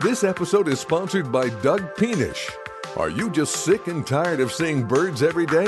[0.00, 2.50] This episode is sponsored by Doug Peanish.
[2.96, 5.66] Are you just sick and tired of seeing birds every day?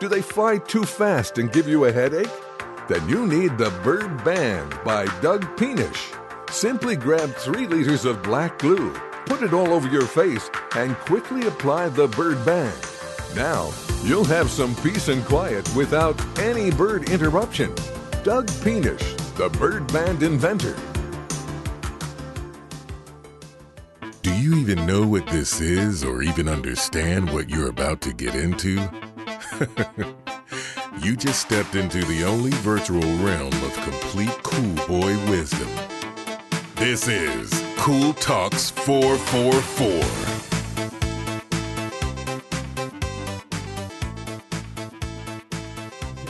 [0.00, 2.30] Do they fly too fast and give you a headache?
[2.88, 6.16] Then you need the Bird Band by Doug Peanish.
[6.50, 8.94] Simply grab three liters of black glue,
[9.26, 12.74] put it all over your face, and quickly apply the Bird Band.
[13.34, 17.74] Now, you'll have some peace and quiet without any bird interruption.
[18.24, 20.76] Doug Peanish, the Bird Band inventor.
[24.46, 28.70] You even know what this is or even understand what you're about to get into?
[31.02, 35.68] you just stepped into the only virtual realm of complete cool boy wisdom.
[36.76, 39.88] This is Cool Talks 444.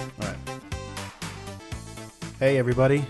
[0.09, 0.39] All right.
[2.39, 3.05] Hey, everybody.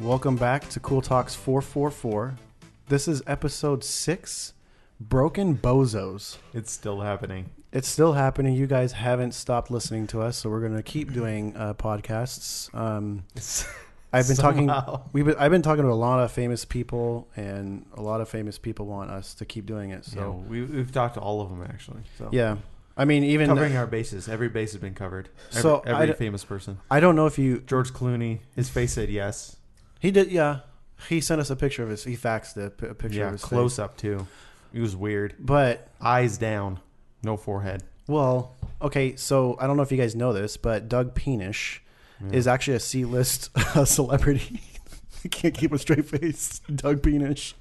[0.00, 2.45] Welcome back to Cool Talks 444.
[2.88, 4.52] This is episode six
[5.00, 6.36] Broken Bozos.
[6.54, 7.50] It's still happening.
[7.72, 8.54] It's still happening.
[8.54, 12.72] You guys haven't stopped listening to us, so we're going to keep doing uh, podcasts.
[12.72, 13.24] Um,
[14.12, 14.80] I've been Somehow.
[14.80, 15.04] talking.
[15.12, 18.28] We've been, I've been talking to a lot of famous people, and a lot of
[18.28, 20.04] famous people want us to keep doing it.
[20.04, 22.02] So So we, we've talked to all of them actually.
[22.18, 22.58] So yeah,
[22.96, 24.28] I mean, even covering our bases.
[24.28, 25.28] Every base has been covered.
[25.50, 26.78] Every, So, every famous person.
[26.88, 28.38] I don't know if you George Clooney.
[28.54, 29.56] His face said yes.
[29.98, 30.30] he did.
[30.30, 30.60] Yeah,
[31.08, 32.04] he sent us a picture of his.
[32.04, 34.26] He faxed a, p- a picture of Yeah, his close up too.
[34.72, 35.34] It was weird.
[35.38, 36.80] But Eyes down,
[37.22, 37.82] no forehead.
[38.08, 41.80] Well, okay, so I don't know if you guys know this, but Doug Peanish
[42.32, 43.50] is actually a C-list
[43.86, 44.60] celebrity.
[45.24, 46.60] I can't keep a straight face.
[46.74, 47.54] Doug Peanish.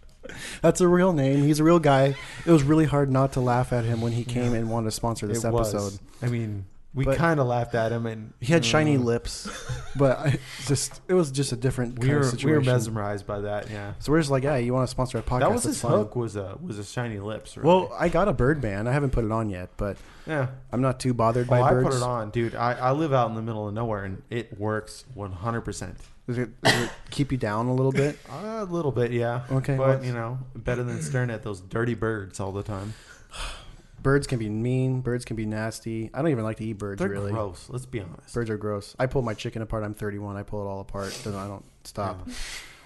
[0.61, 1.44] That's a real name.
[1.44, 2.16] He's a real guy.
[2.45, 4.91] It was really hard not to laugh at him when he came and wanted to
[4.91, 5.75] sponsor this it episode.
[5.75, 6.00] was.
[6.22, 6.66] I mean,
[6.96, 9.48] we But- kind of laughed at him, and He had shiny uh, lips,
[9.98, 12.54] but I just it was just a different We kind were of we situation.
[12.56, 13.70] were mesmerized by that.
[13.70, 15.40] Yeah, So we're just like, hey, you want to sponsor a podcast?
[15.42, 15.92] that was That's his fine.
[15.92, 16.16] hook.
[16.16, 17.58] Was a was a shiny lips.
[17.58, 17.68] Really.
[17.68, 18.88] Well, I got a bird band.
[18.88, 20.48] I haven't put it on yet, but yeah.
[20.72, 21.90] I'm not too bothered Oh, by I birds.
[21.90, 22.56] put it on, dude.
[22.56, 25.62] I, I live out in the middle of nowhere, and it works 100.
[25.62, 28.18] percent Does it, does it keep you down a little bit?
[28.31, 29.42] A little bit, yeah.
[29.52, 32.94] Okay, but you know, better than staring at those dirty birds all the time.
[34.06, 35.02] Birds can be mean.
[35.02, 36.12] Birds can be nasty.
[36.14, 37.00] I don't even like to eat birds.
[37.00, 37.66] They're really, gross.
[37.72, 38.36] Let's be honest.
[38.36, 38.96] birds are gross.
[39.00, 39.84] I pull my chicken apart.
[39.84, 40.38] I'm 31.
[40.38, 41.12] I pull it all apart.
[41.24, 42.30] Then I don't stop.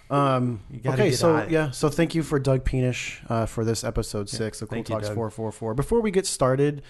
[0.09, 4.29] Um, You okay, so yeah, so thank you for Doug Peanish uh, for this episode
[4.29, 5.73] six of Cool thank Talks four four four.
[5.73, 6.83] Before we get started,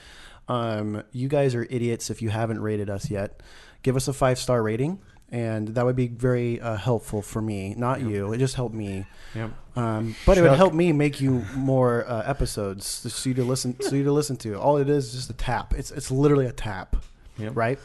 [0.47, 3.41] um, you guys are idiots if you haven't rated us yet.
[3.81, 4.99] Give us a five star rating,
[5.31, 8.33] and that would be very uh, helpful for me, not you.
[8.33, 9.05] It just helped me.
[9.35, 9.51] Yep.
[9.75, 13.79] Um, but it would help me make you more uh, episodes so you to listen.
[13.81, 14.59] So you to listen to.
[14.59, 15.73] All it is is just a tap.
[15.75, 16.95] It's it's literally a tap,
[17.37, 17.55] Yep.
[17.55, 17.79] right?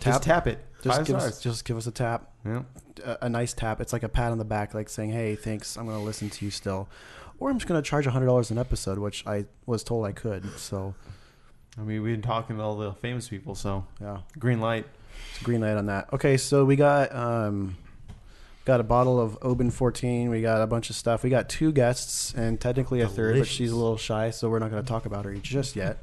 [0.00, 0.58] Just tap it.
[0.82, 1.32] Just Five give stars.
[1.34, 2.64] us just give us a tap, Yep.
[3.04, 3.80] a, a nice tap.
[3.80, 5.76] It's like a pat on the back, like saying, "Hey, thanks.
[5.76, 6.88] I'm going to listen to you still,"
[7.38, 10.12] or I'm just going to charge hundred dollars an episode, which I was told I
[10.12, 10.58] could.
[10.58, 10.94] So
[11.78, 14.86] I mean, we've been talking to all the famous people, so yeah, green light.
[15.30, 16.12] It's a green light on that.
[16.12, 17.76] Okay, so we got um,
[18.64, 20.30] got a bottle of Oban 14.
[20.30, 21.22] We got a bunch of stuff.
[21.22, 24.58] We got two guests and technically a third, but she's a little shy, so we're
[24.58, 25.98] not going to talk about her just yet.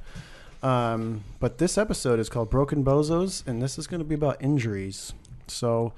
[0.61, 4.41] Um, but this episode is called Broken Bozos, and this is going to be about
[4.41, 5.13] injuries.
[5.47, 5.93] So,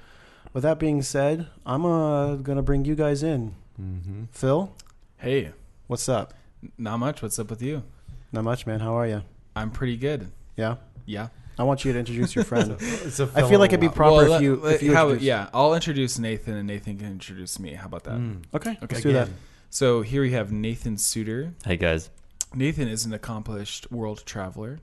[0.52, 3.54] with that being said, I'm uh, going to bring you guys in.
[3.80, 4.24] Mm-hmm.
[4.30, 4.72] Phil,
[5.18, 5.52] Hey,
[5.88, 6.34] what's up?
[6.78, 7.22] not much.
[7.22, 7.82] What's up with you?
[8.30, 8.80] Not much, man.
[8.80, 9.22] How are you?
[9.56, 10.30] I'm pretty good.
[10.56, 10.76] Yeah.
[11.06, 11.28] Yeah.
[11.58, 12.76] I want you to introduce your friend.
[12.80, 14.94] It's a I feel like it'd be proper Well, if let- you let- if you
[14.94, 17.74] how- introduce- yeah, I'll introduce Nathan and Nathan can introduce me.
[17.74, 18.18] How about that?
[18.18, 18.42] Mm.
[18.54, 18.78] Okay, Okay.
[18.90, 19.28] let's do that.
[19.70, 21.52] So here we have Nathan Suter.
[21.64, 22.10] Hey guys.
[22.54, 24.78] Nathan is an accomplished world traveler.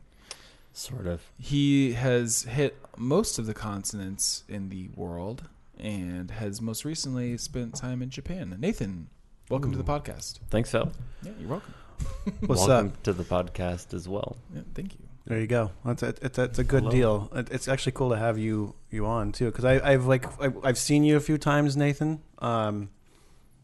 [0.73, 1.21] Sort of.
[1.37, 5.43] He has hit most of the continents in the world
[5.77, 8.55] and has most recently spent time in Japan.
[8.59, 9.07] Nathan,
[9.49, 10.39] welcome to the podcast.
[10.49, 10.91] Thanks, Phil.
[11.23, 11.73] Yeah, you're welcome.
[12.45, 13.03] What's Welcome up?
[13.03, 14.37] to the podcast as well.
[14.55, 14.99] Yeah, thank you.
[15.29, 15.71] There you go.
[15.85, 16.91] That's a, it's, a, it's a good Hello.
[16.91, 17.31] deal.
[17.35, 20.77] It, it's actually cool to have you you on too, because I've like I, I've
[20.77, 22.21] seen you a few times, Nathan.
[22.39, 22.89] Um,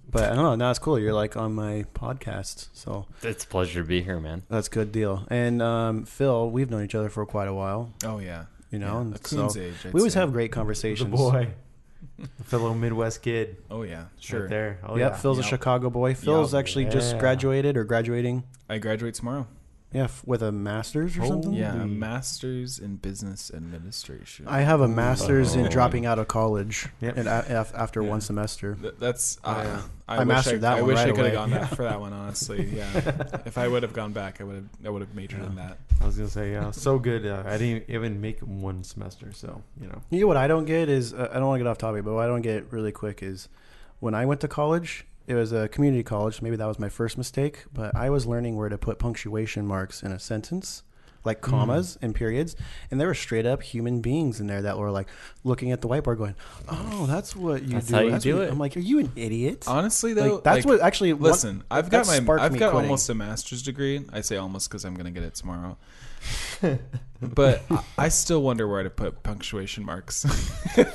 [0.09, 0.53] but I don't know.
[0.55, 0.99] Now it's cool.
[0.99, 4.43] You're like on my podcast, so It's a pleasure to be here, man.
[4.47, 5.25] that's a good deal.
[5.31, 8.45] And um, Phil, we've known each other for quite a while, Oh yeah.
[8.69, 8.93] you know.
[8.93, 9.73] Yeah, and a coon's so age.
[9.85, 10.19] I'd we always say.
[10.19, 11.09] have great The conversations.
[11.09, 11.47] boy,
[12.37, 13.57] the fellow Midwest kid.
[13.71, 14.41] Oh yeah, sure.
[14.41, 14.79] Right there.
[14.83, 15.17] Oh yep, yeah.
[15.17, 15.49] Phil's a Yep.
[15.49, 16.13] Chicago boy.
[16.13, 17.19] Phil's actually just Yeah.
[17.19, 18.43] graduated or graduating.
[18.69, 19.47] I graduate tomorrow.
[19.93, 21.53] Yeah, f- with a master's or Oh, something.
[21.53, 24.45] Yeah, a master's in business administration.
[24.45, 25.69] I have a master's in Oh.
[25.69, 27.17] dropping out of college Yep.
[27.17, 28.09] and a- af- after Yeah.
[28.09, 28.75] one semester.
[28.81, 31.11] Th- that's I, uh, I, I wish mastered I, that I one wish right I
[31.11, 31.29] could away.
[31.29, 32.11] have gone that for that one.
[32.11, 32.89] Honestly, yeah.
[33.45, 34.65] if I would have gone back, I would have.
[34.85, 35.77] I would have majored in that.
[36.01, 37.25] I was gonna say, yeah, so good.
[37.25, 40.01] Uh, I didn't even make one semester, so you know.
[40.09, 42.03] You know what I don't get is uh, I don't want to get off topic,
[42.03, 43.47] but what I don't get really quick is
[44.01, 46.41] when I went to college, it was a community college.
[46.41, 50.03] Maybe that was my first mistake, but I was learning where to put punctuation marks
[50.03, 50.83] in a sentence,
[51.23, 51.49] like Hmm.
[51.51, 52.55] commas and periods,
[52.91, 55.07] and there were straight up human beings in there that were like
[55.43, 56.35] looking at the whiteboard, going,
[56.69, 58.51] "Oh, that's what you That's do." how you That's do what-" it.
[58.51, 61.13] I'm like, "Are you an idiot?" Honestly, though, Like, that's like, what actually.
[61.13, 62.73] Listen, I've got my I've got quitting.
[62.75, 64.05] almost a master's degree.
[64.13, 65.77] I say almost because I'm going to get it tomorrow.
[67.21, 70.25] but I, I still wonder where to put punctuation marks.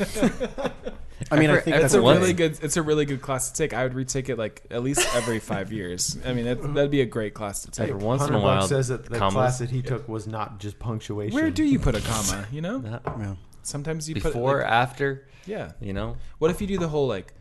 [1.30, 2.58] I mean, I think heard- it's that's a really good.
[2.62, 3.72] It's a really good class to take.
[3.72, 6.18] I would retake it like at least every five years.
[6.24, 7.90] I mean, that, that'd be a great class to take.
[7.90, 9.34] Every once in a Hunter while, says that the commas.
[9.34, 11.34] class that he took was not just punctuation.
[11.34, 12.46] Where do you put a comma?
[12.50, 13.34] You know, That- Yeah.
[13.62, 15.72] sometimes you before, put like, after, yeah.
[15.80, 17.32] you know, What if you do the whole like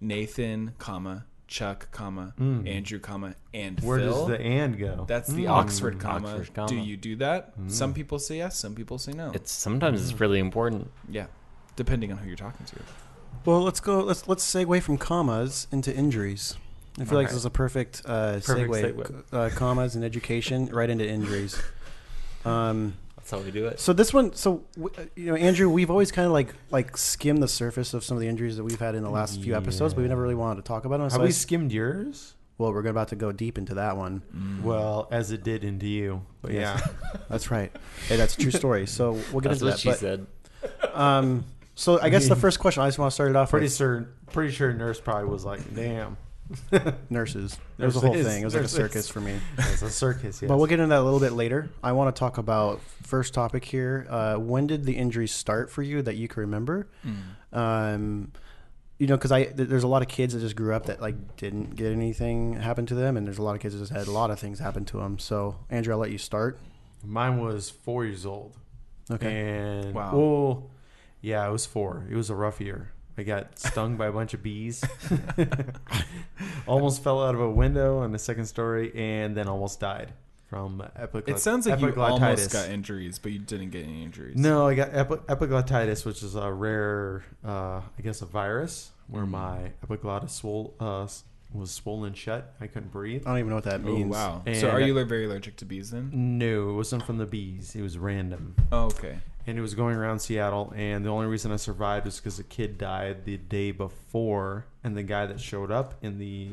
[0.00, 2.68] Nathan, comma Chuck, comma Mm.
[2.68, 4.12] Andrew, comma and Where Phil?
[4.12, 5.06] does the and go?
[5.08, 5.50] That's the Mm.
[5.50, 6.28] Oxford comma.
[6.36, 6.68] Oxford comma.
[6.68, 7.54] Do you do that?
[7.68, 8.58] Some people say yes.
[8.58, 9.30] Some people say no.
[9.34, 10.90] it's sometimes it's really important.
[11.08, 11.26] yeah,
[11.76, 12.76] depending on who you're talking to.
[13.44, 14.00] Well, let's go.
[14.00, 16.56] Let's let's segue from commas into injuries.
[17.00, 17.32] I feel like Okay.
[17.34, 18.94] this is a perfect, uh, Perfect segue.
[18.94, 19.22] segue.
[19.32, 21.56] Uh, commas and education right into injuries.
[22.44, 23.78] Um, That's how we do it.
[23.78, 26.96] so this one, so w- uh, you know, Andrew, we've always kind of like like
[26.96, 29.54] skimmed the surface of some of the injuries that we've had in the last few
[29.56, 31.08] episodes, but we never really wanted to talk about them.
[31.10, 32.34] So Have I we s- skimmed yours?
[32.58, 34.22] well, we're about to go deep into that one.
[34.64, 36.22] Well, as it did into you.
[36.42, 36.82] But Yes.
[36.84, 37.18] yeah.
[37.28, 37.70] That's right.
[38.08, 38.86] Hey, that's a true story.
[38.88, 39.78] So we'll get That's into what that.
[39.78, 40.26] she but, said.
[40.92, 41.44] Um,
[41.78, 43.76] so I guess the first question I just want to start it off Pretty with
[43.76, 46.16] sure pretty sure nurse probably was like, damn.
[47.10, 47.58] nurses.
[47.76, 48.42] There was a whole thing.
[48.42, 49.38] It was like a circus for me.
[49.58, 50.48] It's a circus, yes.
[50.48, 51.68] But we'll get into that a little bit later.
[51.82, 54.06] I want to talk about first topic here.
[54.08, 56.88] Uh, when did the injuries start for you that you can remember?
[57.52, 58.32] Um,
[58.98, 61.00] you know, because I th- there's a lot of kids that just grew up that
[61.00, 63.92] like didn't get anything happen to them, and there's a lot of kids that just
[63.92, 65.18] had a lot of things happen to them.
[65.18, 66.58] So, Andrew, I'll let you start.
[67.04, 68.56] Mine was four years old.
[69.10, 69.48] Okay.
[69.58, 70.16] And Wow.
[70.16, 70.70] well,
[71.20, 72.04] yeah, it was four.
[72.10, 72.92] It was a rough year.
[73.16, 74.84] I got stung by a bunch of bees.
[76.66, 80.12] almost fell out of a window on the second story, and then almost died
[80.46, 81.28] from epiglottitis.
[81.28, 84.36] It sounds like you almost got injuries, but you didn't get any injuries.
[84.36, 89.24] No, I got epi- epiglottitis, which is a rare, uh, I guess, a virus where
[89.24, 89.30] Mm.
[89.30, 91.06] my epiglottis swole, uh,
[91.52, 92.54] was swollen shut.
[92.60, 93.22] I couldn't breathe.
[93.26, 93.94] I don't even know what that means.
[93.94, 94.10] Oh means.
[94.14, 94.42] wow.
[94.46, 96.10] And so are I- you very allergic to bees then?
[96.38, 97.74] No, it wasn't from the bees.
[97.74, 98.54] It was random.
[98.70, 99.18] Oh, okay.
[99.48, 100.72] And it was going around Seattle.
[100.76, 104.96] And the only reason I survived was because a kid died the day before, and
[104.96, 106.50] the guy that showed up in the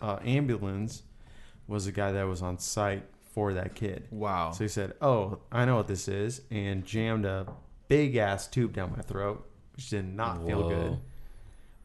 [0.00, 1.02] uh, ambulance
[1.66, 3.04] was a guy that was on site
[3.34, 4.08] for that kid.
[4.10, 4.52] Wow.
[4.52, 7.46] So he said, "Oh, I know what this is," and jammed a
[7.88, 9.46] big ass tube down my throat,
[9.76, 10.98] which did not feel good.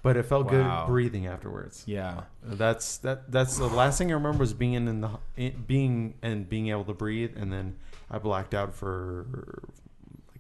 [0.02, 0.86] But it felt Wow.
[0.86, 1.84] good breathing afterwards.
[1.86, 2.24] yeah.
[2.42, 3.32] That's that.
[3.32, 6.84] That's the last thing I remember was being in the in- being and being able
[6.86, 7.76] to breathe, and then
[8.12, 9.64] I blacked out for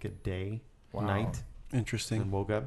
[0.03, 0.61] like a day,
[0.91, 1.05] Wow.
[1.05, 1.41] night,
[1.71, 2.29] and Interesting.
[2.31, 2.65] woke up.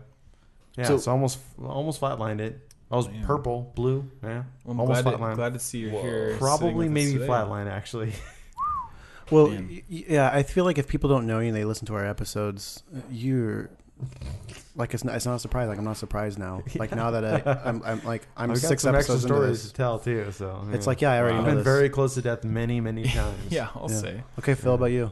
[0.76, 2.60] Yeah, So- so, almost almost flatlined it.
[2.90, 3.24] I was Man.
[3.24, 4.08] purple, blue.
[4.22, 5.34] Yeah, Well, I'm almost glad to, flatlined.
[5.36, 6.36] glad to see you're here.
[6.38, 7.26] Probably maybe today.
[7.26, 8.12] flatline actually.
[9.32, 9.66] Well, Man.
[9.68, 11.94] y- y- yeah, I feel like if people don't know you and they listen to
[11.96, 13.70] our episodes, you're
[14.76, 15.66] like it's not, it's not a surprise.
[15.68, 16.62] Like I'm not surprised now.
[16.76, 19.34] Like now that I, I'm, I'm like I'm I've got six some extra episodes into
[19.34, 19.72] stories this.
[19.72, 20.30] to tell too.
[20.30, 21.64] So It's like yeah, I already I've been this.
[21.64, 23.36] very close to death many many times.
[23.50, 23.96] Yeah, I'll Yeah.
[24.00, 24.22] say.
[24.38, 25.10] Okay, Phil, about you?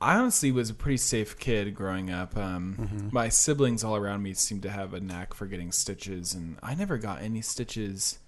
[0.00, 2.36] I honestly was a pretty safe kid growing up.
[2.36, 3.08] Um, Mm-hmm.
[3.12, 6.74] My siblings all around me seemed to have a knack for getting stitches, and I
[6.74, 8.18] never got any stitches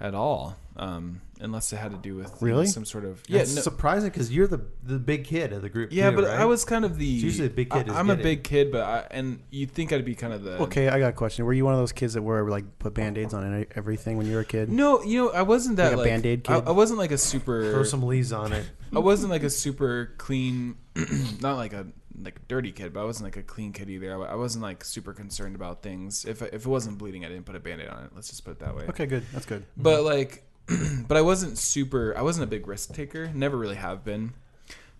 [0.00, 2.66] at all, um, unless it had to do with you know, Really?
[2.66, 3.42] some sort of Yeah, yeah.
[3.42, 5.90] it's no- surprising because you're the the big kid of the group.
[5.92, 6.40] yeah, too, but right?
[6.40, 7.14] I was kind of the.
[7.14, 9.70] It's usually a big kid I, is I'm a big kid, but I, and you'd
[9.70, 10.58] think I'd be kind of the.
[10.62, 11.44] Okay, I got a question.
[11.44, 14.34] Were you one of those kids that were like put band-aids on everything when you
[14.34, 14.68] were a kid?
[14.68, 16.68] No, you know, I wasn't that Like a Band-Aid I, kid?
[16.68, 17.70] I wasn't like a super.
[17.72, 18.64] throw some leaves on it.
[18.94, 20.76] I wasn't like a super clean,
[21.40, 21.86] not like a
[22.20, 24.14] like a dirty kid, but I wasn't like a clean kid either.
[24.14, 26.24] I, I wasn't like super concerned about things.
[26.24, 28.10] If if it wasn't bleeding, I didn't put a band-aid on it.
[28.14, 28.84] Let's just put it that way.
[28.88, 29.24] Okay, good.
[29.32, 29.64] That's good.
[29.76, 30.44] But like,
[31.08, 32.16] but I wasn't super.
[32.16, 33.30] I wasn't a big risk taker.
[33.34, 34.32] Never really have been.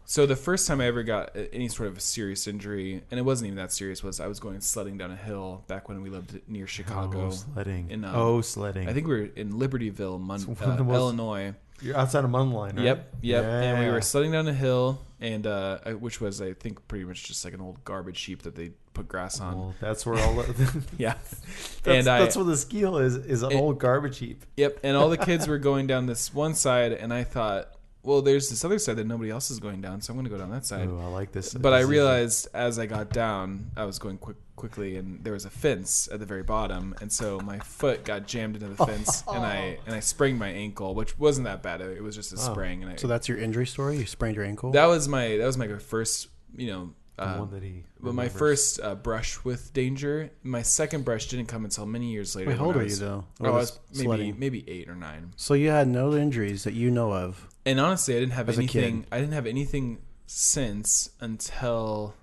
[0.06, 3.22] So the first time I ever got any sort of a serious injury, and it
[3.22, 6.10] wasn't even that serious, was I was going sledding down a hill back when we
[6.10, 7.28] lived near Chicago.
[7.28, 7.90] Oh, sledding.
[7.90, 8.86] in, um, oh, sledding.
[8.86, 11.54] I think we were in Libertyville, Mon- uh, Illinois.
[11.84, 12.84] You're outside of Mundelein, right?
[12.84, 13.44] Yep, yep.
[13.44, 17.24] And we were sledding down a hill, and uh, which was, I think, pretty much
[17.24, 19.56] just like an old garbage heap that they put grass on.
[19.58, 20.34] Well, that's where all.
[20.34, 21.14] The, yeah,
[21.82, 23.16] that's, and I, that's where the skill is.
[23.16, 24.44] Is an It- old garbage heap.
[24.56, 24.78] yep.
[24.82, 27.73] And all the kids were going down this one side, and I thought,
[28.04, 30.30] well, there's this other side that nobody else is going down, so I'm going to
[30.30, 30.88] go down that side.
[30.90, 31.54] Oh, I like this.
[31.54, 35.24] But I This is- realized as I got down, I was going quick, quickly, and
[35.24, 38.68] there was a fence at the very bottom, and so my foot got jammed into
[38.68, 41.80] the fence, and I and I sprained my ankle, which wasn't that bad.
[41.80, 42.52] It was just a Oh.
[42.52, 43.96] sprain, and I, So that's your injury story.
[43.96, 44.70] You sprained your ankle.
[44.72, 47.84] that was my that was my first you know The uh, one that he.
[48.00, 52.36] but my first uh, brush with danger, my second brush didn't come until many years
[52.36, 52.50] later.
[52.50, 53.24] Wait, how old I are you was- though?
[53.40, 54.38] Oh, I was maybe sledding?
[54.38, 55.32] maybe eight or nine.
[55.36, 57.48] So you had no injuries that you know of.
[57.66, 59.06] And honestly, I didn't have As anything.
[59.10, 62.14] I didn't have anything since until.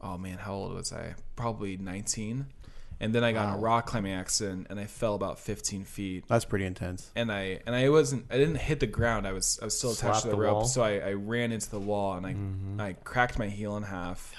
[0.00, 1.14] Oh man, how old was I?
[1.34, 2.46] Probably nineteen.
[2.98, 6.24] And then I got in a rock climbing accident, and I fell about fifteen feet.
[6.28, 7.10] That's pretty intense.
[7.14, 8.26] And I and I wasn't.
[8.30, 9.26] I didn't hit the ground.
[9.26, 9.58] I was.
[9.60, 10.54] I was still attached Slapped to the, the rope.
[10.54, 10.64] wall?
[10.64, 12.80] So I, I ran into the wall, and I Mm-hmm.
[12.80, 14.32] I cracked my heel in half.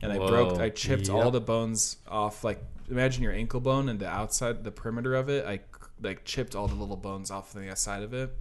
[0.00, 0.58] And I broke.
[0.58, 2.44] I chipped all the bones off.
[2.44, 5.44] Like imagine your ankle bone and the outside, the perimeter of it.
[5.44, 5.60] I
[6.00, 8.32] like chipped all the little bones off the side of it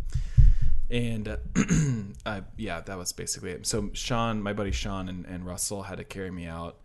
[0.90, 1.38] and uh,
[2.26, 3.68] I, yeah, that was basically it.
[3.68, 6.78] So Sean, my buddy Sean and, and Russell had to carry me out,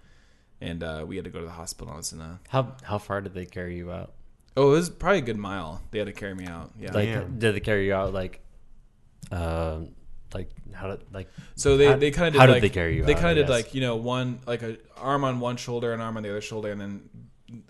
[0.61, 1.93] and uh, we had to go to the hospital.
[1.93, 4.13] I was in a How how far did they carry you out?
[4.57, 5.81] oh, it was probably a good mile.
[5.93, 6.73] They had to carry me out.
[6.79, 6.93] Yeah.
[6.93, 7.39] Like, Damn.
[7.39, 8.41] did they carry you out like,
[9.31, 9.95] um,
[10.35, 12.69] like how did like so they, how- they kind of did how did like, they
[12.69, 15.57] carry you They kind of did like you know one like a arm on one
[15.57, 17.09] shoulder, an arm on the other shoulder, and then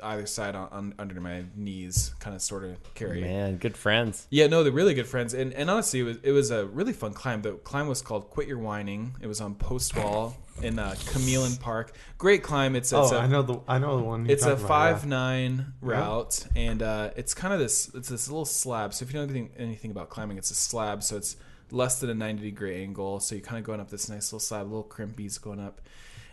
[0.03, 3.21] either side on, on under my knees, kind of sort of carry.
[3.21, 4.27] man, good friends.
[4.31, 6.93] Yeah, no, they're really good friends, and and honestly, it was it was a really
[6.93, 7.43] fun climb.
[7.43, 11.59] The climb was called "Quit Your Whining." It was on Post Wall in uh, Q'emiln
[11.61, 11.97] Park.
[12.19, 12.77] Great climb.
[12.77, 13.61] It's, it's Oh, a, I know the.
[13.67, 14.29] I know the one.
[14.29, 15.09] It's a talking about, five yeah.
[15.11, 17.91] nine route, and uh, it's kind of this.
[17.95, 18.93] It's this little slab.
[18.95, 21.03] So if you know anything anything about climbing, it's a slab.
[21.03, 21.37] So it's
[21.71, 23.19] less than a ninety degree angle.
[23.21, 25.81] So you're kind of going up this nice little slab, little crimpies going up,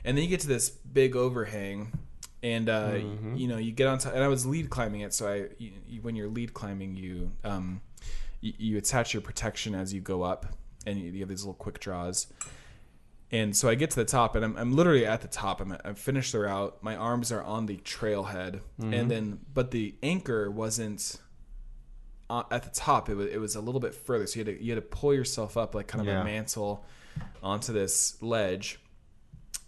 [0.03, 1.94] and then you get to this big overhang,
[2.43, 3.36] and uh, Mm-hmm.
[3.36, 4.13] you know you get on top.
[4.13, 7.31] And I was lead climbing it, so I you, you- when you're lead climbing, you
[7.43, 7.81] um
[8.41, 10.46] you, you attach your protection as you go up,
[10.86, 12.27] and you, have these little quick draws.
[13.31, 15.62] And so I get to the top, and I'm, I'm literally at the top.
[15.62, 16.77] I'm, I've finished the route.
[16.81, 21.17] My arms are on the trailhead, and then but the anchor wasn't
[22.29, 23.08] uh, at the top.
[23.10, 24.98] It was it was a little bit further, so you had to you had to
[24.98, 26.22] pull yourself up like kind of Yeah.
[26.22, 26.84] a mantle
[27.43, 28.79] onto this ledge.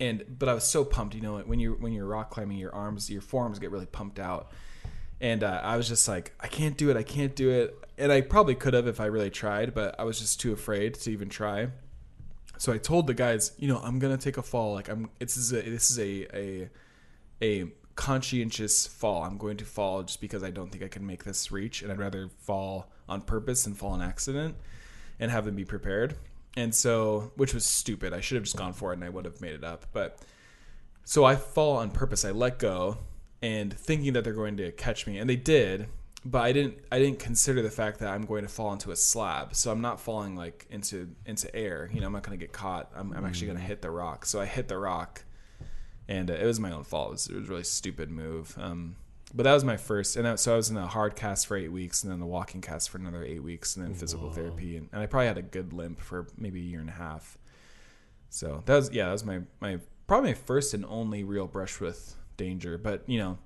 [0.02, 2.74] And but I was so pumped, you know, when you're when you're rock climbing, your
[2.74, 4.52] arms, your forearms get really pumped out.
[5.22, 7.78] And uh, I was just like, I can't do it, I can't do it.
[8.00, 10.96] And I probably could have if I really tried, but I was just too afraid
[10.96, 11.68] to even try.
[12.58, 14.74] So I told the guys, you know, I'm gonna take a fall.
[14.74, 16.70] Like I'm, this is a this is a a
[17.44, 17.66] a
[17.96, 19.22] conscientious fall.
[19.22, 21.92] I'm going to fall just because I don't think I can make this reach, and
[21.92, 24.56] I'd rather fall on purpose than fall on accident,
[25.20, 26.16] and have them be prepared.
[26.58, 28.14] And so, which was stupid.
[28.14, 29.86] I should have just gone for it, and I would have made it up.
[29.94, 30.20] But
[31.06, 32.26] so I fall on purpose.
[32.26, 32.98] I let go,
[33.42, 35.88] and thinking that they're going to catch me, and they did.
[36.24, 36.78] But I didn't.
[36.92, 39.56] I didn't consider the fact that I'm going to fall into a slab.
[39.56, 41.90] So I'm not falling like into into air.
[41.92, 42.92] You know, I'm not going to get caught.
[42.96, 44.26] I'm, I'm actually going to hit the rock.
[44.26, 45.24] So I hit the rock,
[46.08, 47.10] and uh, it was my own fault.
[47.10, 48.56] It was, it was a really stupid move.
[48.60, 48.98] Um,
[49.34, 51.56] but that was my first, and that, so I was in a hard cast for
[51.56, 54.78] eight weeks, and then the walking cast for another eight weeks, and then physical therapy,
[54.78, 57.38] and, and I probably had a good limp for maybe a year and a half.
[58.30, 61.80] So that was yeah, that was my my probably my first and only real brush
[61.80, 62.78] with danger.
[62.78, 63.38] But you know,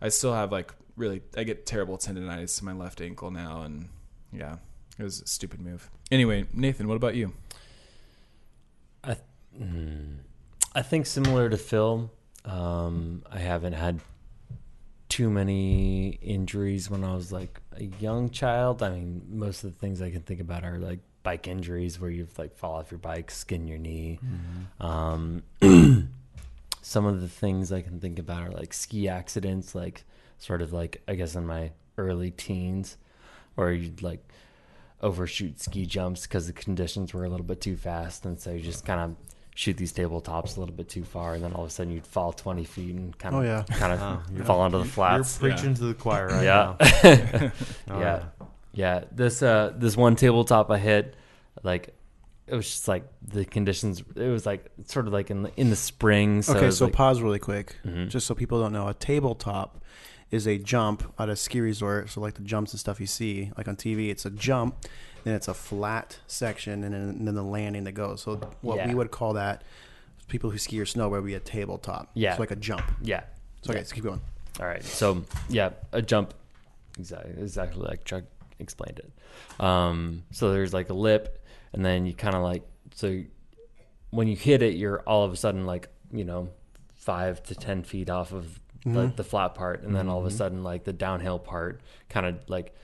[0.00, 3.88] I still have like really I get terrible tendonitis to my left ankle now, and
[4.32, 4.56] yeah,
[4.98, 5.90] it was a stupid move.
[6.10, 7.32] Anyway, Nathan, what about you?
[9.04, 9.16] I,
[9.58, 10.18] mm,
[10.74, 12.10] I think similar to Phil,
[12.44, 14.00] um, I haven't had
[15.12, 18.82] too many injuries when I was like a young child.
[18.82, 22.08] I mean, most of the things I can think about are like bike injuries where
[22.08, 24.18] you've like fall off your bike, skin your knee.
[24.80, 25.42] Um,
[26.80, 30.04] some of the things I can think about are like ski accidents, like
[30.38, 32.96] sort of like I guess in my early teens,
[33.54, 34.26] where you'd like
[35.02, 38.60] overshoot ski jumps because the conditions were a little bit too fast, and so you
[38.60, 39.16] just kind of
[39.54, 42.06] shoot these tabletops a little bit too far, and then all of a sudden you'd
[42.06, 43.62] fall twenty feet and kind of Oh, yeah.
[43.78, 44.44] kind of Oh, yeah.
[44.44, 45.38] fall onto the flats.
[45.40, 45.60] You're flats.
[45.62, 46.76] preaching to the choir right yeah.
[46.80, 47.52] now.
[47.90, 48.24] Oh, yeah.
[48.72, 49.04] Yeah.
[49.12, 51.14] This uh this one tabletop I hit,
[51.62, 51.94] like
[52.46, 55.70] it was just like the conditions it was like sort of like in the in
[55.70, 56.42] the spring.
[56.42, 58.08] So okay, so like, pause really quick, Mhm.
[58.08, 58.88] just so people don't know.
[58.88, 59.82] A tabletop
[60.30, 62.08] is a jump at a ski resort.
[62.08, 64.76] So like the jumps and stuff you see, like on TV, it's a jump,
[65.24, 68.22] then it's a flat section, and then, and then the landing that goes.
[68.22, 68.88] So what Yeah.
[68.88, 69.62] we would call that,
[70.28, 72.10] people who ski or snowboard, would be a tabletop.
[72.14, 72.30] Yeah.
[72.32, 72.84] it's like a jump.
[73.02, 73.24] yeah.
[73.62, 74.20] So okay, so keep going.
[74.60, 74.82] All right.
[74.82, 76.34] So yeah, a jump,
[76.98, 78.24] exactly, exactly like Chuck
[78.58, 79.64] explained it.
[79.64, 82.62] Um, so there's like a lip, and then you kind of like
[82.94, 83.22] so
[84.10, 86.48] when you hit it, you're all of a sudden like you know
[86.94, 90.30] five to ten feet off of like the flat part, and then all of a
[90.30, 92.74] sudden like the downhill part kind of like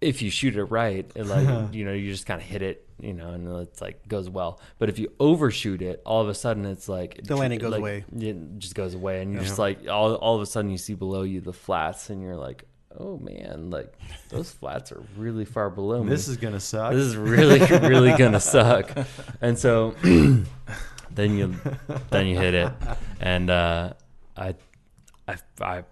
[0.00, 2.84] if you shoot it right, it like you know you just kind of hit it.
[3.00, 4.60] You know, and it's like goes well.
[4.78, 7.80] But if you overshoot it, all of a sudden it's like The landing goes like,
[7.80, 8.04] away.
[8.16, 10.94] It just goes away, and you're just like all all of a sudden you see
[10.94, 12.64] below you the flats, and you're like,
[12.98, 13.94] oh man, like
[14.30, 16.10] those flats are really far below me.
[16.10, 16.92] This is gonna suck.
[16.92, 18.90] this is really really gonna suck.
[19.40, 20.46] And so then
[21.36, 21.54] you
[22.10, 22.72] then you hit it,
[23.20, 23.92] and uh,
[24.36, 24.54] I,
[25.26, 25.84] I I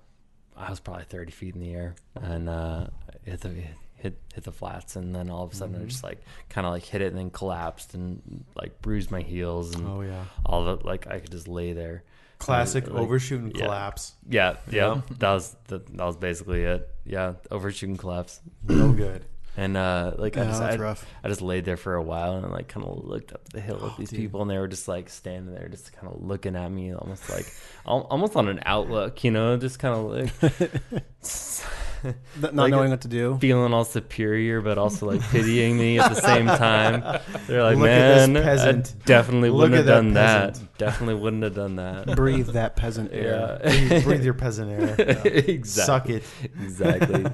[0.56, 2.86] I was probably thirty feet in the air, and uh,
[3.24, 3.64] the
[3.96, 5.88] hit hit the flats, and then all of a sudden I mm-hmm.
[5.88, 9.74] just like kind of like hit it and then collapsed and like bruised my heels
[9.74, 10.24] and Oh yeah.
[10.44, 10.86] all of it.
[10.86, 12.04] Like I could just lay there.
[12.38, 13.64] Classic uh, Like, overshoot and yeah.
[13.64, 14.12] collapse.
[14.28, 16.88] Yeah, yeah, that was that, that was basically it.
[17.04, 19.24] Yeah, overshooting collapse, No good.
[19.56, 20.96] And uh, like I just I.
[21.24, 23.78] I just laid there for a while and like kind of looked up the hill
[23.82, 24.20] Oh, at these dude.
[24.20, 27.28] people, and they were just like standing there, just kind of looking at me, almost
[27.30, 27.46] like
[27.86, 30.04] almost on an outlook, you know, just kind of
[30.52, 30.82] like
[32.40, 33.36] Not Like knowing what to do.
[33.40, 37.00] feeling all superior, but also like pitying me at the same time.
[37.48, 38.94] They're like, Look man, peasant.
[39.00, 40.48] I definitely Look wouldn't have that done that.
[40.52, 42.14] peasant." Definitely wouldn't have done that.
[42.14, 43.58] Breathe that peasant air.
[43.64, 44.94] Yeah, breathe, breathe your peasant air.
[45.26, 45.62] exactly.
[45.64, 46.22] Suck it.
[46.62, 47.24] Exactly.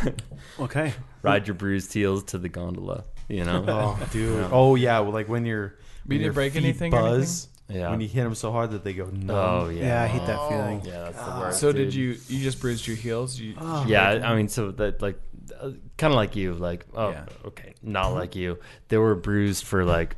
[0.60, 0.92] Okay.
[1.22, 3.04] Ride your bruised heels to the gondola.
[3.28, 3.64] You know.
[3.66, 4.38] Oh, dude.
[4.38, 4.48] Yeah.
[4.52, 5.00] Oh yeah.
[5.00, 7.90] Well, like when you're But you when your didn't break feet anything or Buzz Yeah.
[7.90, 9.30] when you hit them so hard that they go numb.
[9.30, 9.86] oh yeah.
[9.86, 10.48] Yeah, I hate that oh.
[10.50, 10.82] feeling.
[10.84, 11.40] Yeah, that's the ah.
[11.40, 11.60] worst.
[11.60, 11.86] So dude.
[11.86, 12.16] did you?
[12.28, 13.38] You just bruised your heels?
[13.38, 13.84] You, Oh.
[13.86, 15.18] Yeah, I mean, so that like,
[15.58, 17.24] uh, kind of like you, like, oh, Yeah.
[17.46, 18.58] okay, not like you.
[18.88, 20.16] They were bruised for like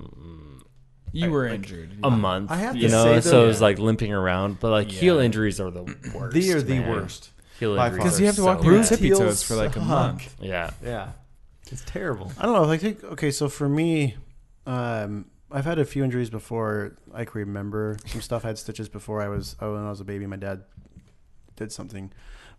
[0.00, 0.62] mm,
[1.12, 1.92] you were injured.
[2.02, 2.50] a month.
[2.50, 4.58] I have you to know, say, so though- it was like limping around.
[4.58, 6.34] But like heel injuries are the worst.
[6.34, 6.90] They are the man.
[6.90, 7.31] worst.
[7.62, 8.02] Heel By injuries.
[8.04, 8.88] Because you have to so walk on your bad.
[8.88, 9.88] tippy Heels toes for like a suck.
[9.88, 10.34] month.
[10.40, 11.12] Yeah, Yeah.
[11.70, 12.30] It's terrible.
[12.38, 12.70] I don't know.
[12.70, 13.30] I think okay.
[13.30, 14.16] So for me,
[14.66, 16.96] um, I've had a few injuries before.
[17.14, 18.44] I can remember some stuff.
[18.44, 20.26] I had stitches before I was oh, when I was a baby.
[20.26, 20.64] My dad
[21.56, 22.12] did something,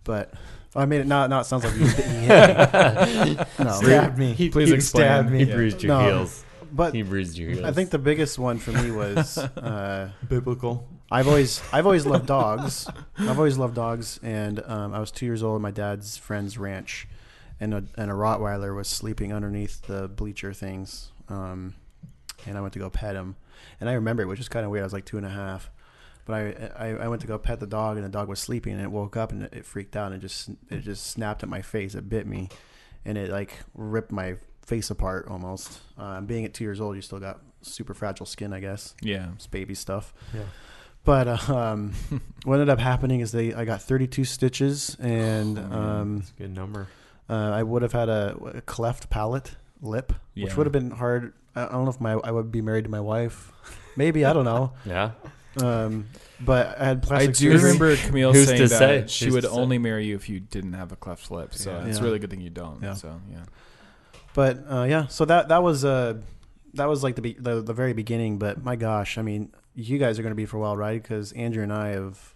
[0.04, 0.34] but
[0.76, 1.08] oh, I made it.
[1.08, 1.30] Not.
[1.30, 1.90] Not it sounds like he, he
[2.26, 3.46] hit me.
[3.64, 4.34] No, Stabbed me.
[4.34, 5.04] He- Please He explain.
[5.04, 5.44] stabbed he me.
[5.44, 5.56] Yeah.
[5.56, 6.06] bruised your No.
[6.08, 6.44] heels.
[6.72, 7.66] but He bruised your heels.
[7.66, 10.88] I think the biggest one for me was uh, Biblical.
[11.12, 12.88] I've always I've always loved dogs.
[13.18, 16.58] I've always loved dogs, and um, I was two years old at my dad's friend's
[16.58, 17.08] ranch,
[17.60, 21.76] and a and a Rottweiler was sleeping underneath the bleacher things, um,
[22.46, 23.36] and I went to go pet him,
[23.80, 24.84] and I remember it, which is kind of weird.
[24.84, 25.70] I was like two and a half,
[26.26, 28.74] but I, I I went to go pet the dog, and the dog was sleeping,
[28.74, 31.44] and it woke up and it, it freaked out, and it just it just snapped
[31.44, 31.96] at my face.
[31.96, 32.50] It bit me,
[33.06, 35.80] and it like ripped my face apart almost.
[35.98, 38.96] Um, being at two years old, you still got super fragile skin, I guess.
[39.02, 39.30] Yeah.
[39.36, 40.14] It's baby stuff.
[40.34, 40.44] Yeah.
[41.06, 41.94] But um,
[42.46, 46.56] what ended up happening is they I got 32 stitches, and um, It's a good
[46.56, 46.88] number.
[47.30, 51.34] uh, I would have had a, a cleft palate lip, which would have been hard.
[51.56, 53.52] I I don't know if my I would be married to my wife,
[53.98, 54.74] maybe I don't know.
[54.86, 55.12] yeah.
[55.62, 56.08] Um,
[56.40, 57.58] but I had I do surgery.
[57.58, 59.04] remember Camille saying that say?
[59.08, 59.56] she Who's would to say?
[59.56, 61.54] only marry you if you didn't have a cleft lip.
[61.54, 61.86] So Yeah.
[61.86, 62.04] it's Yeah.
[62.06, 62.82] really good thing you don't.
[62.82, 62.96] Yeah.
[62.96, 63.44] So yeah.
[64.34, 66.16] But uh, yeah, so that that was uh,
[66.76, 68.40] that was like the, be- the the very beginning.
[68.40, 71.02] But my gosh, I mean, you guys are going to be for a while, right?
[71.02, 72.34] Because Andrew and I have.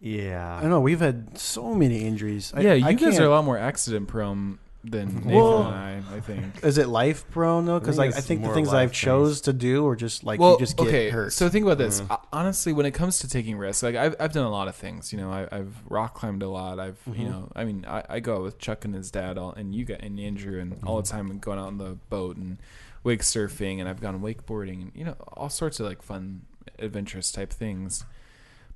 [0.00, 0.56] Yeah.
[0.56, 0.80] I don't know.
[0.80, 2.52] We've had so many injuries.
[2.56, 5.66] I- yeah, you I guys can't- are a lot more accident prone than Nathan Well-
[5.68, 6.02] and I.
[6.16, 6.64] I think.
[6.64, 7.78] Is it life prone though?
[7.78, 10.54] Because I like I think the things I've chose to do are just like well,
[10.54, 11.08] you just get okay.
[11.10, 11.32] hurt.
[11.32, 12.00] So think about this.
[12.00, 12.10] Mm.
[12.10, 14.74] Uh, Honestly, when it comes to taking risks, like I've I've done a lot of
[14.74, 15.12] things.
[15.12, 16.80] You know, I, I've rock climbed a lot.
[16.80, 17.30] I've you Mhm.
[17.30, 19.84] know, I mean, I, I go out with Chuck and his dad, all, and you
[19.84, 21.06] got and Andrew, and all Mm-hmm.
[21.06, 22.58] the time, and going out on the boat and
[23.04, 26.42] wake surfing, and I've gone wakeboarding, and you know, all sorts of like fun,
[26.78, 28.04] adventurous type things.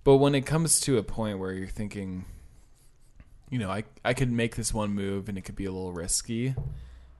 [0.05, 2.27] But when it comes to a point where you're thinking,
[3.51, 5.93] you know, I I could make this one move and it could be a little
[5.93, 6.55] risky,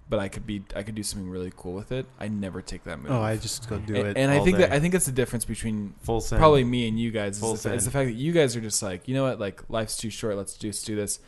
[0.09, 2.07] but I could be I could do something really cool with it.
[2.21, 3.11] I never take that move.
[3.11, 4.17] oh, I just go do and, it.
[4.17, 4.73] and I all think that.
[4.73, 6.39] I think that's the difference between Full send.
[6.39, 7.41] probably me and you guys.
[7.41, 9.41] Full Is the, is the fact that you guys are just like, you know what,
[9.41, 10.37] like life's too short.
[10.37, 11.19] Let's just do this.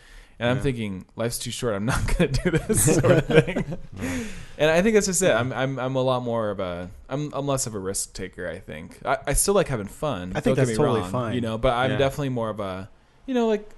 [0.41, 1.75] And I'm thinking, life's too short.
[1.75, 3.65] I'm not going to do this sort of thing.
[4.59, 5.31] and I think that's just it.
[5.33, 8.47] I'm, I'm, I'm a lot more of a, I'm, I'm less of a risk taker.
[8.49, 10.33] I think I, I still like having fun.
[10.35, 11.35] I think that's totally wrong, fine.
[11.35, 11.97] You know, but I'm Yeah.
[11.99, 12.91] definitely more of a,
[13.27, 13.71] you know, like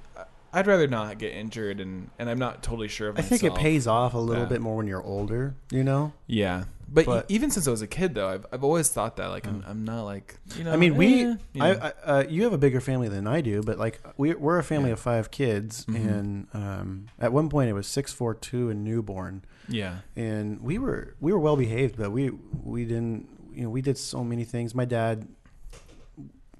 [0.52, 3.54] I'd rather not get injured, and, and I'm not totally sure of I think it
[3.54, 4.48] pays off a little Yeah.
[4.48, 5.54] bit more when you're older.
[5.70, 6.12] You know.
[6.26, 9.28] Yeah, but, e- even since I was a kid, though, I've, I've always thought that
[9.28, 10.72] like I'm, I'm not like you know.
[10.72, 11.22] I mean, we.
[11.22, 11.78] eh, you I, know.
[11.82, 14.64] I uh, you have a bigger family than I do, but like we we're a
[14.64, 14.94] family Yeah.
[14.94, 15.94] of five kids, Mhm.
[15.94, 20.78] and um, at one point it was six, four, two, and newborn, yeah, and we
[20.78, 22.30] were we were well behaved, but we
[22.62, 24.74] we didn't you know we did so many things.
[24.74, 25.26] My dad,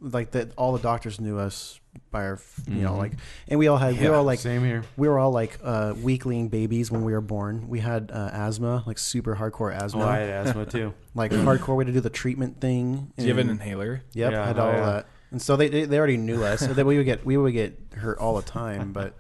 [0.01, 1.79] like that, all the doctors knew us
[2.11, 2.99] by our you know Mhm.
[2.99, 3.12] like,
[3.49, 4.85] and we all had we were all like Same here.
[4.96, 7.68] we were all like uh, weakling babies when we were born.
[7.68, 10.94] We had uh, asthma, like super hardcore Oh, asthma, I had asthma too.
[11.14, 11.77] like hardcore.
[11.77, 13.12] way to do the treatment thing.
[13.16, 14.03] do you have an inhaler?
[14.14, 14.87] Yep, Yeah, had oh, all yeah.
[14.87, 15.07] that.
[15.33, 16.61] And so they, they they already knew us.
[16.61, 19.14] so that we would get we would get hurt all the time, but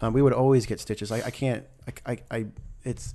[0.00, 1.12] um, we would always get stitches.
[1.12, 1.64] I, I can't
[2.06, 2.46] I, I I
[2.84, 3.14] it's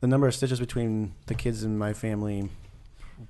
[0.00, 2.48] the number of stitches between the kids in my family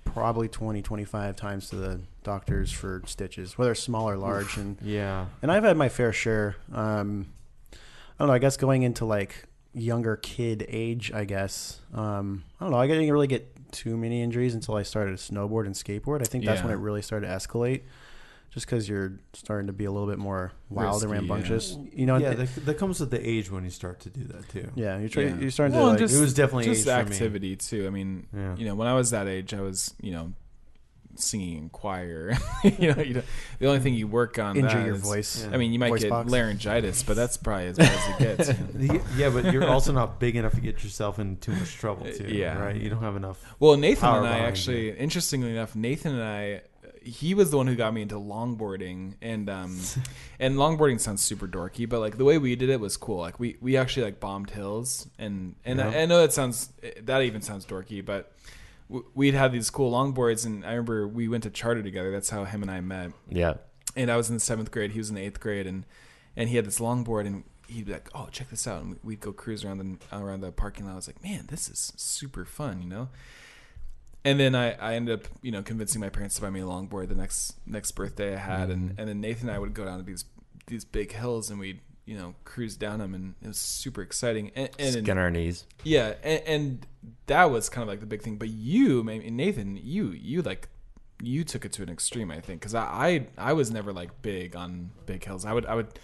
[0.04, 5.26] probably 20 25 times to the doctors for stitches whether small or large and Yeah.
[5.42, 6.56] and I've had my fair share.
[6.72, 7.26] Um,
[7.72, 7.76] I
[8.20, 8.34] don't know.
[8.34, 11.80] I guess going into like younger kid age, I guess.
[11.94, 12.78] Um, I don't know.
[12.78, 16.20] I didn't really get too many injuries until I started to snowboard and skateboard.
[16.20, 17.82] I think that's when it really started to escalate,
[18.50, 21.32] just because you're starting to be a little bit more wild and Risky, yeah.
[21.32, 21.78] rambunctious.
[21.92, 24.24] You know, yeah, it- that, that comes with the age when you start to do
[24.24, 24.70] that too.
[24.74, 25.36] yeah, you're, try, Yeah.
[25.36, 25.98] you're starting Well, to like.
[26.00, 27.14] just- it was definitely just age for me.
[27.16, 27.86] activity too.
[27.86, 28.56] I mean, Yeah.
[28.56, 30.32] you know, when I was that age, I was, you know,
[31.16, 32.32] singing in choir.
[32.64, 33.22] you know, you know,
[33.58, 35.46] the only thing you work on Injure that your is- voice.
[35.52, 36.30] I mean, you might Voice get box.
[36.30, 38.60] laryngitis, but that's probably as bad as it gets.
[38.78, 39.00] you know?
[39.16, 42.12] Yeah, but you're also not big enough to get yourself in too much trouble uh,
[42.12, 42.28] too.
[42.28, 42.58] Yeah.
[42.58, 42.76] right.
[42.76, 43.38] You don't have enough.
[43.58, 46.62] Well, Nathan Power and I behind actually, interestingly enough, Nathan and I,
[47.02, 49.78] he was the one who got me into longboarding, and um,
[50.38, 53.18] and longboarding sounds super dorky, but like the way we did it was cool.
[53.18, 56.00] Like we we actually like bombed hills, and and I, Yeah.
[56.02, 58.32] I know that sounds that even sounds dorky, but
[59.14, 62.10] we'd have these cool longboards, and I remember we went to charter together.
[62.10, 63.12] That's how him and I met.
[63.28, 63.54] Yeah.
[63.96, 64.92] and I was in the seventh grade.
[64.92, 65.84] He was in the eighth grade, and
[66.36, 69.20] and he had this longboard, and he'd be like, "Oh, check this out," and we'd
[69.20, 70.92] go cruise around the around the parking lot.
[70.92, 73.08] I was like, "Man, this is super fun," you know.
[74.24, 76.64] And then I, I ended up, you know, convincing my parents to buy me a
[76.64, 79.00] longboard the next next birthday I had, and, mm-hmm.
[79.00, 80.24] and then Nathan and I would go down to these
[80.66, 84.50] these big hills, and we'd you know cruise down them, and it was super exciting.
[84.54, 85.64] And, and Skin our knees.
[85.84, 86.86] yeah, and, and
[87.26, 88.36] that was kind of like the big thing.
[88.36, 90.68] But you, Nathan, you you like
[91.22, 92.84] you took it to an extreme, I think, because I,
[93.38, 95.44] I I was never like big on big hills.
[95.44, 95.98] I would I would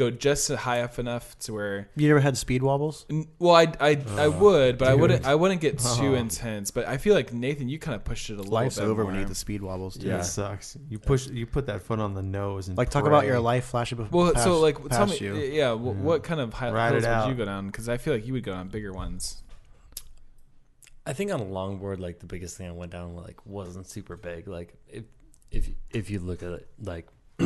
[0.00, 3.06] go just high up enough to where you ever had speed wobbles?
[3.08, 5.00] N- Well, I, I, I would, but I dude.
[5.00, 5.24] wouldn't.
[5.26, 6.14] I wouldn't get too Oh.
[6.14, 6.70] intense.
[6.70, 9.02] But I feel like Nathan, you kind of pushed it a little Life's bit over
[9.02, 9.06] more.
[9.06, 9.94] when you hit the speed wobbles.
[9.94, 10.04] Dude.
[10.08, 10.14] Yeah.
[10.14, 10.20] Yeah.
[10.20, 10.76] It sucks.
[10.88, 11.28] You push.
[11.28, 13.28] You put that foot on the nose and Like talk about pray.
[13.28, 14.24] your life flashing before.
[14.24, 15.36] well, past, so like, tell me, you.
[15.36, 17.28] yeah, wh- what kind of high Ride hills it would out.
[17.28, 17.66] you go down?
[17.66, 19.42] Because I feel like you would go down bigger ones.
[21.06, 24.16] I think on a longboard, like the biggest thing I went down like wasn't super
[24.16, 24.46] big.
[24.48, 25.04] Like if
[25.50, 27.08] if if you look at it, like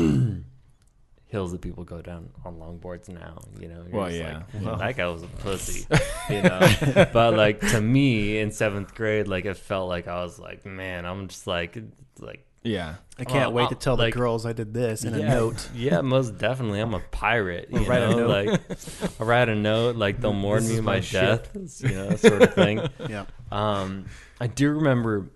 [1.35, 4.43] hills that people go down on longboards now, you know, you're Well, just yeah.
[4.55, 4.77] like, Well.
[4.77, 5.87] that guy was a pussy,
[6.31, 7.07] you know.
[7.13, 11.05] but like to me in seventh grade, like it felt like I was like, man,
[11.05, 11.77] I'm just like
[12.21, 15.05] like Yeah, I can't Well, wait to I'll- tell like- the girls I did this
[15.05, 15.69] in yeah, a note.
[15.75, 16.81] Yeah, most definitely.
[16.81, 17.69] I'm a pirate.
[17.71, 18.47] You write a know, note.
[18.47, 21.51] like I write a note, like they'll mourn me my my death,
[21.83, 22.81] you know, sort of thing.
[23.09, 23.25] Yeah.
[23.53, 24.07] Um,
[24.41, 25.31] I do remember.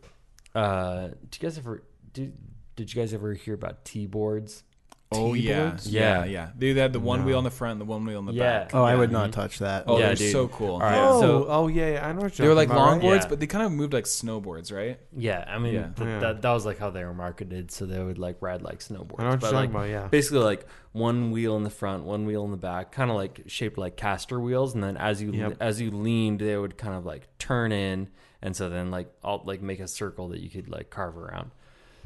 [0.54, 1.82] Uh, did you guys ever
[2.12, 2.32] did
[2.76, 4.64] Did you guys ever hear about T boards?
[5.10, 5.88] Oh yeah, T-boards?
[5.88, 6.24] yeah, Yeah.
[6.26, 6.48] yeah.
[6.58, 7.26] They had the one No.
[7.26, 8.58] wheel on the front, and the one wheel on the Yeah.
[8.64, 8.74] back.
[8.74, 9.40] Oh, I would not mm-hmm.
[9.40, 9.84] touch that.
[9.86, 10.32] Oh, Yeah, they're dude.
[10.32, 10.72] so cool.
[10.74, 10.98] All right.
[10.98, 13.02] Oh, so- oh yeah, yeah, I know what They you're were like talking about, right?
[13.02, 13.28] longboards, Yeah.
[13.30, 15.00] but they kind of moved like snowboards, right?
[15.16, 15.88] Yeah, I mean Yeah.
[15.96, 16.18] th- Yeah.
[16.20, 19.20] that that was like how they were marketed, so they would like ride like snowboards.
[19.20, 19.88] I know what but you're like talking about.
[19.88, 20.08] Yeah.
[20.08, 23.44] basically like one wheel in the front, one wheel in the back, kind of like
[23.46, 25.56] shaped like caster wheels, and then as you Yep.
[25.60, 28.08] as you leaned, they would kind of like turn in,
[28.42, 31.50] and so then like I'll like make a circle that you could like carve around.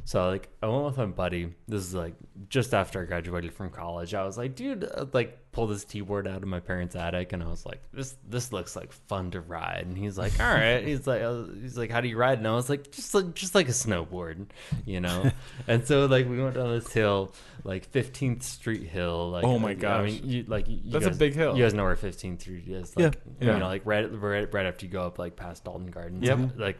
[0.04, 1.54] So like I went with my buddy.
[1.68, 2.14] This is like
[2.48, 4.14] just after I graduated from college.
[4.14, 7.32] I was like, dude, uh, like pull this T board out of my parents' attic,
[7.32, 9.84] and I was like, this this looks like fun to ride.
[9.86, 10.84] And he's like, all right.
[10.84, 12.38] He's like, uh, he's like, how do you ride?
[12.38, 14.46] And I was like, just like just like a snowboard,
[14.84, 15.30] you know.
[15.68, 19.30] and so like we went down this hill, like 15th Street Hill.
[19.30, 20.00] Like Oh my god!
[20.00, 21.56] I mean, you like you That's a big hill.
[21.56, 22.96] You guys know where 15th Street is?
[22.96, 23.52] Like, Yeah.
[23.52, 26.26] You know, like right right right after you go up like past Dalton Gardens.
[26.26, 26.38] Yep.
[26.56, 26.78] Like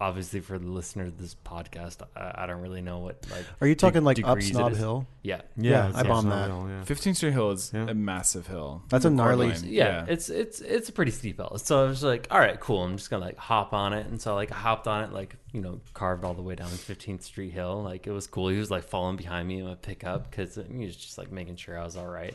[0.00, 3.44] obviously for the listener of this podcast, I, I don't really know what like.
[3.60, 4.78] Are you talking like up degrees it Snob is.
[4.78, 5.06] Hill?
[5.22, 5.40] Yeah.
[5.56, 6.54] Yeah, it's I bombed not that.
[6.54, 6.82] real, yeah.
[6.84, 7.86] 15th Street Hill is Yeah.
[7.88, 8.82] a massive hill.
[8.88, 9.72] That's a gnarly- Coraline.
[9.72, 11.58] Yeah, it's it's it's a pretty steep hill.
[11.58, 12.82] So I was like, all right, cool.
[12.82, 15.36] I'm just gonna like hop on it, and so like I hopped on it, like
[15.52, 17.82] you know, carved all the way down 15th Street Hill.
[17.82, 18.48] Like it was cool.
[18.48, 21.56] He was like following behind me in my pickup because he was just like making
[21.56, 22.34] sure I was all right.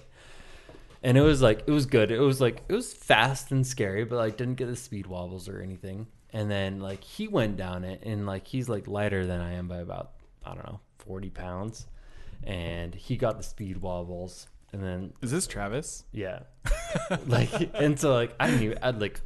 [1.03, 2.11] And it was like it was good.
[2.11, 5.47] It was like it was fast and scary, but like didn't get the speed wobbles
[5.49, 6.07] or anything.
[6.33, 9.67] And then like he went down it, and like he's like lighter than I am
[9.67, 10.11] by about
[10.45, 11.87] I don't know 40 pounds,
[12.43, 14.47] and he got the speed wobbles.
[14.73, 16.05] And then Is this Travis?
[16.13, 16.39] yeah.
[17.27, 19.19] like and so like I didn't even I'd like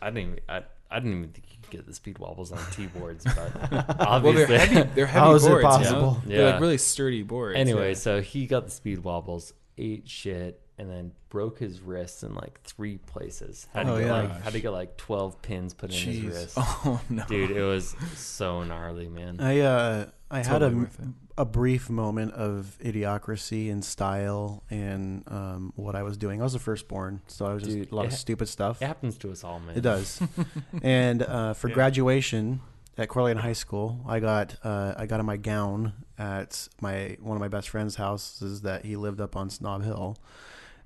[0.00, 2.58] I didn't even I, I didn't even think you could get the speed wobbles on
[2.72, 4.90] T boards, but Well, obviously they're heavy.
[4.94, 5.62] They're heavy How is it boards.
[5.64, 5.76] You know?
[5.76, 6.22] possible?
[6.24, 6.60] They're like Yeah.
[6.60, 7.58] really sturdy boards.
[7.58, 7.94] anyway, yeah.
[7.94, 12.60] so he got the speed wobbles, ate shit, and then broke his wrists in like
[12.64, 13.66] three places.
[13.74, 14.12] Had to Oh, get yeah.
[14.14, 16.22] like had to get like twelve pins put in Jeez.
[16.22, 16.54] his wrist.
[16.56, 19.40] oh no, Dude, it was so gnarly, man.
[19.40, 20.88] I uh, I had a,
[21.36, 26.40] a brief moment of idiocracy and style and um, what I was doing.
[26.40, 28.80] I was the firstborn, so I was just a lot of it- stupid stuff.
[28.80, 29.76] It happens to us all, man.
[29.76, 30.20] It does.
[30.82, 32.60] and uh, for graduation
[32.96, 37.16] at Coeur d'Alene High School, I got uh, I got in my gown at my
[37.20, 40.16] one of my best friend's houses that he lived up on Snob Hill,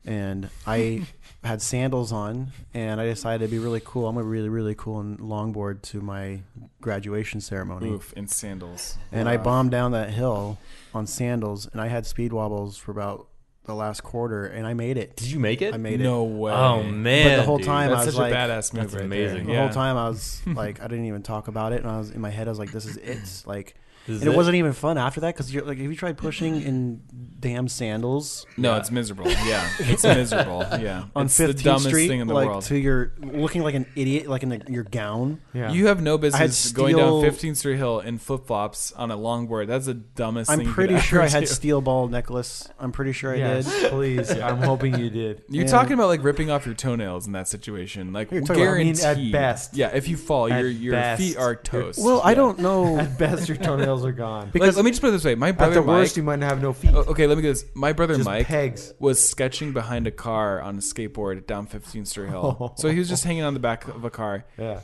[0.05, 1.07] and I
[1.45, 4.09] had sandals on, and I decided to be really cool.
[4.09, 6.41] I'm gonna be really really cool and longboard to my
[6.81, 7.91] graduation ceremony.
[7.91, 8.99] Oof, in sandals.
[9.13, 10.59] And I bombed down that hill
[10.95, 13.29] on sandals, and I had speed wobbles for about
[13.67, 15.17] the last quarter, and I made it.
[15.17, 15.73] Did you make it?
[15.73, 16.05] I made it.
[16.05, 16.53] No way.
[16.53, 17.31] Oh man!
[17.31, 17.67] But the whole dude.
[17.67, 18.83] time I That's was such like, a badass move.
[18.83, 19.47] that's right amazing.
[19.47, 19.61] the There.
[19.63, 22.21] whole time I was like, I didn't even talk about it, and I was in
[22.21, 23.19] my head, I was like, this is it.
[23.47, 23.75] Like, This
[24.07, 26.61] is and it, wasn't even fun after that because you're like, have you tried pushing
[26.63, 27.01] in
[27.41, 29.29] damn sandals No, it's miserable.
[29.31, 30.65] Yeah, it's miserable.
[30.81, 32.63] Yeah, on it's 15th Street, thing in the like world.
[32.65, 35.41] to your looking like an idiot, like in the, your gown.
[35.53, 35.71] Yeah.
[35.73, 39.11] You have no I had business going down 15th Street Hill in flip flops on
[39.11, 39.67] a longboard.
[39.67, 40.67] That's the dumbest thing.
[40.67, 41.47] I'm pretty sure I had do.
[41.47, 42.69] steel ball necklace.
[42.79, 43.91] I'm pretty sure I yes, did.
[43.91, 44.31] please.
[44.41, 45.43] I'm hoping you did.
[45.49, 45.71] You're Yeah.
[45.71, 48.83] talking about like ripping off your toenails in that situation, like You're talking about- I
[48.83, 48.97] guaranteed.
[49.19, 49.77] mean, at best.
[49.77, 49.89] yeah.
[49.95, 51.21] If you fall, At your your best.
[51.23, 52.01] feet are toast.
[52.03, 54.49] Well, I don't know At best, your toenails are gone.
[54.51, 55.97] because Let, let me just put it this way: my brother At the Mike.
[56.01, 56.93] worst, you might have no feet.
[56.95, 57.67] Oh, okay, let me get this.
[57.75, 58.95] My brother Just Mike pegs.
[58.99, 62.73] was sketching behind a car on a skateboard down 15th Street Hill.
[62.79, 64.81] so he was just hanging on the back of a car, Yeah.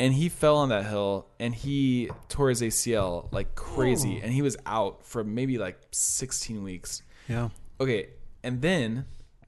[0.00, 4.42] and he fell on that hill, and he tore his ACL like crazy, and he
[4.42, 7.02] was out for maybe like 16 weeks.
[7.28, 8.08] yeah, Okay,
[8.42, 9.04] and then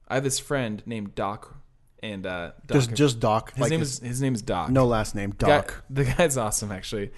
[0.06, 1.56] I have this friend named Doc,
[2.02, 3.52] and uh, Doc, just just Doc.
[3.54, 4.68] his like name his- is his name is Doc.
[4.68, 5.32] no last name.
[5.38, 5.84] Guy- Doc.
[5.90, 7.10] the guy's awesome, actually.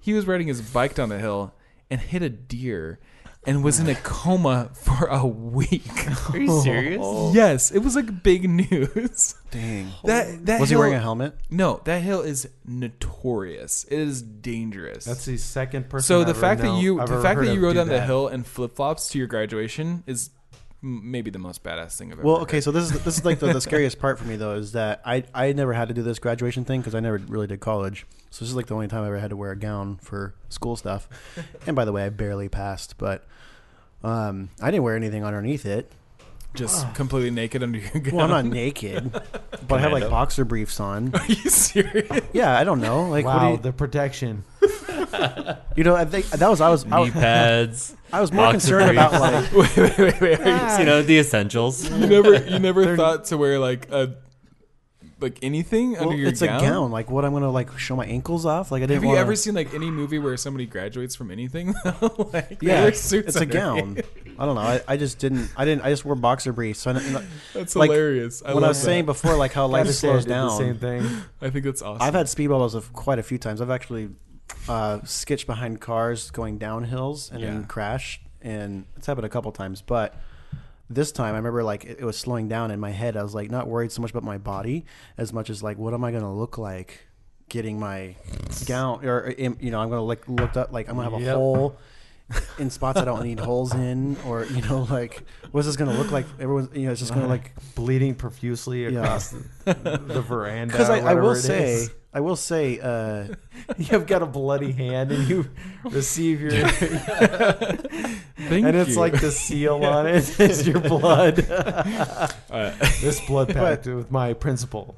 [0.00, 1.54] He was riding his bike down the hill
[1.90, 2.98] and hit a deer
[3.46, 5.82] and was in a coma for a week.
[6.30, 7.00] Are you serious?
[7.02, 7.32] Oh.
[7.32, 9.34] Yes, it was like big news.
[9.50, 9.90] Dang.
[10.04, 11.34] That that Was he hill- wearing a helmet?
[11.50, 13.84] No, that hill is notorious.
[13.84, 15.04] It is dangerous.
[15.04, 16.06] That's the second person.
[16.06, 17.88] so I've the ever fact that you I've the fact that you rode do down
[17.88, 20.37] the hill in flip flops to your graduation is m-
[20.82, 22.26] maybe the most badass thing I've ever.
[22.26, 22.42] Well, heard.
[22.42, 24.72] okay, so this is this is like the, the scariest part for me though is
[24.72, 27.60] that I I never had to do this graduation thing because I never really did
[27.60, 28.06] college.
[28.30, 30.34] So this is like the only time I ever had to wear a gown for
[30.48, 31.08] school stuff.
[31.66, 33.24] and by the way, I barely passed, but
[34.04, 35.90] um, I didn't wear anything underneath it.
[36.54, 38.14] just completely naked under your gown.
[38.14, 39.10] Well, I'm not naked,
[39.66, 41.14] but I have like boxer briefs on.
[41.14, 42.20] Are you serious?
[42.32, 43.08] Yeah, I don't know.
[43.08, 44.44] Like, wow, what do the protection.
[44.98, 45.94] You, you know?
[45.94, 47.96] I think that was I was I Knee was, pads.
[48.12, 49.10] I was more boxer concerned about
[49.50, 49.76] briefs.
[49.76, 50.40] like wait, wait, wait, wait.
[50.40, 51.88] Are you you know the essentials.
[51.90, 54.16] You never, you never thought to wear like a,
[55.20, 56.58] like anything well, under your it's gown.
[56.58, 56.90] a gown.
[56.92, 58.70] Like, what I'm gonna like show my ankles off?
[58.70, 58.94] Like, I didn't.
[58.96, 61.74] Have you wanna, ever seen like any movie where somebody graduates from anything?
[62.32, 63.96] like, they Yeah, wear it's, suits it's a underneath.
[63.96, 64.34] gown.
[64.38, 64.60] I don't know.
[64.60, 65.50] I, I just didn't.
[65.56, 65.82] I didn't.
[65.82, 66.80] I just wore boxer briefs.
[66.80, 68.42] So I, didn't- That's Like, hilarious.
[68.44, 70.34] I when I love was saying before, like how life Gotta say I slows did
[70.34, 71.22] the same thing.
[71.42, 72.00] I think that's awesome.
[72.00, 73.60] I've had speed wobbles of quite a few times.
[73.60, 74.10] I've actually
[74.68, 77.48] uh, sketched behind cars going down hills and Yeah.
[77.48, 79.82] then crashed, and it's happened a couple times.
[79.82, 80.14] But
[80.90, 83.16] this time, I remember like it, it was slowing down in my head.
[83.16, 84.84] I was like not worried so much about my body
[85.16, 87.00] as much as like what am I going to look like
[87.48, 88.14] getting my
[88.66, 91.12] gown or in- you know I'm going to like look up like I'm going to
[91.12, 91.34] have a Yep.
[91.34, 91.78] hole.
[92.58, 96.10] In spots I don't need holes in, or you know, like what's this gonna look
[96.10, 96.26] like?
[96.38, 99.30] Everyone's, you know, it's just gonna like Bleeding profusely across
[99.64, 100.72] the, the veranda.
[100.72, 101.90] because I, I will say, is.
[102.12, 103.34] I will say, uh,
[103.76, 105.50] you've got a bloody hand and you
[105.84, 106.50] receive your
[107.48, 108.96] Thank and it's you.
[109.00, 111.38] like the seal on it is your blood.
[111.50, 114.96] Uh, this blood pact with my principal.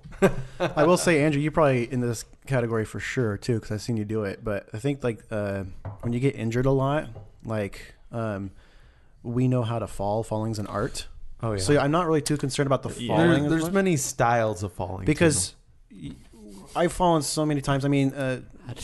[0.61, 3.97] I will say, Andrew, you're probably in this category for sure too, because I've seen
[3.97, 4.45] you do it.
[4.45, 5.65] But I think like uh,
[6.03, 7.09] when you get injured a lot,
[7.45, 8.51] like um,
[9.23, 10.23] we know how to fall.
[10.23, 11.09] Falling's an art.
[11.43, 11.59] Oh yeah.
[11.59, 13.43] So I'm not really too concerned about the falling.
[13.43, 15.55] There- there's many styles of falling because
[15.91, 16.13] y-
[16.77, 17.85] I've fallen so many times.
[17.85, 18.75] I mean, uh, I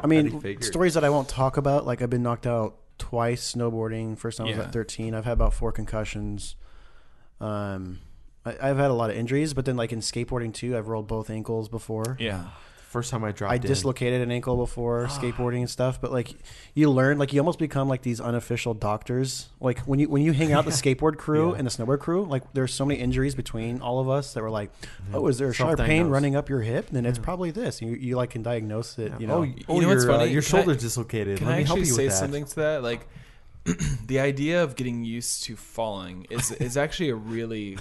[0.00, 1.86] How do you mean, stories that I won't talk about.
[1.86, 4.16] Like I've been knocked out twice snowboarding.
[4.18, 4.64] First time I was Yeah.
[4.64, 5.14] at 13.
[5.14, 6.56] I've had about four concussions.
[7.40, 8.00] Um,
[8.44, 11.06] I, I've had a lot of injuries, but then like in skateboarding too, I've rolled
[11.06, 12.16] both ankles before.
[12.20, 12.46] yeah.
[12.94, 13.60] First time I dropped I in.
[13.62, 16.28] dislocated an ankle before skateboarding and stuff, but like
[16.74, 19.48] you learn, like you almost become like these unofficial doctors.
[19.60, 21.58] Like when you when you hang out the skateboard crew Yeah.
[21.58, 24.50] and the snowboard crew, like there's so many injuries between all of us that were
[24.50, 24.70] like,
[25.12, 26.12] oh, is there a sharp pain Self-diagnosed.
[26.12, 26.88] running up your hip?
[26.90, 27.82] Then it's probably this.
[27.82, 29.12] You you like can diagnose it.
[29.20, 31.38] You know, oh, You oh, know what's your, uh, your Can I- shoulder's dislocated.
[31.38, 32.18] Can Let I me help actually you say with that.
[32.18, 32.82] something to that?
[32.82, 33.06] Like
[34.06, 37.78] the idea of getting used to falling is is actually a really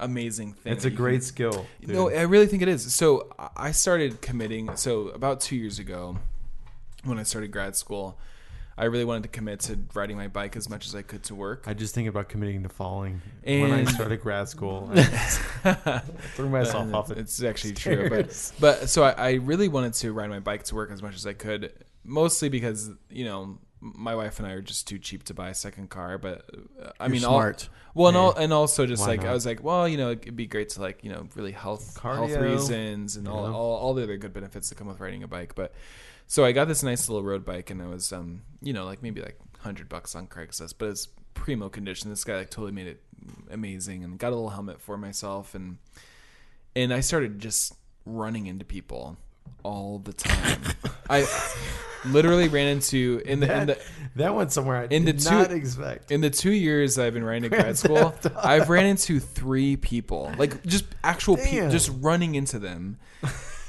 [0.00, 0.72] amazing thing.
[0.72, 1.66] It's a great skill.
[1.80, 1.90] dude.
[1.90, 2.94] No, I really think it is.
[2.94, 4.76] So I- started committing.
[4.76, 6.18] So about two years ago,
[7.04, 8.18] when I started grad school,
[8.76, 11.34] I really wanted to commit to riding my bike as much as I could to
[11.34, 11.64] work.
[11.66, 14.90] I just think about committing to falling when I started grad school.
[14.94, 16.00] I
[16.34, 19.94] threw myself uh, off the it's actually true, but but so I, I really wanted
[19.94, 21.72] to ride my bike to work as much as I could,
[22.04, 25.54] mostly because you know my wife and I are just too cheap to buy a
[25.54, 26.18] second car.
[26.18, 26.44] But
[26.82, 27.68] uh, I You're mean, smart.
[27.70, 30.10] All, well, and, all, and also just Why like I was like, well, you know,
[30.10, 32.42] it'd be great to like you know really health health Cardio.
[32.52, 33.54] reasons and all, Yeah.
[33.54, 35.54] all all the other good benefits that come with riding a bike.
[35.54, 35.72] But
[36.26, 39.02] so I got this nice little road bike, and I was um you know like
[39.02, 42.10] maybe like hundred bucks on Craigslist, but it's primo condition.
[42.10, 43.02] This guy like totally made it
[43.50, 45.78] amazing, and got a little helmet for myself, and
[46.76, 47.74] and I started just
[48.06, 49.16] running into people
[49.62, 50.60] all the time.
[51.10, 51.26] I
[52.04, 53.78] literally ran into in the in the
[54.16, 56.10] That went somewhere I In the two- not expect.
[56.10, 60.32] in the two years I've been running to grad school, I've ran into three people,
[60.38, 62.98] like just actual people, just running into them,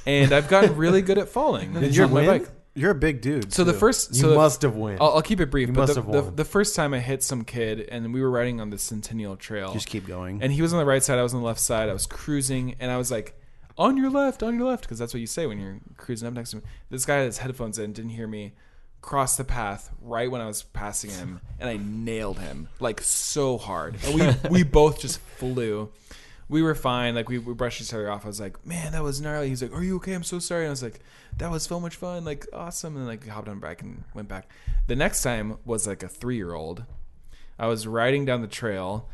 [0.05, 1.73] and I've gotten really good at falling.
[1.79, 2.25] Did you win?
[2.25, 2.49] Bike.
[2.73, 3.51] You're a big dude.
[3.51, 4.97] So the first, You so the- must have won.
[5.01, 5.67] I'll, I'll keep it brief.
[5.67, 8.21] You but must the, have the, the first time I hit some kid, and we
[8.21, 10.41] were riding on the Centennial Trail, just keep going.
[10.41, 11.89] and he was on the right side, I was on the left side.
[11.89, 13.37] I was cruising, and I was like,
[13.77, 16.33] "On your left, on your left," because that's what you say when you're cruising up
[16.33, 16.63] next to me.
[16.89, 18.53] This guy had his headphones in, didn't hear me.
[19.01, 23.57] Crossed the path right when I was passing him, and I nailed him like so
[23.57, 23.97] hard.
[24.05, 25.89] And we we both just flew.
[26.47, 27.15] We were fine.
[27.15, 28.25] Like we, we brushed each other off.
[28.25, 30.13] I was like, "Man, that was gnarly." He's like, "Are you okay?
[30.13, 30.99] I'm so sorry." And I was like,
[31.37, 32.25] "That was so much fun.
[32.25, 34.47] Like awesome." And like hopped on back and went back.
[34.87, 36.83] The next time was like a three year old.
[37.57, 39.07] I was riding down the trail.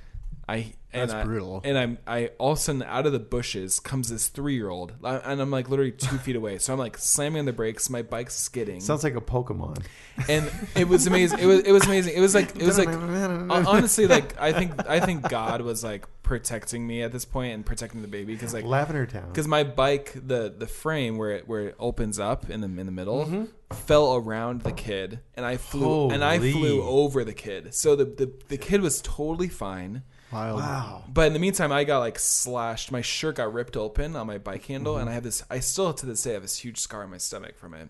[0.50, 1.62] I and That's I- brutal.
[1.66, 4.70] And I'm I all of a sudden out of the bushes comes this three year
[4.70, 6.58] old, and I'm like literally two feet away.
[6.60, 7.90] So I'm like slamming on the brakes.
[7.90, 9.86] My bike's skidding, Sounds like a Pokemon.
[10.30, 11.40] and it was amazing.
[11.40, 12.16] It was it was amazing.
[12.16, 12.88] It was like it was like
[13.68, 17.66] honestly like I think I think God was like protecting me at this point and
[17.66, 19.28] protecting the baby because like Lavender Town.
[19.30, 22.86] because my bike the the frame where it where it opens up in the in
[22.86, 23.46] the middle Mm-hmm.
[23.76, 28.06] fell around the kid and I flew and I flew over the kid so the,
[28.06, 30.60] the the kid was totally fine Wild.
[30.60, 31.04] Wow.
[31.12, 34.38] but in the meantime I got like slashed my shirt got ripped open on my
[34.38, 35.02] bike handle Mm-hmm.
[35.02, 37.18] and I have this I still to this day have this huge scar on my
[37.18, 37.90] stomach from it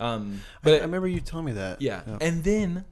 [0.00, 1.80] um but I remember you telling me that.
[1.82, 2.02] yeah.
[2.20, 2.84] And then,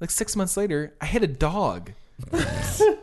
[0.00, 1.92] like six months later, I hit a dog.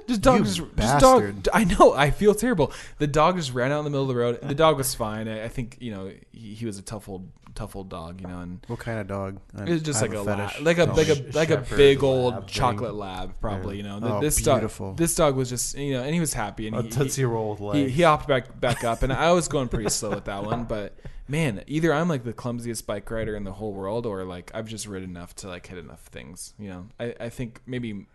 [0.09, 1.43] just dog, You just, bastard.
[1.43, 1.55] dog.
[1.55, 1.93] I know.
[1.93, 2.73] I feel terrible.
[2.97, 4.39] The dog just ran out in the middle of the road.
[4.41, 5.27] The dog was fine.
[5.27, 8.19] I, I think you know he, he was a tough old, tough old dog.
[8.21, 9.39] You know, and What kind of dog?
[9.57, 10.61] I- it was just I like have a, lab, fetish.
[10.65, 12.49] like a Tell like a like a Shepherd big old lab thing.
[12.53, 13.77] chocolate lab, probably.
[13.77, 14.87] You know, Oh, this beautiful.
[14.89, 14.97] dog.
[14.97, 16.67] This dog was just you know, and he was happy.
[16.67, 17.93] And A he, Tootsie he, Roll with he, legs.
[17.93, 20.63] he hopped back back up, and I was going pretty slow with that one.
[20.65, 24.51] But man, either I'm like the clumsiest bike rider in the whole world, or like
[24.53, 26.53] I've just ridden enough to like hit enough things.
[26.57, 28.05] You know, I, I think maybe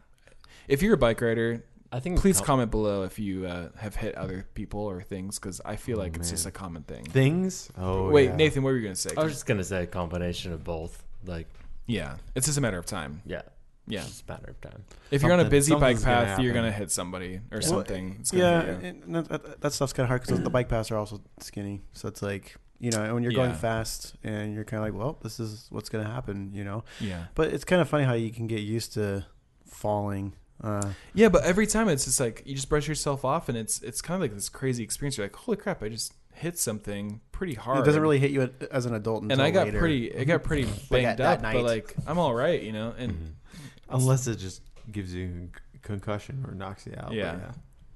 [0.69, 1.63] if you're a bike rider,
[1.97, 5.39] I think please com- comment below if you uh, have hit other people or things,
[5.39, 6.35] because I feel Oh, like it's man.
[6.37, 7.05] just a common thing.
[7.05, 7.71] Things.
[7.79, 8.37] Oh Wait, yeah.
[8.37, 9.11] Nathan, what were you gonna say?
[9.17, 11.03] I was just gonna say a combination of both.
[11.25, 11.47] Like,
[11.87, 13.23] yeah, it's just a matter of time.
[13.25, 13.43] yeah,
[13.87, 14.85] Yeah, it's just a matter of time.
[15.11, 17.59] if you're on a Something- busy bike something's gonna path, you're gonna hit somebody or
[17.61, 18.17] Well, something.
[18.21, 19.03] It's gonna Yeah, hit you.
[19.07, 21.83] and that, that, that stuff's kind of hard because the bike paths are also skinny.
[21.93, 25.17] So it's like you know when you're going fast and you're kind of like, well,
[25.23, 26.51] this is what's gonna happen.
[26.53, 27.27] You know, yeah.
[27.37, 29.25] but it's kind of funny how you can get used to
[29.67, 30.35] falling.
[30.63, 33.83] Uh, Yeah, but every time it's just like you just brush yourself off, and it's
[33.83, 35.17] it's kind of like this crazy experience.
[35.19, 37.79] You're like, holy crap, I just hit something pretty hard.
[37.81, 39.23] it doesn't really hit you as an adult.
[39.23, 39.79] Until And I got later.
[39.79, 41.55] pretty, I got pretty banged at- at up, night.
[41.55, 42.95] but like I'm all right, you know.
[42.97, 43.25] And Mm-hmm.
[43.91, 47.09] Unless it just gives you c- concussion or knocks you out.
[47.09, 47.37] but Yeah.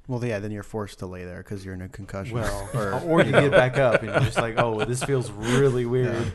[0.07, 2.35] Well, yeah, then you're forced to lay there because you're in a concussion.
[2.37, 5.87] Well, or, or, you get back up and you're just like, oh, this feels really
[5.87, 6.33] weird.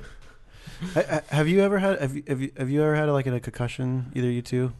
[0.93, 3.27] Ha- ha- have you ever had have you, have you have you ever had like
[3.27, 4.11] a concussion?
[4.15, 4.73] Either you two,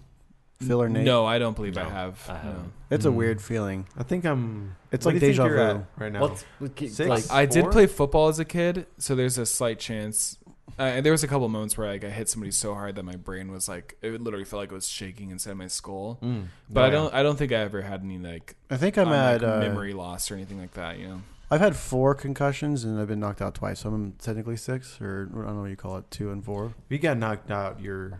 [0.62, 1.04] Phil or Nate?
[1.06, 2.26] no, I don't believe I No, have.
[2.30, 2.40] I no.
[2.40, 2.74] haven't.
[2.90, 3.16] It's a Mm.
[3.16, 3.86] weird feeling.
[3.98, 4.76] I think I'm.
[4.92, 5.86] It's what like do you think deja you're at vu.
[5.98, 6.22] right now.
[6.22, 7.00] What's what Six?
[7.00, 7.32] like?
[7.32, 7.72] I did Four?
[7.72, 10.38] play football as a kid, so there's a slight chance.
[10.80, 13.04] Uh, and there was a couple moments where like I hit somebody so hard that
[13.04, 16.18] my brain was like it literally felt like it was shaking inside my skull.
[16.24, 16.46] Mm.
[16.70, 16.92] But I yeah.
[16.94, 17.14] don't.
[17.14, 19.60] I don't think I ever had any like, I think I'm um, at like uh,
[19.60, 20.98] memory loss or anything like that.
[21.00, 21.22] You know.
[21.52, 23.82] I've had four concussions and I've been knocked out twice.
[23.82, 26.68] So I'm technically six, or I don't know what you call it, two and four.
[26.68, 28.20] If you got knocked out, you're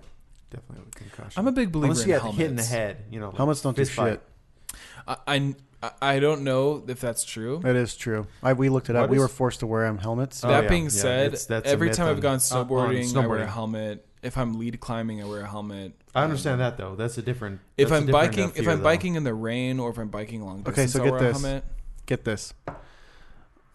[0.54, 1.40] definitely with concussion.
[1.40, 2.38] I'm a big believer Unless in you got helmets.
[2.40, 3.28] hit in the head, you know.
[3.30, 4.22] like Helmets don't do fist fight.
[4.70, 4.80] shit.
[5.08, 5.54] I, I
[6.02, 7.62] I don't know if that's true.
[7.66, 8.26] It is true.
[8.42, 9.02] I, we looked it up.
[9.02, 10.44] What we is- were forced to wear um, helmets.
[10.44, 10.70] Oh, that yeah.
[10.70, 13.28] being Yeah, said, it's- that's a every myth time I've gone on- on snowboarding, I
[13.28, 13.48] wear a snowboarding.
[13.50, 14.06] helmet.
[14.22, 15.92] If I'm lead climbing, I wear a helmet.
[16.16, 16.96] I understand Um, that though.
[16.96, 17.60] That's a different.
[17.78, 18.84] If that's a I'm different, uh, biking, if fear, I'm though.
[18.84, 21.22] biking in the rain or if I'm biking long Okay, distance, so I'll get wear
[21.22, 21.42] a this.
[21.42, 21.64] helmet.
[22.06, 22.54] Get this.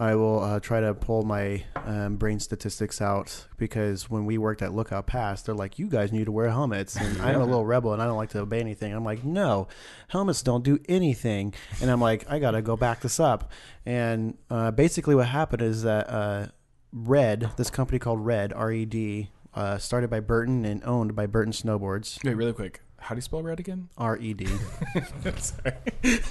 [0.00, 4.62] I will uh, try to pull my um, brain statistics out because when we worked
[4.62, 7.66] at Lookout Pass, they're like, "You guys need to wear helmets," and I'm a little
[7.66, 8.92] rebel and I don't like to obey anything.
[8.94, 9.66] I'm like, "No,
[10.08, 13.50] helmets don't do anything," and I'm like, "I gotta go back this up."
[13.84, 16.46] And uh, basically, what happened is that uh,
[16.92, 21.26] Red, this company called Red R E D, uh, started by Burton and owned by
[21.26, 22.22] Burton Snowboards.
[22.24, 22.82] Wait, really quick.
[23.00, 23.88] How do you spell red again?
[23.96, 24.46] R E D.
[25.38, 25.74] Sorry.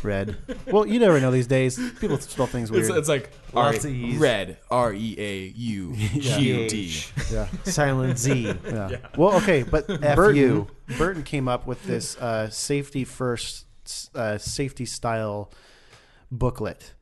[0.03, 0.37] Red.
[0.67, 1.79] Well, you never know these days.
[1.99, 2.85] People spell things weird.
[2.85, 4.19] It's, it's like Lots of E's.
[4.19, 4.57] red.
[4.69, 7.01] R E A U G D.
[7.31, 7.47] yeah.
[7.63, 8.53] silent Z.
[8.67, 8.97] Yeah.
[9.17, 10.67] Well, okay, but F Burton, you.
[10.97, 13.65] Burton came up with this uh, safety first,
[14.13, 15.51] uh, safety style
[16.31, 16.93] booklet,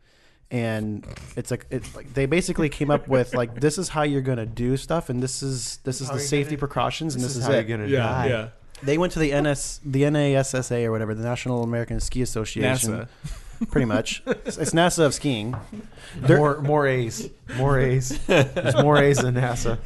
[0.52, 1.06] and
[1.36, 4.46] it's like it's like they basically came up with like this is how you're gonna
[4.46, 7.38] do stuff, and this is this is How the safety gonna- precautions, and This this,
[7.38, 7.68] is is, how it.
[7.68, 8.28] you're gonna die.
[8.28, 8.50] Yeah.
[8.84, 12.92] They went to the NS, the NASSA or whatever, the National American Ski Association.
[12.92, 13.08] NASA.
[13.72, 14.22] pretty much.
[14.28, 15.56] It's, it's NASA of skiing.
[16.28, 18.10] more more A's, more A's.
[18.28, 19.78] There's more A's than NASA.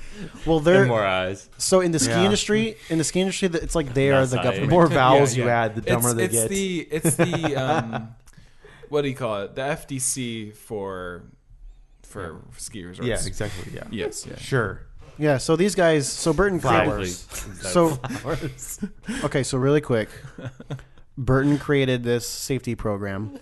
[0.46, 1.50] Well, they're And more eyes.
[1.60, 2.24] so in the ski Yeah.
[2.26, 2.78] industry.
[2.90, 4.44] In the ski industry, that it's like they are the NASA.
[4.44, 4.70] government.
[4.70, 6.50] The more vowels Yeah, you add, the dumber it's, they it's get.
[6.50, 8.16] the it's the um,
[8.90, 9.54] what do you call it?
[9.56, 11.24] The FDC for
[12.02, 13.08] for ski resorts.
[13.08, 13.72] yeah, exactly.
[13.72, 13.84] Yeah.
[13.92, 14.26] Yes.
[14.26, 14.36] Yeah.
[14.38, 14.82] Sure.
[15.20, 15.38] Yeah.
[15.38, 16.08] So these guys.
[16.12, 16.60] So Burton.
[16.60, 17.28] Flowers.
[17.60, 18.00] So
[19.26, 19.44] okay.
[19.44, 20.10] So really quick,
[21.18, 23.38] Burton created this safety program.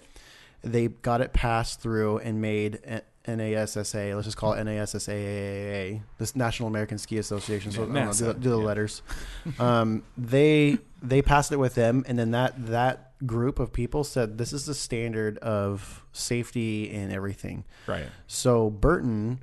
[0.64, 2.80] They got it passed through and made
[3.28, 4.16] NASSA.
[4.16, 7.72] Let's just call it NASSAA, this National American Ski Association.
[7.72, 8.66] So know, do, the- do the Yeah.
[8.66, 9.02] letters.
[9.60, 14.38] Um, they they passed it with them, and then that that group of people said
[14.38, 17.66] this is the standard of safety and everything.
[17.86, 18.08] Right.
[18.28, 19.40] So Burton,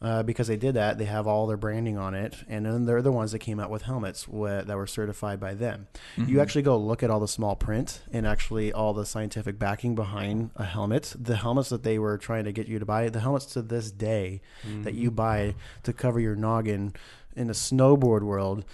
[0.00, 3.02] uh, because they did that, they have all their branding on it, and then they're
[3.02, 5.88] the ones that came out with helmets wh- that were certified by them.
[6.16, 9.94] You actually go look at all the small print and actually all the scientific backing
[9.94, 11.14] behind a helmet.
[11.18, 13.90] The helmets that they were trying to get you to buy, the helmets to this
[13.90, 14.40] day
[14.84, 16.92] that you buy to cover your noggin
[17.34, 18.64] in the snowboard world.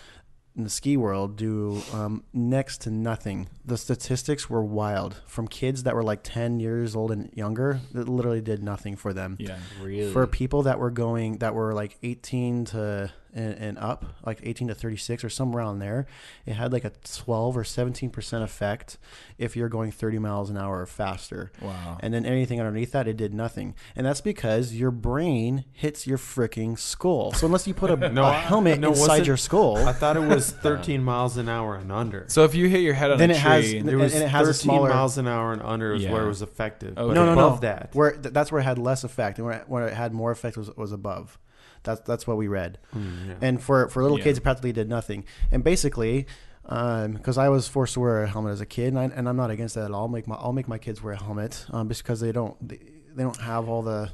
[0.57, 3.49] In the ski world, do um, next to nothing.
[3.65, 5.21] The statistics were wild.
[5.27, 9.13] From kids that were like ten years old and younger, that literally did nothing for
[9.13, 9.59] them Yeah.
[9.83, 10.13] Really?
[10.13, 14.69] for people that were going that were like 18 to and, and up like 18
[14.69, 16.07] to 36 or somewhere around there
[16.47, 18.97] it had like a 12 or 17 percent effect
[19.39, 21.99] if you're going 30 miles an hour or faster Wow.
[22.01, 26.19] and then anything underneath that it did nothing and that's because your brain hits your
[26.19, 29.77] freaking skull so unless you put a, No, a I- helmet no, inside your skull
[29.79, 32.25] I thought it was 13 miles an hour and under.
[32.29, 34.15] So if you hit your head on Then a it has- tree, And- It was
[34.15, 36.13] and it has a 13 smaller- miles an hour and under is Yeah.
[36.13, 36.95] where it was effective.
[36.95, 37.69] But no, no, above no.
[37.69, 40.31] that, Where that's where it had less effect, and where it, where it had more
[40.31, 41.39] effect was was above.
[41.85, 42.79] That's that's what we read.
[42.95, 43.35] Mm, yeah.
[43.41, 44.25] And for for little Yeah.
[44.25, 45.25] kids, it practically did nothing.
[45.53, 46.27] And basically,
[46.63, 49.37] because I was forced to wear a helmet as a kid, and, I, and I'm
[49.37, 50.03] not against that at all.
[50.03, 52.57] I'll make my I'll make my kids wear a helmet um, just because they don't
[52.67, 52.81] they,
[53.15, 54.11] they don't have all the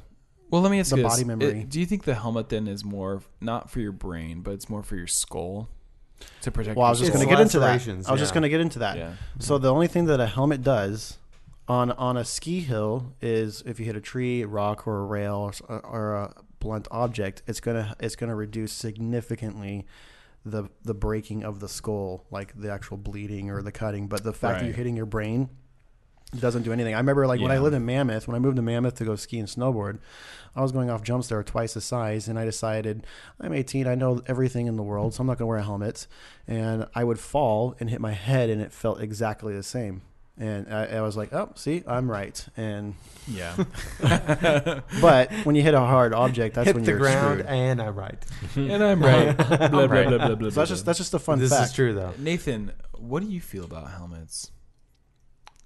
[0.49, 1.61] well, let me ask the you this: body memory.
[1.61, 4.69] It- do you think the helmet then is more not for your brain, but it's
[4.69, 5.69] more for your skull
[6.41, 6.75] to protect?
[6.75, 7.69] Well, I was just going to get into that.
[7.69, 8.97] I was lacerations, just going to get into that.
[8.97, 9.13] Yeah.
[9.39, 11.17] So the only thing that a helmet does
[11.69, 15.05] on on a ski hill is if you hit a tree, a rock, or a
[15.05, 19.85] rail or, or a blunt object, it's gonna it's gonna reduce significantly
[20.45, 24.07] the the breaking of the skull, like the actual bleeding or the cutting.
[24.07, 25.49] But the fact that you're hitting your brain
[26.39, 26.93] doesn't do anything.
[26.93, 29.17] I remember like when I lived in Mammoth, when I moved to Mammoth to go
[29.17, 29.99] ski and snowboard,
[30.55, 33.05] I was going off jumps that were twice the size, and I decided
[33.39, 35.63] I'm 18, I know everything in the world, so I'm not going to wear a
[35.63, 36.07] helmet.
[36.47, 40.03] And I would fall and hit my head, and it felt exactly the same.
[40.37, 42.43] And I, I was like, oh, see, I'm right.
[42.57, 42.95] And
[43.27, 43.55] Yeah.
[44.01, 47.45] but when you hit a hard object, that's hit when the you're ground screwed.
[47.47, 48.25] and I'm right.
[48.55, 49.37] and I'm right.
[49.49, 50.07] blah, blah, right.
[50.07, 51.69] blah, blah, blah, So that's just that's just a fun this fact.
[51.69, 52.13] is true though.
[52.17, 54.51] Nathan, what do you feel about helmets?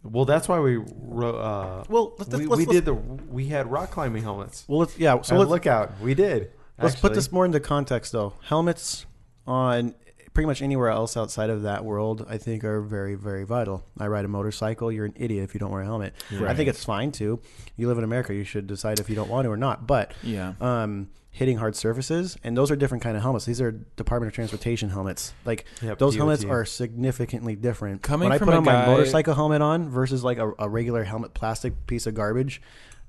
[0.03, 1.35] Well, that's why we wrote.
[1.39, 4.65] Uh, Well, let's, we, let's, we let's, did the we had rock climbing helmets.
[4.67, 5.15] well, let's, yeah.
[5.17, 6.51] So So let's look out, we did.
[6.81, 8.33] Let's put this more into context, though.
[8.43, 9.05] Helmets
[9.47, 9.95] on
[10.35, 13.83] pretty much anywhere else outside of that world, I think, are very, very vital.
[13.97, 14.91] I ride a motorcycle.
[14.91, 16.13] You're an idiot if you don't wear a helmet.
[16.31, 17.39] I think it's fine to.
[17.77, 18.35] You live in America.
[18.35, 19.87] You should decide if you don't want to or not.
[19.87, 20.53] But Yeah.
[20.61, 23.45] um, hitting hard surfaces, and those are different kind of helmets.
[23.45, 25.33] These are Department of Transportation helmets.
[25.45, 26.19] Like Yep, those DOT.
[26.19, 28.01] helmets are significantly different.
[28.03, 30.69] Coming when I from put on guy- my motorcycle helmet on versus like a, a
[30.69, 32.61] regular helmet, plastic piece of garbage.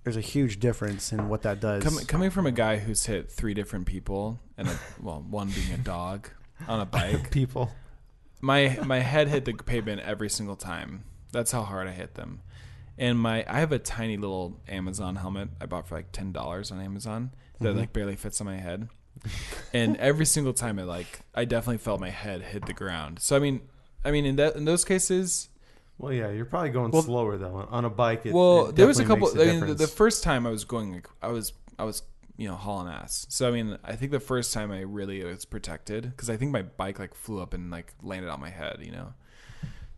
[0.05, 1.83] There's a huge difference in what that does.
[1.83, 5.73] Com- coming from a guy who's hit three different people, and a, well, one being
[5.73, 6.29] a dog
[6.69, 7.71] on a bike, people.
[8.41, 11.05] my my head hit the pavement every single time.
[11.33, 12.41] That's how hard I hit them.
[12.99, 16.71] And my I have a tiny little Amazon helmet I bought for like ten dollars
[16.71, 17.31] on Amazon
[17.61, 17.79] that Mm-hmm.
[17.79, 18.89] like barely fits on my head.
[19.73, 23.19] And every single time it like I definitely felt my head hit the ground.
[23.21, 23.61] So I mean
[24.05, 25.49] I mean in that in those cases
[25.99, 28.27] Well, yeah, you're probably going Well- slower though on a bike.
[28.27, 29.29] It, well, it there was a couple.
[29.41, 32.03] I mean, the, the first time I was going, like, I was, I was,
[32.37, 33.27] you know, hauling ass.
[33.31, 36.51] So I mean, I think the first time I really was protected because I think
[36.53, 38.79] my bike like flew up and like landed on my head.
[38.83, 39.15] You know.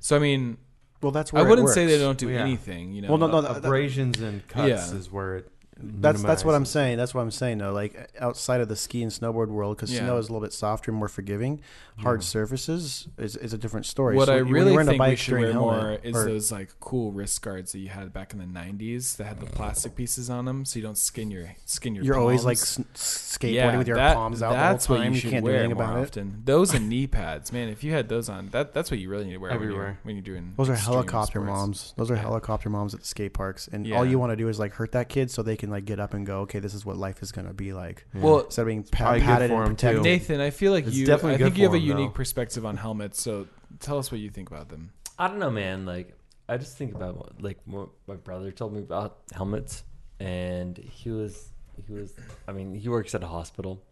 [0.01, 0.59] So I mean,
[1.03, 2.41] well, that's I where it wouldn't say they don't do Yeah.
[2.41, 2.93] anything.
[2.93, 3.09] You know.
[3.09, 4.97] Well, no, no, that- abrasions and cuts Yeah.
[4.99, 5.53] is where it.
[5.81, 6.01] Mm-hmm.
[6.01, 6.97] That's that's what I'm saying.
[6.99, 7.73] That's what I'm saying though.
[7.73, 10.01] Like outside of the ski and snowboard world, because Yeah.
[10.01, 11.61] snow is a little bit softer and more forgiving.
[11.99, 14.15] Hard surfaces is, is a different story.
[14.15, 16.25] What So I really wearing a think we bike should during wear more is or-
[16.27, 19.47] those like cool wrist guards that you had back in the '90s that had the
[19.47, 22.05] plastic pieces on them, so you don't skin your skin your.
[22.05, 22.81] You're always like palms.
[22.95, 25.07] s- skateboarding with your that- palms out That's the whole time.
[25.07, 26.03] what you You, should can't do wear anything more about it.
[26.09, 26.43] often.
[26.45, 27.69] Those and knee pads, man.
[27.69, 29.69] If you had those on, that that's what you really need to wear when you're,
[29.71, 29.99] Everywhere.
[30.05, 30.55] when you're doing.
[30.57, 31.47] Those are helicopter sports.
[31.49, 31.95] moms.
[31.97, 32.21] Those are Yeah.
[32.23, 33.97] helicopter moms at the skate parks, and Yeah.
[33.97, 36.01] all you want to do is like hurt that kid so they can like get
[36.01, 36.41] up and go.
[36.41, 38.07] Okay, this is what life is gonna be like.
[38.15, 39.71] Well, Instead of being Probably pat- good patted for too.
[39.71, 40.03] protected.
[40.03, 41.07] Nathan, I feel like It's you.
[41.07, 42.15] definitely I think you have a a 'em, unique though.
[42.15, 43.21] perspective on helmets.
[43.23, 43.47] So
[43.81, 44.91] tell us what you think about them.
[45.19, 45.85] I don't know, man.
[45.87, 46.15] Like,
[46.49, 49.83] I just think about like what my brother told me about helmets,
[50.21, 51.53] and he was
[51.87, 52.15] he was.
[52.47, 53.83] I mean, he works at a hospital,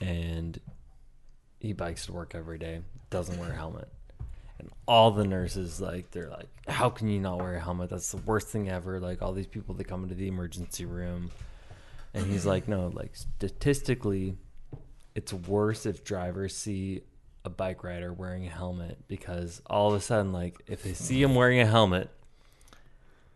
[0.00, 0.58] and
[1.60, 2.82] he bikes to work every day.
[3.10, 3.88] Doesn't wear a helmet,
[4.58, 7.90] and all the nurses like they're like, "How can you not wear a helmet?
[7.90, 11.30] That's the worst thing ever." Like all these people that come into the emergency room,
[12.14, 14.36] and he's like, "No, like statistically,
[15.14, 17.02] it's worse if drivers see."
[17.44, 21.22] A bike rider wearing a helmet because all of a sudden, like, if they see
[21.22, 22.10] him wearing a helmet,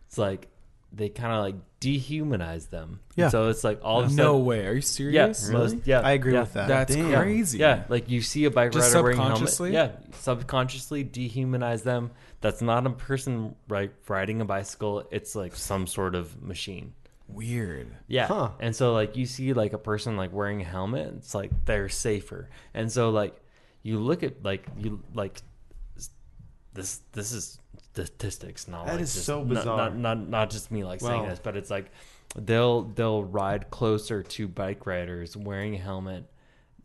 [0.05, 0.49] it's like
[0.95, 2.99] they kind of like dehumanize them.
[3.15, 3.29] Yeah.
[3.29, 4.65] So it's like all of a sudden, no way.
[4.67, 5.15] Are you serious?
[5.15, 5.73] yeah, serious?
[5.73, 6.41] most, yeah, I agree yeah.
[6.41, 6.67] with that.
[6.67, 7.13] That's Damn.
[7.13, 7.57] crazy.
[7.57, 9.49] Yeah, like you see a bike Just rider wearing a helmet.
[9.49, 9.73] subconsciously?
[9.73, 12.11] Yeah, subconsciously dehumanize them.
[12.41, 15.07] That's not a person right riding a bicycle.
[15.11, 16.93] It's like some sort of machine.
[17.27, 17.87] Weird.
[18.07, 18.27] Yeah.
[18.27, 18.49] Huh.
[18.59, 21.89] And so like you see like a person like wearing a helmet, it's like they're
[21.89, 22.49] safer.
[22.73, 23.35] And so like
[23.81, 25.41] you look at like you like
[25.97, 26.11] s-
[26.73, 27.59] this this is
[27.93, 29.77] statistics, not That like is just, so not- bizarre.
[29.77, 31.91] Not, not not just me like saying this, but it's like
[32.35, 36.25] they'll they'll ride closer to bike riders wearing a helmet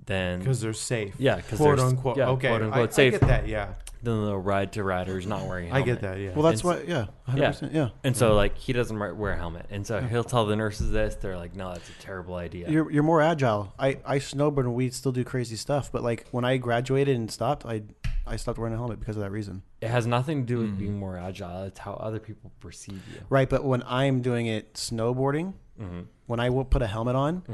[0.07, 1.15] than because they're safe.
[1.19, 2.17] Yeah, 'cause quote they're unquote.
[2.17, 3.15] yeah, okay, quote unquote I, safe.
[3.15, 3.49] I get that.
[3.49, 5.89] Yeah, then they'll ride to riders not wearing a I helmet.
[5.89, 6.19] I get that.
[6.21, 6.33] Yeah.
[6.35, 6.83] Well, that's And why.
[6.87, 7.89] Yeah, 100%, yeah.
[8.05, 11.15] And so like he doesn't wear a helmet, and so he'll tell the nurses this.
[11.17, 13.73] They're like, "No, that's a terrible idea." You're you're more agile.
[13.79, 17.31] I I snowboard and we still do crazy stuff, but like when I graduated and
[17.31, 17.83] stopped, I
[18.27, 19.63] I stopped wearing a helmet because of that reason.
[19.81, 20.79] It has nothing to do with Mm.
[20.79, 21.63] being more agile.
[21.65, 23.21] It's how other people perceive you.
[23.31, 26.01] Right, but when I'm doing it snowboarding, Mm-hmm.
[26.27, 27.45] when I will put a helmet on,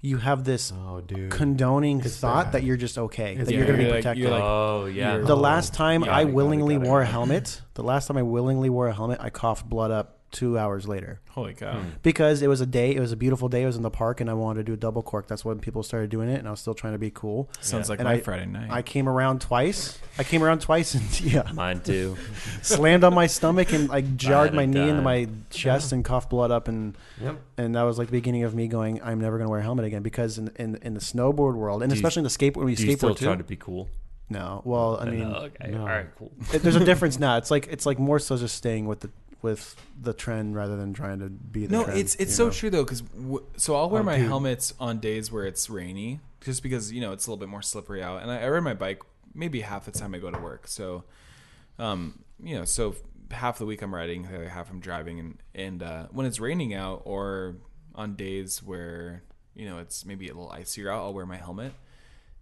[0.00, 1.32] you have this oh, dude.
[1.32, 2.52] condoning It's thought bad.
[2.52, 4.22] that you're just okay, It's that you're going to be You're like- protected.
[4.22, 5.18] you're like- oh yeah.
[5.18, 7.60] the Oh, last time got I it, got it, willingly got it, wore a helmet,
[7.74, 11.20] the last time I willingly wore a helmet, I coughed blood up two hours later
[11.30, 11.74] Holy cow.
[11.78, 11.88] Hmm.
[12.02, 12.94] because it was a day.
[12.94, 13.62] It was a beautiful day.
[13.62, 15.28] It was in the park, and I wanted to do a double cork.
[15.28, 17.48] That's when people started doing it, and I was still trying to be cool.
[17.60, 18.70] Sounds like And my I- Friday night.
[18.70, 19.98] I came around twice.
[20.18, 22.16] I came around twice, and yeah, Mine too.
[22.62, 26.30] slammed on my stomach and like jarred my a knee into my chest and coughed
[26.30, 27.36] blood up, and Yep.
[27.58, 29.62] and that was like the beginning of me going, I'm never going to wear a
[29.62, 32.30] helmet again because in in, in the snowboard world, and Do you- especially in the
[32.30, 33.24] skateboard, when you Do you still skateboard too.
[33.26, 33.88] try to be cool?
[34.30, 35.70] no, well, I mean, no, okay.
[35.72, 35.80] no.
[35.80, 36.32] All right, cool.
[36.54, 37.36] it- there's a difference now.
[37.36, 39.10] It's like it's like more so just staying with the
[39.42, 42.50] with the trend rather than trying to be the no, trend, it's it's so know?
[42.52, 46.62] true though, because w- so I'll wear my helmets on days where it's rainy, just
[46.62, 48.74] because you know it's a little bit more slippery out, and I, I ride my
[48.74, 49.02] bike
[49.34, 50.68] maybe half the time I go to work.
[50.68, 51.04] So,
[51.78, 52.94] um, you know, so
[53.30, 56.38] half the week I'm riding, the other half I'm driving, and and uh, when it's
[56.38, 57.56] raining out or
[57.94, 59.22] on days where
[59.54, 61.72] you know it's maybe a little icier out, I'll wear my helmet,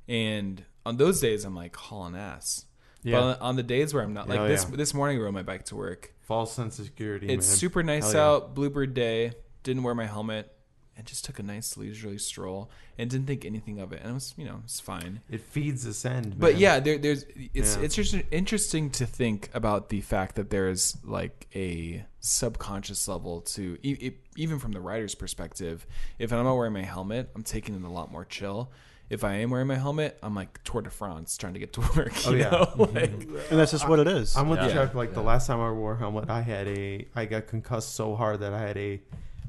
[0.06, 2.66] and on those days I'm like hauling ass.
[3.02, 3.20] Yeah.
[3.20, 4.76] But on, on the days where I'm not, like Oh, this yeah.
[4.76, 6.12] this morning I rode my bike to work.
[6.20, 7.28] False sense of security.
[7.28, 7.56] It's man.
[7.56, 8.28] super nice Hell yeah.
[8.36, 9.32] out, bluebird day.
[9.62, 10.52] Didn't wear my helmet
[10.96, 14.00] and just took a nice leisurely stroll and didn't think anything of it.
[14.02, 15.20] And it was, you know, it's fine.
[15.30, 16.38] It feeds the send.
[16.38, 16.60] But man.
[16.60, 17.24] yeah, there, there's
[17.54, 17.82] it's Yeah.
[17.82, 23.40] it's just interesting to think about the fact that there is like a subconscious level
[23.40, 25.86] to e- e- even from the rider's perspective.
[26.18, 28.70] If I'm not wearing my helmet, I'm taking it a lot more chill.
[29.10, 31.80] If I am wearing my helmet, I'm like Tour de France trying to get to
[31.96, 32.12] work.
[32.26, 32.50] Oh, yeah.
[32.50, 32.72] know?
[32.78, 34.36] like, and that's just what it is.
[34.36, 34.72] I'm with Yeah.
[34.72, 34.94] Chuck.
[34.94, 38.14] Like the last time I wore a helmet, I had a I got concussed so
[38.14, 39.00] hard that I had a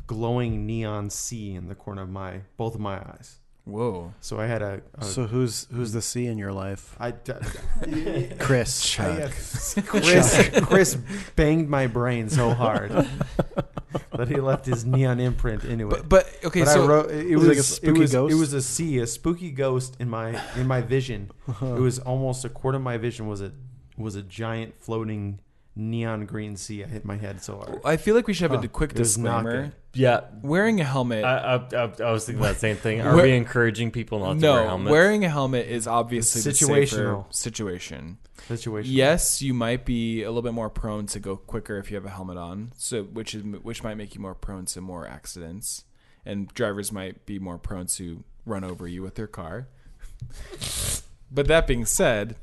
[0.08, 3.38] glowing neon C in the corner of my both of my eyes.
[3.66, 4.12] whoa.
[4.20, 6.96] So I had a, a so who's who's the C in your life?
[7.00, 7.34] I, d-
[8.40, 9.00] Chris.
[9.00, 9.30] I, uh,
[9.86, 10.96] Chris Chris
[11.36, 12.92] banged my brain so hard
[14.18, 15.90] that he left his neon imprint into it.
[15.90, 18.00] But but okay, But so I wrote it Was it was like a it spooky
[18.00, 18.34] was ghost?
[18.34, 21.32] it was a C, a spooky ghost in my in my vision.
[21.62, 23.52] it was almost a quarter of my vision was a
[23.98, 25.40] was a giant floating
[25.76, 26.84] neon green sea.
[26.84, 27.80] I hit my head so hard.
[27.86, 28.66] I feel like we should have Huh.
[28.66, 29.74] a quick It was not disclaimer.
[29.94, 30.22] Yeah.
[30.42, 31.24] Wearing a helmet.
[31.26, 33.02] I, I, I, I was thinking that same thing.
[33.02, 34.86] Are Where- we encouraging people not to no, wear helmets?
[34.86, 37.34] No, wearing a helmet is obviously the safer Situational.
[37.34, 38.18] situation.
[38.48, 38.92] Situation.
[38.92, 42.06] Yes, you might be a little bit more prone to go quicker if you have
[42.06, 45.84] a helmet on, so which is which might make you more prone to more accidents,
[46.26, 49.68] and drivers might be more prone to run over you with their car.
[51.32, 52.36] but that being said,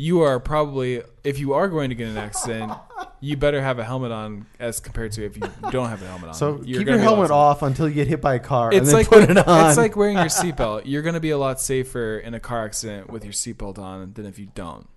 [0.00, 2.72] you are probably if you are going to get an accident,
[3.20, 6.28] you better have a helmet on as compared to if you don't have a helmet
[6.28, 6.34] on.
[6.34, 8.38] So You're keep your be a lot helmet off until you get hit by a
[8.38, 9.68] car, and It's then like put it on.
[9.68, 10.84] it's like wearing your seatbelt.
[10.86, 14.14] You're going to be a lot safer in a car accident with your seatbelt on
[14.14, 14.88] than if you don't.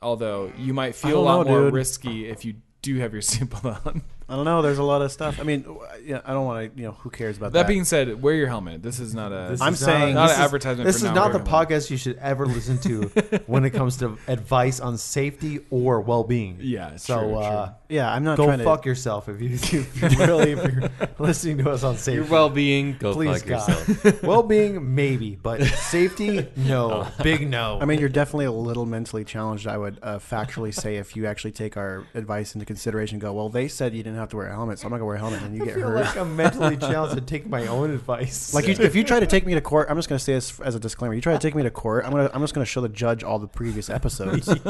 [0.00, 1.74] Although you might feel a lot know, more dude.
[1.74, 4.00] risky if you do have your seatbelt on.
[4.30, 4.60] I don't know.
[4.60, 5.40] There's a lot of stuff.
[5.40, 5.64] I mean,
[6.04, 6.78] yeah, I don't want to.
[6.80, 7.68] You know, who cares about That that?
[7.68, 8.82] being said, wear your helmet.
[8.82, 9.48] This is not a.
[9.50, 10.86] This I'm is saying- not this an is- advertisement.
[10.86, 11.68] This for is not not the wearing a helmet.
[11.70, 13.02] podcast you should ever listen to
[13.46, 16.58] when it comes to advice on safety or well-being.
[16.60, 16.96] Yeah.
[16.96, 17.74] So true, uh, true.
[17.88, 18.88] yeah, I'm not go trying fuck to.
[18.90, 19.48] yourself if you,
[19.82, 22.30] if you really if you're listening to us on Your safety.
[22.30, 23.68] well-being, go Please fuck God.
[23.88, 24.22] yourself.
[24.22, 27.78] well-being maybe, but safety no, big no.
[27.80, 29.66] I mean, you're definitely a little mentally challenged.
[29.66, 33.32] I would uh, factually say if you actually take our advice into consideration, and go,
[33.32, 35.16] well, they said you didn't have to wear a helmet, so I'm not gonna wear
[35.16, 36.00] a helmet, and you I get feel hurt.
[36.04, 38.52] like I'm mentally challenged to take my own advice.
[38.54, 40.58] Like you, if you try to take me to court, I'm just to say this
[40.60, 41.14] as a disclaimer.
[41.14, 43.22] You try to take me to court, I'm gonna I'm just to show the judge
[43.22, 44.48] all the previous episodes,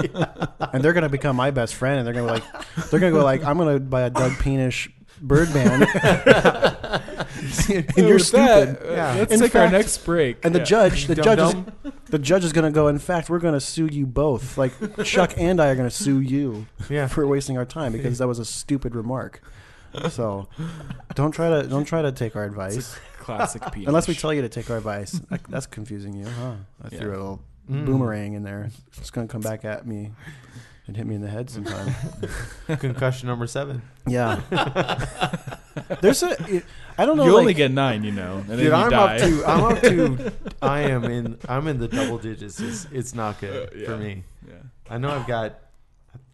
[0.73, 3.25] and they're to become my best friend, and they're to be like they're to go
[3.25, 4.91] like I'm to buy a Doug Peanish
[5.21, 5.83] bird band,
[7.69, 8.91] and you're With that, stupid.
[8.91, 9.15] uh, Yeah.
[9.19, 10.45] Let's In take our next break.
[10.45, 10.65] And the Yeah.
[10.65, 12.89] judge, the judge, is, the judge is going to go.
[12.89, 14.59] In fact, we're going to sue you both.
[14.59, 14.73] Like
[15.05, 17.07] Chuck and I are going to sue you yeah.
[17.07, 19.41] for wasting our time because that was a stupid remark.
[20.11, 20.49] So
[21.15, 22.97] don't try to don't try to take our advice.
[23.21, 23.87] classic peach.
[23.89, 25.13] Unless we tell you to take our advice.
[25.31, 26.55] That- That's confusing you, huh?
[26.85, 27.85] I threw a little Mm.
[27.85, 28.71] boomerang in there.
[28.97, 30.13] It's going to come back at me
[30.87, 31.95] and hit me in the head sometime.
[32.79, 33.83] Concussion number seven.
[34.07, 34.41] yeah.
[36.01, 36.63] There's a.
[36.99, 37.25] I don't know.
[37.25, 39.15] you like, only get nine, you know, and then Dude, you I'm die.
[39.17, 40.33] up to I'm up to
[40.63, 42.61] I am in I'm in the double digits.
[42.61, 43.87] It's, it's not good Uh, yeah.
[43.87, 44.25] for me.
[44.47, 44.55] yeah.
[44.91, 45.59] I know I've got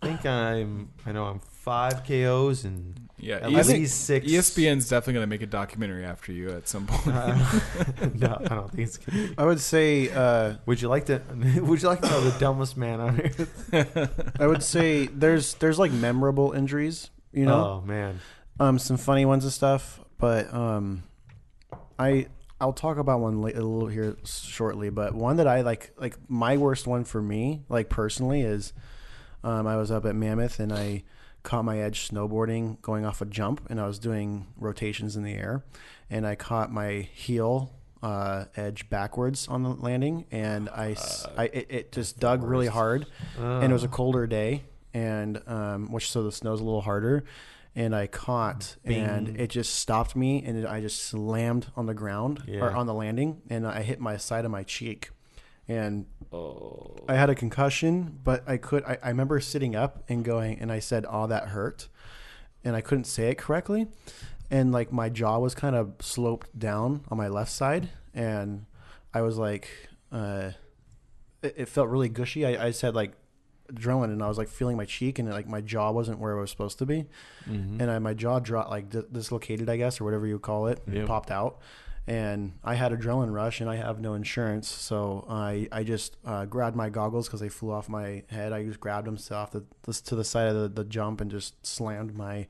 [0.03, 4.27] I think I'm I know I'm five KOs and Yeah, at ES- least six.
[4.27, 7.17] ESPN's definitely going to make a documentary after you at some point.
[7.17, 7.35] Uh,
[8.15, 9.35] no, I don't think it's good.
[9.39, 10.11] I would say.
[10.11, 11.23] Uh, Would you like to?
[11.63, 14.33] Would you like to know the dumbest man on earth?
[14.39, 17.09] I would say there's there's like memorable injuries.
[17.33, 18.21] You know, Oh man.
[18.61, 20.01] um, some funny ones and stuff.
[20.25, 21.03] But um,
[21.99, 22.29] I
[22.61, 24.89] I'll talk about one la- a little here shortly.
[24.89, 28.73] But one that I like like my worst one for me, like personally, is
[29.43, 31.03] um, I was up at Mammoth and I
[31.43, 35.35] caught my edge snowboarding going off a jump, and I was doing rotations in the
[35.35, 35.63] air,
[36.09, 37.73] and I caught my heel.
[38.03, 42.67] Uh, edge backwards on the landing, and I, s- I- it, it just dug really
[42.67, 43.07] hard,
[43.39, 47.25] and it was a colder day, and um, which so the snow's a little harder,
[47.77, 51.95] and I caught, and it just stopped me, and it, I just slammed on the
[51.95, 55.11] ground or on the landing, and I hit my side of my cheek,
[55.69, 56.97] and Oh.
[57.09, 58.83] I had a concussion, but I could.
[58.85, 61.89] I, I remember sitting up and going, and I said, "Oh, that hurt,"
[62.65, 63.87] and I couldn't say it correctly,
[64.51, 68.67] and like my jaw was kind of sloped down on my left side, and
[69.13, 69.69] I was like,
[70.11, 70.53] uh,
[71.43, 72.45] it, it felt really gushy.
[72.45, 73.13] I, I had like
[73.73, 76.41] adrenaline, and I was like feeling my cheek, and like my jaw wasn't where it
[76.41, 77.07] was supposed to be,
[77.49, 77.81] Mm-hmm.
[77.81, 80.81] and I, my jaw dropped like di- dislocated, I guess, or whatever you call it,
[80.91, 81.07] Yep.
[81.07, 81.59] popped out.
[82.07, 86.45] And I had adrenaline rush, and I have no insurance, so I I just uh,
[86.45, 88.53] grabbed my goggles because they flew off my head.
[88.53, 89.65] I just grabbed them off the
[90.05, 92.47] to the side of the, the jump and just slammed my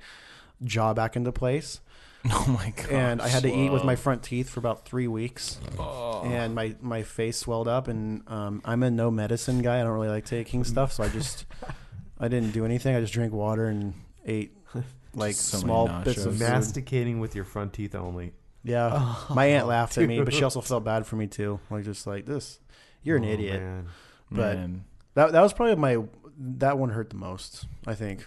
[0.65, 1.81] jaw back into place.
[2.31, 2.91] oh my god!
[2.91, 6.23] and I had to eat with my front teeth for about three weeks, Oh.
[6.25, 7.87] and my my face swelled up.
[7.89, 9.81] And um, I'm a no medicine guy.
[9.81, 11.45] I don't really like taking stuff, so I just
[12.19, 12.97] I didn't do anything.
[12.97, 13.95] I just drank water and
[14.25, 14.57] ate
[15.15, 16.05] like so small nachos.
[16.05, 16.41] bits of food.
[16.41, 18.33] Masticating with your front teeth only.
[18.63, 21.61] Yeah, my aunt laughed at me, but she also felt bad for me too.
[21.69, 22.59] Like just like this,
[23.03, 23.61] you're an Oh, idiot.
[23.61, 23.87] man.
[24.31, 24.85] but- Man.
[25.13, 25.99] That that was probably my
[26.39, 27.67] that one hurt the most.
[27.87, 28.27] I think.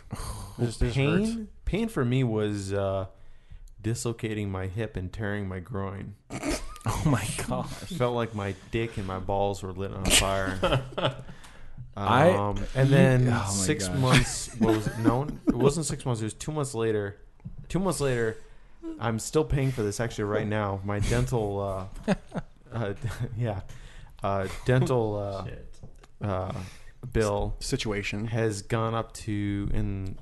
[0.60, 3.08] It just, it just pain pain for me was uh,
[3.82, 6.15] dislocating my hip and tearing my groin.
[6.89, 7.67] Oh my god!
[7.69, 10.82] felt like my dick and my balls were lit on fire.
[11.97, 13.99] I- Um, and then Oh my six God.
[13.99, 14.49] months.
[14.57, 14.97] What was it?
[14.99, 16.21] No, it wasn't six months.
[16.21, 17.17] It was two months later.
[17.67, 18.38] Two months later,
[19.01, 20.80] I'm still paying for this actually right now.
[20.86, 22.13] My dental, uh,
[22.71, 22.93] uh,
[23.38, 23.61] yeah,
[24.23, 25.45] uh, dental
[26.23, 26.53] uh, uh,
[27.11, 28.28] bill situation.
[28.28, 30.17] has gone up to in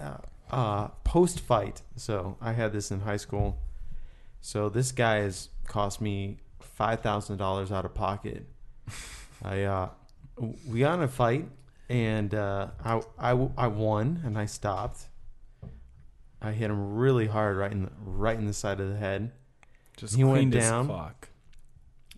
[0.00, 0.16] uh,
[0.50, 1.82] uh, post fight.
[1.96, 3.58] So I had this in high school.
[4.40, 8.46] So this guy has cost me five thousand dollars out of pocket.
[9.44, 9.88] I uh,
[10.66, 11.46] we got in a fight
[11.88, 15.06] and uh, I, I I won and I stopped.
[16.42, 19.32] I hit him really hard right in the, right in the side of the head.
[19.98, 20.86] Just He went down.
[20.86, 21.28] clock.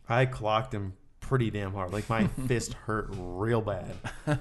[0.08, 1.92] I clocked him pretty damn hard.
[1.92, 3.96] Like my fist hurt real bad.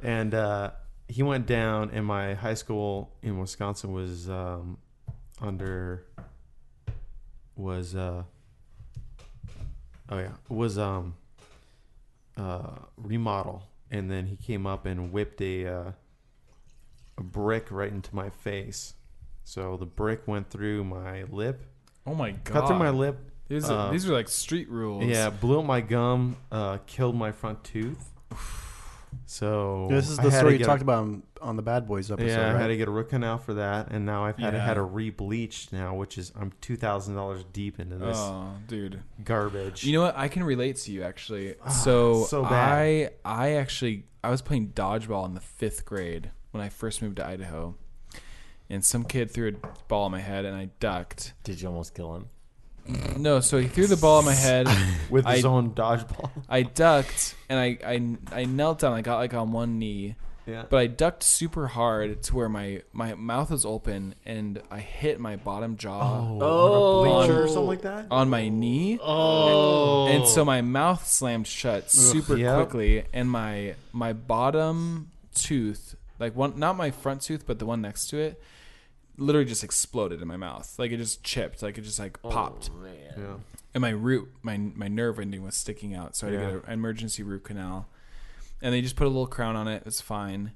[0.00, 0.70] And uh,
[1.08, 4.78] he went down, and my high school in Wisconsin was um,
[5.40, 6.04] under
[7.56, 8.22] was uh,
[10.10, 11.14] oh yeah was um
[12.36, 15.92] uh, remodel, and then he came up and whipped a uh,
[17.16, 18.94] a brick right into my face.
[19.44, 21.64] So the brick went through my lip,
[22.06, 22.44] Oh my god!
[22.44, 25.04] cut through my lip, These, uh, are, these are like street rules.
[25.04, 28.10] yeah, blew up my gum, uh, killed my front tooth.
[29.30, 32.28] So This is the story you talked a- about on, on the Bad Boys episode,
[32.28, 32.60] Yeah, I right?
[32.62, 34.64] had to get a root canal for that, and now I've had Yeah.
[34.64, 39.02] had a re-bleached now, which is I'm two thousand dollars deep into this Oh, dude.
[39.24, 39.84] garbage.
[39.84, 40.16] You know what?
[40.16, 41.56] I can relate to you actually.
[41.62, 43.12] Ah, so so I bad.
[43.26, 47.26] I actually I was playing dodgeball in the fifth grade when I first moved to
[47.26, 47.74] Idaho,
[48.70, 51.34] and some kid threw a ball at my head and I ducked.
[51.44, 52.30] Did you almost kill him?
[53.18, 54.66] No, so he threw the ball at my head.
[55.10, 56.30] with his I- own dodgeball.
[56.48, 58.92] I ducked and I, I I knelt down.
[58.92, 60.16] I got like on one knee,
[60.46, 60.64] yeah.
[60.68, 65.20] but I ducked super hard to where my my mouth was open and I hit
[65.20, 67.02] my bottom jaw oh, oh.
[67.04, 68.06] on a bleacher or something like that.
[68.10, 68.98] on my knee.
[69.02, 72.56] Oh, and so my mouth slammed shut super Yep.
[72.56, 77.80] quickly and my my bottom tooth like one not my front tooth but the one
[77.80, 78.42] next to it
[79.18, 80.74] literally just exploded in my mouth.
[80.78, 81.62] Like it just chipped.
[81.62, 82.70] Like it just like oh, popped.
[82.72, 82.86] Oh,
[83.18, 83.34] Yeah.
[83.74, 86.64] and my root my my nerve ending was sticking out so i had to get
[86.66, 87.88] an emergency root canal.
[88.62, 89.82] And they just put a little crown on it.
[89.86, 90.52] It's fine.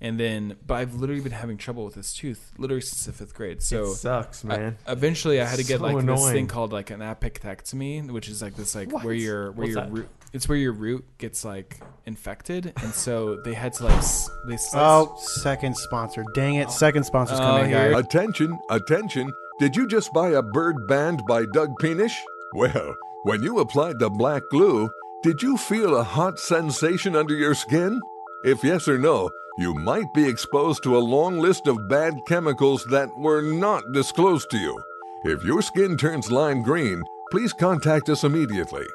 [0.00, 3.34] And then but i've literally been having trouble with this tooth literally since the fifth
[3.34, 3.62] grade.
[3.62, 4.78] So it sucks, I- man.
[4.86, 8.40] eventually, I had to get So like this thing called like an apicoectomy, which is
[8.40, 9.92] like this like where your where What's your that?
[9.92, 14.28] root it's where your root gets like infected, and so they had to like s-
[14.46, 14.74] they slice.
[14.82, 16.24] Oh, second sponsor.
[16.34, 16.70] Dang it.
[16.70, 18.04] Second sponsor's Oh, coming, here- guys.
[18.04, 19.32] Attention, attention.
[19.58, 22.14] Did you just buy a bird band by Doug Peanish?
[22.54, 24.88] Well, when you applied the black glue,
[25.22, 28.00] did you feel a hot sensation under your skin?
[28.44, 32.84] If yes or no, you might be exposed to a long list of bad chemicals
[32.90, 34.80] that were not disclosed to you.
[35.24, 37.02] If your skin turns lime green,
[37.32, 38.86] please contact us immediately.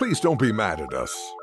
[0.00, 1.34] Please don't be mad at us.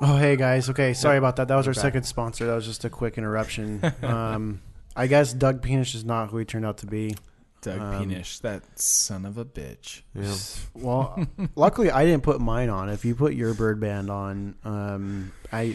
[0.00, 0.70] Oh, hey, guys.
[0.70, 1.48] Okay, sorry about that.
[1.48, 2.46] That was our second sponsor.
[2.46, 3.82] That was just a quick interruption.
[4.04, 4.62] um,
[4.94, 7.16] I guess Doug Peanish is not who he turned out to be.
[7.62, 10.02] Doug um, Peanish, that son of a bitch.
[10.14, 10.36] Yeah.
[10.80, 12.90] Well, luckily I didn't put mine on.
[12.90, 15.74] If you put your bird band on, um, I,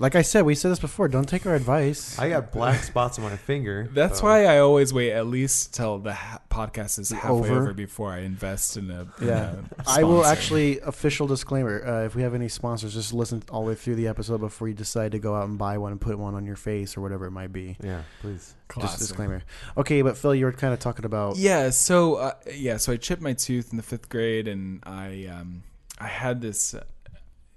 [0.00, 1.06] like I said, we said this before.
[1.08, 2.18] Don't take our advice.
[2.18, 3.88] I got black spots on my finger.
[3.92, 7.60] That's so- why I always wait at least till the ha- podcast is halfway Over.
[7.60, 9.54] over, before I invest in a in Yeah.
[9.78, 11.86] a I will actually official disclaimer.
[11.86, 14.66] Uh, if we have any sponsors, just listen all the way through the episode before
[14.68, 17.02] you decide to go out and buy one and put one on your face or
[17.02, 17.76] whatever it might be.
[17.82, 18.38] Yeah, please.
[18.38, 18.98] Just Classic.
[19.00, 19.42] disclaimer.
[19.76, 21.36] Okay, but Phil, you were kind of talking about.
[21.36, 25.26] Yeah, so uh, yeah, so I chipped my tooth in the fifth grade, and I
[25.26, 25.64] um,
[25.98, 26.84] I had this uh,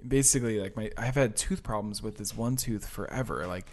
[0.08, 3.48] basically like my I've had tooth problems with this one tooth forever.
[3.48, 3.68] Like,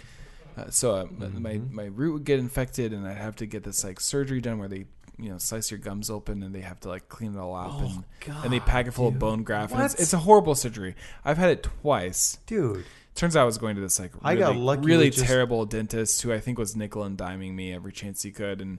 [0.57, 1.07] uh, so uh,
[1.39, 4.59] my my root would get infected, and I'd have to get this like surgery done
[4.59, 4.87] where they
[5.19, 7.81] you know slice your gums open and they have to like clean it all up
[7.81, 8.05] and
[8.43, 9.73] and they pack it full of bone graft.
[9.73, 10.95] And it's, it's a horrible surgery.
[11.25, 12.39] I've had it twice.
[12.47, 12.85] Dude.
[13.15, 15.67] Turns out I was going to this like really, I got lucky really just- terrible
[15.67, 18.79] dentist who I think was nickel and diming me every chance he could, and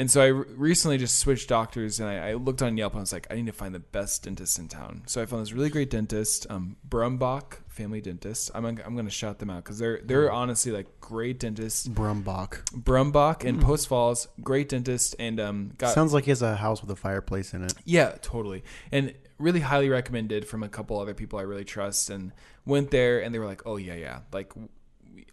[0.00, 3.00] and so I re- recently just switched doctors, and I, I looked on Yelp and
[3.00, 5.02] I was like, I need to find the best dentist in town.
[5.04, 8.50] So I found this really great dentist, um, Brumbach Family Dentist.
[8.54, 11.86] I'm I'm going to shout them out because they're they're honestly like great dentists.
[11.86, 12.64] Brumbach.
[12.72, 16.80] Brumbach in Post Falls, great dentist, and um, got Sounds like he has a house
[16.80, 17.74] with a fireplace in it.
[17.84, 18.64] yeah, totally.
[18.90, 22.32] And really highly recommended from a couple other people I really trust and
[22.64, 24.54] went there and they were like, "Oh yeah, yeah." Like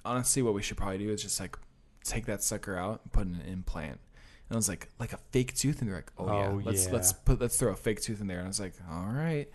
[0.03, 1.57] honestly what we should probably do is just like
[2.03, 4.01] take that sucker out and put in an implant.
[4.49, 6.47] And I was like, like a fake tooth and they're like, "Oh, yeah.
[6.49, 6.93] Oh, Let's yeah.
[6.93, 9.47] let's put let's throw a fake tooth in there." And I was like, "All right."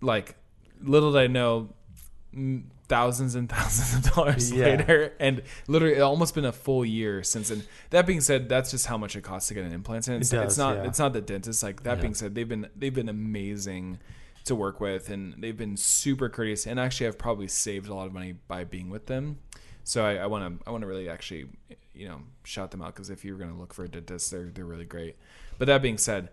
[0.00, 0.34] Like
[0.82, 1.68] little did I know
[2.34, 4.64] mm, thousands and thousands of dollars Yeah.
[4.76, 8.70] later and literally it almost been a full year since and that being said that's
[8.70, 10.76] just how much it costs to get an implant and it's, It it's does, not
[10.76, 10.84] yeah.
[10.88, 13.98] it's not the dentist like that being said they've been they've been amazing
[14.46, 18.06] to work with and they've been super courteous and actually I've probably saved a lot
[18.06, 19.38] of money by being with them
[19.84, 21.44] so I want to I want to really actually
[21.94, 24.50] you know shout them out because if you're going to look for a dentist they're
[24.52, 25.16] they're really great.
[25.58, 26.28] But that being said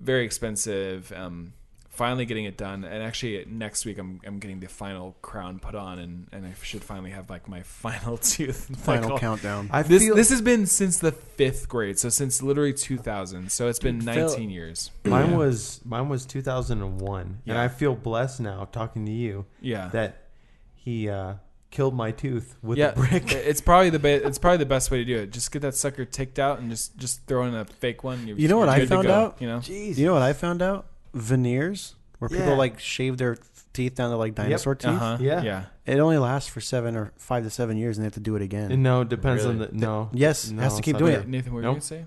[0.00, 1.52] very expensive um
[1.94, 2.84] finally getting it done.
[2.84, 6.52] And actually next week I'm, I'm getting the final crown put on and, and I
[6.62, 9.70] should finally have like my final tooth Final like, countdown.
[9.72, 13.50] I this feel this has been since the fifth grade, so since literally 2000.
[13.50, 14.90] So it's been Dude, Phil- 19 years.
[15.04, 20.28] mine was mine was 2001, and I feel blessed now talking to you Yeah, that
[20.74, 21.34] he uh,
[21.74, 22.90] killed my tooth with yeah.
[22.90, 23.30] a brick.
[23.32, 25.30] It's probably the be- it's probably the best way to do it.
[25.32, 28.26] Just get that sucker ticked out and just just throw in a fake one.
[28.26, 29.36] You're, You know what you're I found go, out?
[29.40, 29.98] You know, Jeez.
[29.98, 30.86] You know what I found out?
[31.12, 32.54] Veneers, where people Yeah.
[32.54, 33.36] like shave their
[33.72, 34.90] teeth down to like dinosaur teeth.
[34.90, 35.42] uh huh, Yeah.
[35.42, 35.64] yeah.
[35.84, 38.36] It only lasts for seven or five to seven years, and they have to do
[38.36, 38.70] it again.
[38.72, 40.08] And no, it depends on the no.
[40.12, 41.28] yes, No, has to keep doing it.
[41.28, 41.70] Nathan, what were Nope.
[41.70, 42.04] you gonna say?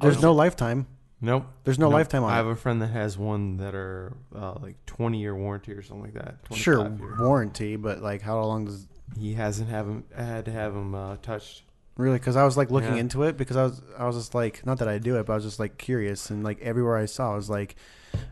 [0.00, 0.86] There's Oh, no lifetime.
[1.24, 1.46] Nope.
[1.64, 1.94] There's no Nope.
[1.94, 2.36] lifetime on I it.
[2.36, 6.04] have a friend that has one that are uh, like 20 year warranty or something
[6.04, 6.36] like that.
[6.54, 7.16] Sure, year.
[7.18, 8.86] warranty, but like how long does?
[9.18, 11.62] He hasn't have him, had to have him uh, touched
[11.96, 13.00] Really, because I was like looking Yeah.
[13.00, 15.32] into it because I was I was just like not that I do it, but
[15.32, 17.76] I was just like curious and like everywhere I saw, I was like,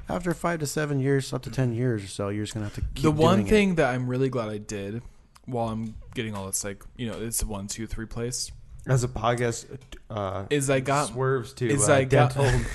[0.08, 2.74] after five to seven years, up to ten years or so, you're just gonna have
[2.74, 2.80] to.
[2.94, 3.50] keep the one doing it.
[3.50, 5.00] thing that I'm really glad I did
[5.46, 8.50] while I'm getting all this like you know it's one two three place
[8.86, 9.66] As a podcast,
[10.10, 12.60] uh, is I got swerves to is uh, I got- dental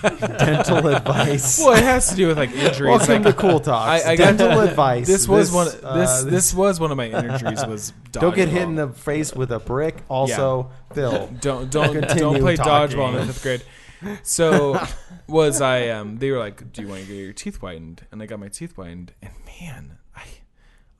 [0.38, 1.58] dental advice.
[1.58, 2.88] well it has to do with like injuries.
[2.88, 4.04] Welcome like, to Cool Talks.
[4.04, 5.08] I- I got- dental advice.
[5.08, 5.66] This was one.
[5.66, 7.66] This uh, this was one of my injuries.
[7.66, 9.96] Was Don't get hit in the face with a brick.
[10.08, 11.28] Also, Phil.
[11.40, 12.96] Don't don't don't play talking.
[12.96, 13.62] dodgeball in the fifth grade.
[14.22, 14.80] So
[15.26, 15.88] was I?
[15.88, 18.38] Um, they were like, "Do you want to get your teeth whitened?" And I got
[18.38, 20.22] my teeth whitened, and man, I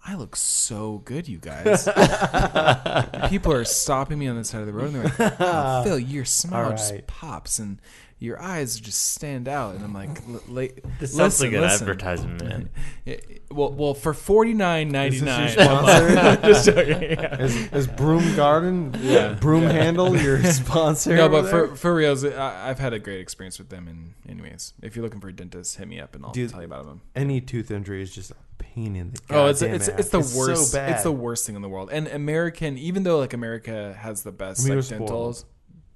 [0.06, 1.84] I look so good, you guys.
[3.28, 5.98] People are stopping me on the side of the road, and they're like, oh, "Phil,
[5.98, 7.06] your smile All just right.
[7.06, 7.78] pops, and
[8.18, 10.66] your eyes just stand out." And I'm like, L- la-
[10.98, 11.88] This sounds like listen, an listen.
[11.88, 12.70] advertisement, man.
[13.06, 15.46] It- well, well, for forty nine ninety Is nine.
[15.48, 16.40] this your sponsor?
[16.46, 17.42] Just joking, yeah.
[17.42, 19.34] Is, is Broom Garden, Yeah.
[19.34, 19.72] Broom Yeah.
[19.72, 21.16] Handle your sponsor?
[21.16, 21.66] No, over but there?
[21.68, 23.86] for for reals, I, I've had a great experience with them.
[23.88, 26.60] And anyways, if you're looking for a dentist, hit me up and I'll Dude, tell
[26.60, 27.00] you about them.
[27.16, 29.20] any tooth injury is just a pain in the.
[29.30, 29.98] Oh, it's it's ass.
[29.98, 30.72] it's the so worst.
[30.74, 30.92] bad.
[30.92, 31.90] it's the worst thing in the world.
[31.90, 35.36] And American, even though like America has the best I mean, like, we're dental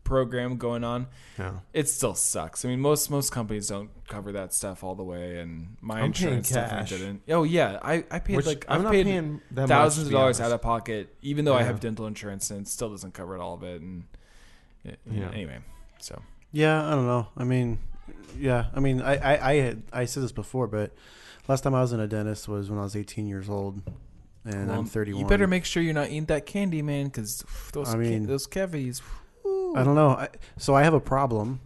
[0.02, 1.06] program going on,
[1.38, 1.60] Yeah.
[1.72, 2.64] it still sucks.
[2.64, 6.06] I mean, most most companies don't cover that stuff all the way, and my I'm
[6.06, 6.90] insurance definitely cash.
[6.90, 7.22] didn't.
[7.30, 10.06] Oh yeah, I I paid Which like I'm I've not paid paying that thousands much,
[10.06, 12.68] of to be dollars out of pocket, even though I have dental insurance, and it
[12.68, 13.80] still doesn't cover it all of it.
[13.80, 14.04] And
[14.84, 15.30] it, Yeah.
[15.32, 15.58] anyway,
[16.00, 16.20] so
[16.52, 17.28] Yeah, I don't know.
[17.36, 17.78] I mean,
[18.38, 20.92] yeah, I mean, I I I, had, I said this before, but
[21.48, 23.82] last time I was in a dentist was when I was 18 years old,
[24.44, 25.20] and Well, I'm 31.
[25.20, 28.26] You better make sure you're not eating that candy, man, because those I ca- mean-
[28.26, 29.02] those cavities.
[29.76, 30.10] I don't know.
[30.10, 31.60] I, so I have a problem.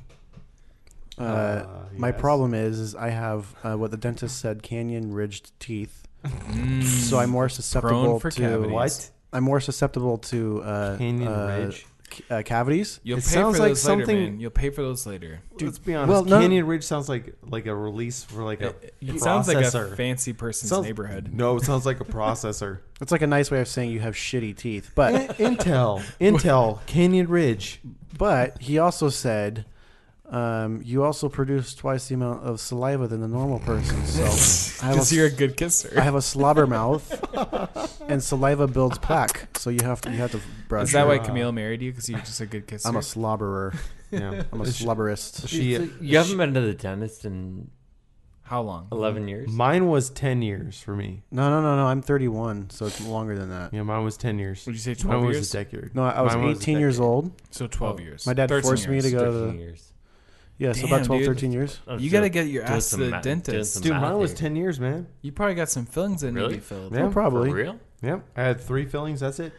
[1.19, 1.67] Uh, Uh,
[1.97, 2.21] my yes.
[2.21, 6.83] problem is, is I have uh, what the dentist said canyon ridged teeth, Mm.
[6.83, 8.73] so I'm more susceptible Prone for to cavities.
[8.73, 9.11] What?
[9.33, 11.87] I'm more susceptible to uh, Canyon uh, Ridge?
[12.13, 13.01] C- uh, cavities.
[13.03, 14.41] You'll It pay sounds for like those later, something- man.
[14.41, 15.41] You'll pay for those later.
[15.61, 16.11] Let's be honest.
[16.11, 18.69] well, no- Canyon Ridge sounds like like a release for like a.
[18.69, 21.31] It, it sounds like a fancy person's Sounds- neighborhood.
[21.33, 22.79] No, it sounds like a processor.
[23.01, 27.29] It's like a nice way of saying you have shitty teeth, but Intel, Intel, Canyon
[27.29, 27.81] Ridge.
[28.19, 29.65] But he also said,
[30.31, 34.05] um, you also produce twice the amount of saliva than the normal person.
[34.07, 34.25] So
[34.83, 35.93] I have, Because a, you're a good kisser.
[35.97, 39.49] I have a slobber mouth, and saliva builds plaque.
[39.57, 40.85] So you have to you have to brush.
[40.89, 41.91] Is that why your- Camille married you?
[41.93, 42.89] Because you're just a good kisser.
[42.89, 43.75] I'm a slobberer.
[44.11, 45.49] Yeah, I'm a She- slobberist.
[45.49, 47.71] She, So you haven't been to the dentist in
[48.43, 48.89] How long?
[48.93, 49.49] 11 years?
[49.51, 51.23] mine was ten years for me.
[51.31, 51.87] No, no, no, no.
[51.87, 53.73] I'm 31, so it's longer than that.
[53.75, 54.65] Yeah, mine was ten years.
[54.67, 55.55] Would you say Mine 12 was years?
[55.55, 55.95] a decade.
[55.95, 57.07] No, I was Mine a 18 years decade.
[57.09, 57.33] old.
[57.51, 58.27] So 12 years.
[58.27, 59.05] My dad 13 forced me years.
[59.05, 59.93] to go to 13 the years.
[60.59, 61.29] Yeah, so Damn, about 12, dude.
[61.29, 61.81] 13 years.
[61.87, 63.75] I was You got to get your doing ass to some the ma- doing dentist.
[63.75, 64.39] some Dude, math mine was here.
[64.39, 65.07] ten years, man.
[65.23, 66.55] You probably got some fillings that need Really?
[66.55, 66.93] to be filled.
[66.95, 67.03] Yeah.
[67.05, 67.51] Oh, probably.
[67.51, 67.79] For real?
[68.03, 69.21] Yep, I had three fillings.
[69.21, 69.53] That's it.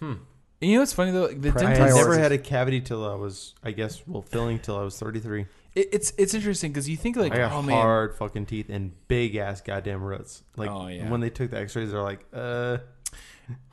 [0.00, 0.18] And
[0.60, 1.28] you know what's funny though?
[1.28, 1.64] The Pri- I dentist.
[1.64, 1.96] had Priorities.
[1.96, 5.46] never had a cavity till I was, I guess, well, filling till I was thirty-three.
[5.74, 8.68] It, it's it's interesting because you think like, I got oh man, hard fucking teeth
[8.70, 10.42] and big ass goddamn roots.
[10.56, 11.10] Like Oh, yeah.
[11.10, 12.78] when they took the X-rays, they're like, uh,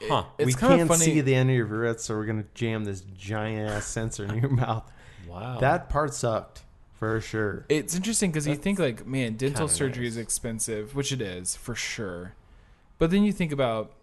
[0.02, 0.24] Huh.
[0.38, 1.06] it's we kind of can't funny.
[1.06, 4.36] see the end of your roots, so we're gonna jam this giant ass sensor in
[4.42, 4.92] your mouth.
[5.30, 5.60] Wow.
[5.60, 6.64] That part sucked
[7.02, 7.66] for sure.
[7.68, 10.12] It's interesting because you think like, man, dental kinda surgery nice.
[10.14, 12.36] is expensive, which it is for sure.
[12.99, 13.93] But then you think about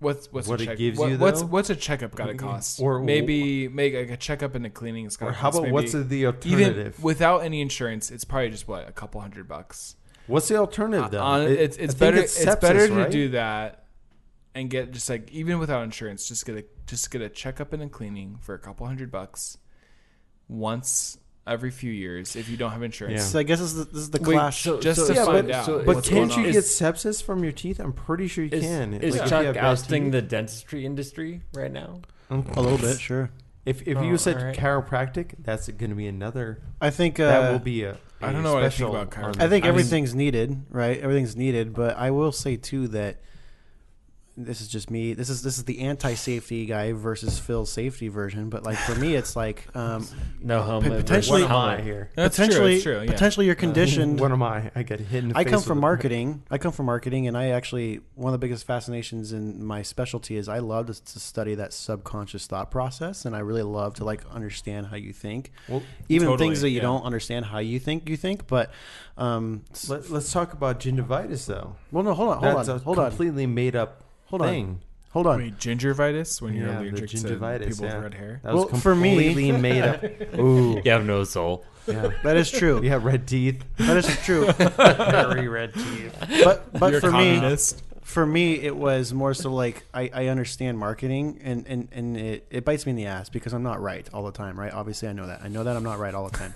[0.00, 1.46] what's what's What a it check, gives you, what's though?
[1.46, 2.44] what's a checkup got to mm-hmm.
[2.44, 2.80] cost?
[2.80, 5.62] Or- maybe make like a checkup and a cleaning is Or gonna how cost about
[5.62, 7.04] maybe, what's the, even alternative?
[7.04, 8.10] without any insurance?
[8.10, 9.94] It's probably just what a couple hundred bucks.
[10.26, 11.22] what's the alternative though?
[11.22, 13.10] On, It- it's I it's think better it's it's, better to right?
[13.12, 13.84] do that
[14.56, 17.80] and get just like even without insurance, just get a just get a checkup and
[17.80, 19.58] a cleaning for a couple hundred bucks
[20.48, 21.16] once
[21.46, 23.20] every few years if you don't have insurance.
[23.20, 23.26] Yeah.
[23.26, 24.62] So I guess this is the, this is the Wait, clash.
[24.62, 25.66] so- just so- to yeah, find but- out.
[25.66, 26.52] so- But what's can't you on.
[26.52, 27.80] get sepsis from your teeth?
[27.80, 28.94] I'm pretty sure you Is, can.
[28.94, 32.00] is Like, if Chuck have bad ousting teeth- the dentistry industry right now?
[32.30, 33.30] a little bit, sure.
[33.66, 34.56] If if Oh, you said alright.
[34.56, 36.62] chiropractic, that's going to be another.
[36.80, 37.96] I think uh, that will be a.
[38.20, 39.40] I a don't know what I think about chiropractic.
[39.42, 40.98] I think I mean- everything's needed, right?
[40.98, 43.20] Everything's needed, but I will say too that
[44.34, 45.12] this is just me.
[45.12, 48.48] This is this is the anti-safety guy versus Phil's safety version.
[48.48, 50.06] But like for me, it's like um,
[50.40, 50.90] No helmet.
[51.04, 52.10] potentially- versus What am I here?
[52.16, 52.94] That's potentially, true.
[52.94, 53.02] True.
[53.04, 53.12] Yeah.
[53.12, 54.20] potentially you're conditioned.
[54.20, 54.70] What am I?
[54.74, 56.42] I get hit in the I face come from a- marketing.
[56.50, 60.36] I come from marketing, and I actually one of the biggest fascinations in my specialty
[60.36, 64.04] is I love to, to study that subconscious thought process, and I really love to
[64.06, 66.82] like understand how you think, Well, even Totally, things that you yeah.
[66.82, 68.46] don't understand how you think you think.
[68.46, 68.70] But
[69.18, 71.76] um, s- let, us talk about gingivitis though.
[71.90, 74.80] well, no, hold on, hold That's on, a hold on, completely made up hold on,
[75.10, 75.38] hold on.
[75.38, 77.94] Wait, gingivitis when you're Yeah, the allergic to gingivitis, people yeah.
[77.94, 78.40] with red hair.
[78.42, 80.02] That was Well, for me- completely made up.
[80.38, 81.64] Ooh, You have no soul.
[81.86, 82.10] yeah.
[82.24, 82.82] That is true.
[82.82, 83.62] You have red teeth.
[83.76, 84.50] That is true.
[84.52, 86.16] Very red teeth.
[86.44, 87.82] But but You're for a me, communist.
[88.02, 92.46] for me, it was more so like I, I understand marketing and, and, and it,
[92.50, 94.72] it bites me in the ass because I'm not right all the time, right?
[94.72, 95.42] Obviously, I know that.
[95.42, 96.54] I know that I'm not right all the time.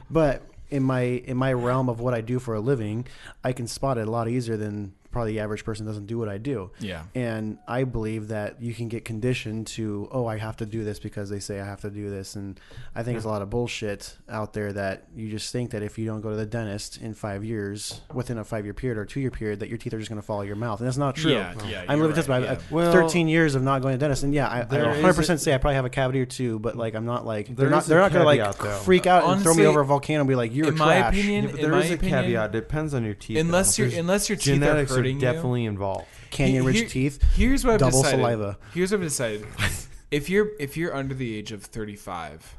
[0.10, 3.06] but in my in my realm of what I do for a living,
[3.44, 6.28] I can spot it a lot easier than probably the average person doesn't do what
[6.28, 6.70] I do.
[6.80, 7.04] Yeah.
[7.14, 10.98] And I believe that you can get conditioned to, oh, I have to do this
[10.98, 12.36] because they say I have to do this.
[12.36, 12.60] And
[12.94, 15.98] I think it's a lot of bullshit out there that you just think that if
[15.98, 19.04] you don't go to the dentist in five years, within a five year period or
[19.06, 20.78] two year period, that your teeth are just going to follow your mouth.
[20.80, 21.32] And that's not true.
[21.32, 22.58] Yeah, yeah, I'm you're living just right, by yeah.
[22.70, 24.22] Well- 13 years of not going to the dentist.
[24.24, 26.76] And yeah, I, I 100% is say I probably have a cavity or two, but
[26.76, 28.78] like I'm not like, they're not, they're not going to like though.
[28.80, 31.14] freak out and throw me over a volcano and be like, you're in my trash.
[31.14, 32.48] opinion- Yeah, but in there my a opinion, caveat.
[32.48, 33.38] It depends on your teeth.
[33.38, 33.84] Unless though.
[33.84, 34.60] your unless your teeth
[34.98, 36.06] are genetics hurting you, definitely involved.
[36.30, 37.22] Canyon Ridge Here- teeth.
[37.34, 38.18] Here's what I've double decided.
[38.20, 38.58] saliva.
[38.74, 39.46] Here's what I've decided.
[40.10, 42.56] if you're if you're under the age of 35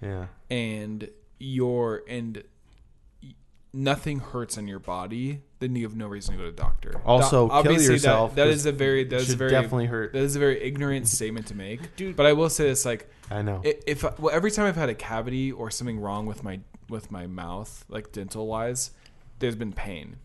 [0.00, 0.26] Yeah.
[0.50, 1.08] and
[1.38, 2.42] you're and
[3.22, 3.34] y-
[3.72, 7.00] nothing hurts on your body, then you have no reason to go to the doctor.
[7.04, 9.38] Also, Do- kill obviously that- yourself, that 'cause is a very that is a should
[9.38, 10.12] very definitely hurt.
[10.12, 12.16] That is a very ignorant statement to make, dude.
[12.16, 13.62] But I will say this: like, I know.
[13.64, 16.60] i- if I, well, every time I've had a cavity or something wrong with my
[16.88, 18.90] with my mouth, like dental wise,
[19.38, 20.16] there's been pain,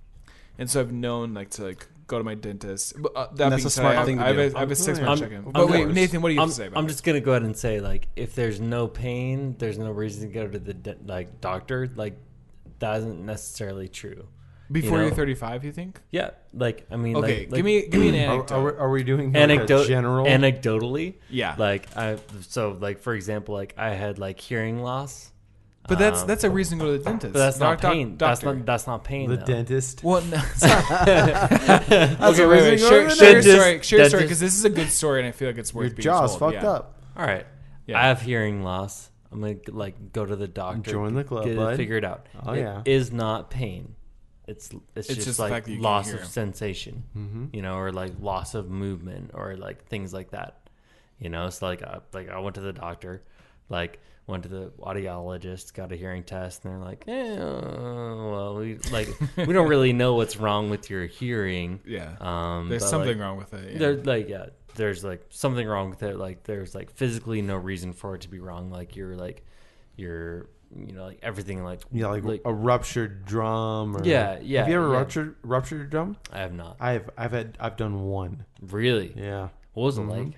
[0.60, 2.94] and so I've known like to like go to my dentist.
[3.02, 4.42] But, uh, that that's being a said, smart I have, thing to I have, do.
[4.42, 5.38] a, I have a six I'm- month check in.
[5.46, 7.04] I'm But wait, just- Nathan, what do you have I'm, to say about I'm just
[7.04, 10.48] gonna go ahead and say like if there's no pain, there's no reason to go
[10.48, 11.90] to the de- like doctor.
[11.96, 12.18] Like
[12.80, 14.28] that isn't necessarily true.
[14.72, 15.66] before you you know- are 35.
[15.66, 16.00] You think?
[16.12, 18.56] Yeah, like I mean, Okay, like, give me give me an Are, anecdote.
[18.56, 20.26] are, we- are we doing like anecdote a general?
[20.26, 21.16] anecdotally.
[21.30, 21.56] Yeah.
[21.58, 25.32] like I so like for example, like I had like hearing loss,
[25.90, 27.34] but that's um, that's a reason to go to the dentist.
[27.34, 28.18] but that's not Doc- doc- pain.
[28.18, 28.56] that's doctor.
[28.56, 29.30] not that's not pain.
[29.30, 29.46] the though.
[29.46, 30.04] dentist.
[30.04, 31.02] Well, no, it's not.
[31.02, 32.72] okay, a wait, wait.
[32.72, 33.50] reason to go Share, to the share your dentist.
[33.56, 33.82] story.
[33.82, 34.22] Share your story Dentist.
[34.22, 36.38] because this is a good story, and I feel like it's worth Your being jaw's
[36.38, 36.54] told.
[36.54, 36.72] fucked Yeah.
[36.72, 37.02] up.
[37.18, 37.46] All right,
[37.88, 38.00] Yeah.
[38.00, 39.10] I have hearing loss.
[39.32, 40.92] I'm gonna like go to the doctor.
[40.92, 41.74] Join the club, get bud.
[41.74, 42.28] it figured out.
[42.46, 42.82] Oh, It yeah.
[42.86, 43.96] is not pain.
[44.48, 46.28] It's it's, It's just, just the like that you can't loss hear of 'em.
[46.28, 47.46] sensation, Mm-hmm.
[47.54, 50.56] you know, or like loss of movement, or like things like that.
[51.20, 53.22] You know, it's like I, like I went to the doctor,
[53.70, 54.00] like
[54.30, 58.78] went to the audiologist, got a hearing test, and they're like, eh, uh, well, we
[58.92, 61.80] like we don't really know what's wrong with your hearing.
[61.86, 62.16] Yeah.
[62.22, 63.74] Um, There's something like, wrong with it.
[63.74, 63.80] Yeah.
[63.80, 66.18] There's like yeah, there's like something wrong with it.
[66.18, 68.70] Like there's like physically no reason for it to be wrong.
[68.70, 69.44] Like you're like
[69.96, 73.98] you're you know like everything like Yeah, like, a ruptured drum.
[73.98, 74.94] Or, Yeah, yeah, Have you ever yeah.
[74.98, 76.18] ruptured ruptured a drum?
[76.32, 78.46] I have not I've I've had I've done one.
[78.62, 79.12] really.
[79.16, 79.50] Yeah.
[79.74, 80.10] What was it Mhm.
[80.28, 80.34] like?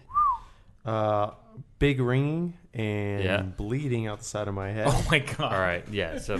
[0.85, 1.31] Uh,
[1.79, 3.41] big ringing and Yeah.
[3.41, 4.85] bleeding out the side of my head.
[4.89, 5.53] oh my god.
[5.53, 6.19] All right, yeah.
[6.19, 6.39] So,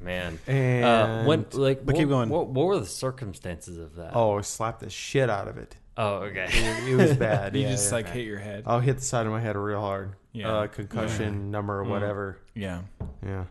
[0.00, 2.28] man, And uh, when like But what, keep going.
[2.28, 4.12] What, what were the circumstances of that?
[4.14, 5.76] oh, I slapped the shit out of it.
[5.96, 6.46] oh, okay.
[6.50, 7.54] It, it was bad.
[7.56, 7.94] You yeah, just yeah.
[7.96, 8.64] like hit your head.
[8.66, 10.14] I'll hit the side of my head real hard.
[10.32, 10.52] Yeah.
[10.52, 11.88] Uh, concussion number or Mm.
[11.90, 12.38] whatever.
[12.54, 12.80] Yeah.
[13.24, 13.44] Yeah.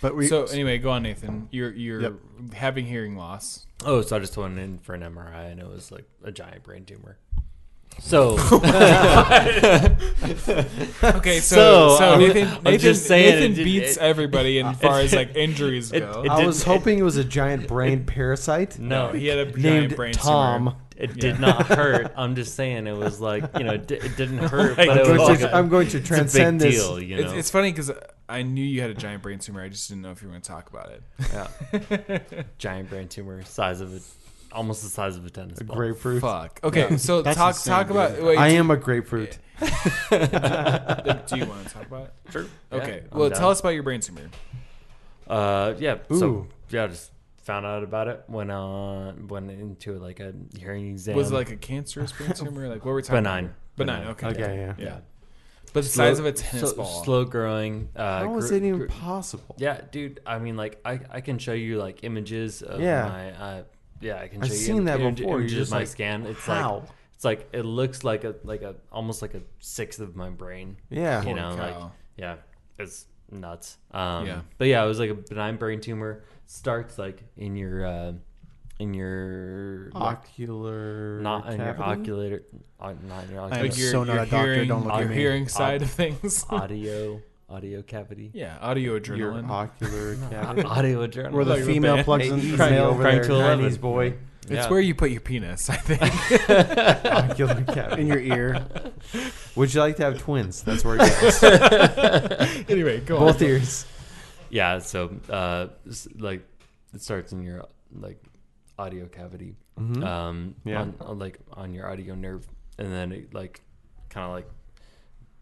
[0.00, 1.48] But we, so anyway, go on, Nathan.
[1.50, 2.12] You're you're Yep.
[2.54, 3.66] having hearing loss.
[3.84, 6.62] Oh, so I just went in for an MRI and it was like a giant
[6.62, 7.18] brain tumor.
[8.00, 8.38] So,
[11.04, 14.02] Okay, so So, so, I'm- Nathan I'm Nathan, just saying Nathan it did- beats it-
[14.02, 16.22] everybody as far as like injuries it- go.
[16.24, 19.96] it I was hoping it was a giant brain parasite no, he had a giant
[19.96, 20.64] brain Tom.
[20.66, 20.76] tumor.
[20.96, 22.12] It did not hurt.
[22.16, 24.98] I'm just saying it was like you know it, di- it didn't hurt, but I'm
[24.98, 26.74] it was going, like to, a, I'm going to it's a big transcend this.
[26.74, 27.00] deal.
[27.00, 27.92] You know, It's, it's funny because
[28.28, 29.62] I knew you had a giant brain tumor.
[29.62, 31.02] I just didn't know if you were going to talk about it.
[31.32, 32.18] yeah.
[32.58, 34.02] giant brain tumor, size of it,
[34.52, 35.76] almost the size of a tennis A ball.
[35.76, 36.20] grapefruit.
[36.20, 36.60] Fuck.
[36.64, 37.96] Okay, so That's talk insane, talk dude.
[37.96, 38.22] about.
[38.22, 39.38] Wait, I do- am a grapefruit.
[39.60, 42.12] Do you want to talk about it?
[42.32, 42.46] Sure.
[42.72, 43.02] Okay.
[43.10, 43.38] I'm well, down.
[43.38, 44.28] tell us about your brain tumor.
[45.26, 45.98] Uh, yeah.
[46.10, 46.48] So Ooh.
[46.70, 47.10] yeah, just
[47.42, 48.24] found out about it.
[48.28, 51.16] Went on, went into like a hearing exam.
[51.16, 52.68] Was it like a cancerous brain tumor?
[52.68, 53.44] Like what were we talking benign?
[53.46, 53.56] about?
[53.76, 54.06] Benign.
[54.08, 54.26] Okay.
[54.28, 54.74] Okay, yeah.
[54.78, 54.98] Yeah.
[55.74, 57.04] But the size of a tennis so- ball.
[57.04, 57.90] slow growing.
[57.94, 59.54] Uh, How is gr- it even gr- possible?
[59.58, 60.20] Yeah, dude.
[60.24, 63.02] I mean, like, I, I can show you like images of Yeah.
[63.08, 63.30] my.
[63.32, 63.62] Uh,
[64.00, 65.32] yeah, I can I've show you seen that image- before.
[65.32, 66.26] You're Images just my like, scan.
[66.26, 66.74] It's How?
[66.80, 66.82] like
[67.14, 70.76] it's like it looks like a like a almost like a sixth of my brain.
[70.90, 71.18] yeah.
[71.20, 71.76] you Holy know, like
[72.16, 72.36] yeah,
[72.78, 73.76] it's nuts.
[73.92, 74.40] Um, Yeah.
[74.56, 76.22] but yeah, it was like a benign brain tumor.
[76.46, 78.12] Starts like in your uh,
[78.78, 81.20] in your Ocular.
[81.20, 82.00] not in your cavity?
[82.02, 82.42] oculator,
[82.80, 84.84] uh, not in your I am ocular, like so not your a doctor, hearing, don't
[84.84, 85.14] look at me.
[85.14, 86.46] hearing side of things.
[86.50, 88.30] audio audio cavity.
[88.34, 89.48] yeah, audio Your adrenaline.
[89.50, 90.62] ocular cavity.
[90.68, 91.32] audio adrenaline.
[91.32, 92.04] where the Like a female band.
[92.04, 92.38] plugs Hey, in.
[92.40, 93.64] easy Crank- over crank there, to 11.
[93.70, 94.14] 90s boy.
[94.42, 94.68] It's Yeah.
[94.70, 96.00] where you put your penis, I think.
[97.04, 98.00] Ocular cavity.
[98.02, 98.64] in your ear.
[99.56, 100.62] Would you like to have twins?
[100.62, 101.42] That's where it goes.
[102.70, 103.26] anyway, go on.
[103.26, 103.48] Both on.
[103.48, 103.86] ears.
[104.50, 106.42] yeah so uh s- like
[106.94, 108.18] it starts in your like
[108.78, 110.02] audio cavity Mhm.
[110.02, 110.80] um Yeah.
[110.80, 112.46] on, on, like on your audio nerve
[112.78, 113.60] and then it like
[114.08, 114.48] kind of like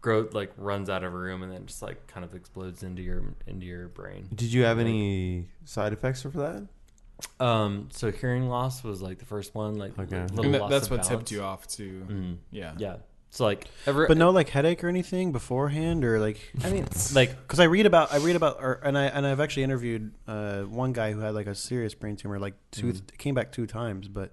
[0.01, 3.01] growth like runs out of a room and then just like kind of explodes into
[3.01, 6.67] your into your brain Did you have any side effects for that?
[7.39, 10.21] Um, so hearing loss was like the first one, like Okay.
[10.21, 11.07] little And that- loss that's of what balance.
[11.09, 12.05] tipped you off to.
[12.07, 12.37] Mhm.
[12.51, 12.73] Yeah.
[12.77, 12.97] Yeah.
[13.31, 17.31] So like ever, But no, like headache or anything beforehand, or like I mean, like
[17.41, 20.61] because I read about I read about or, and I and I've actually interviewed uh,
[20.61, 23.17] one guy who had like a serious brain tumor, like 2 Mm.
[23.17, 24.31] came back two times, but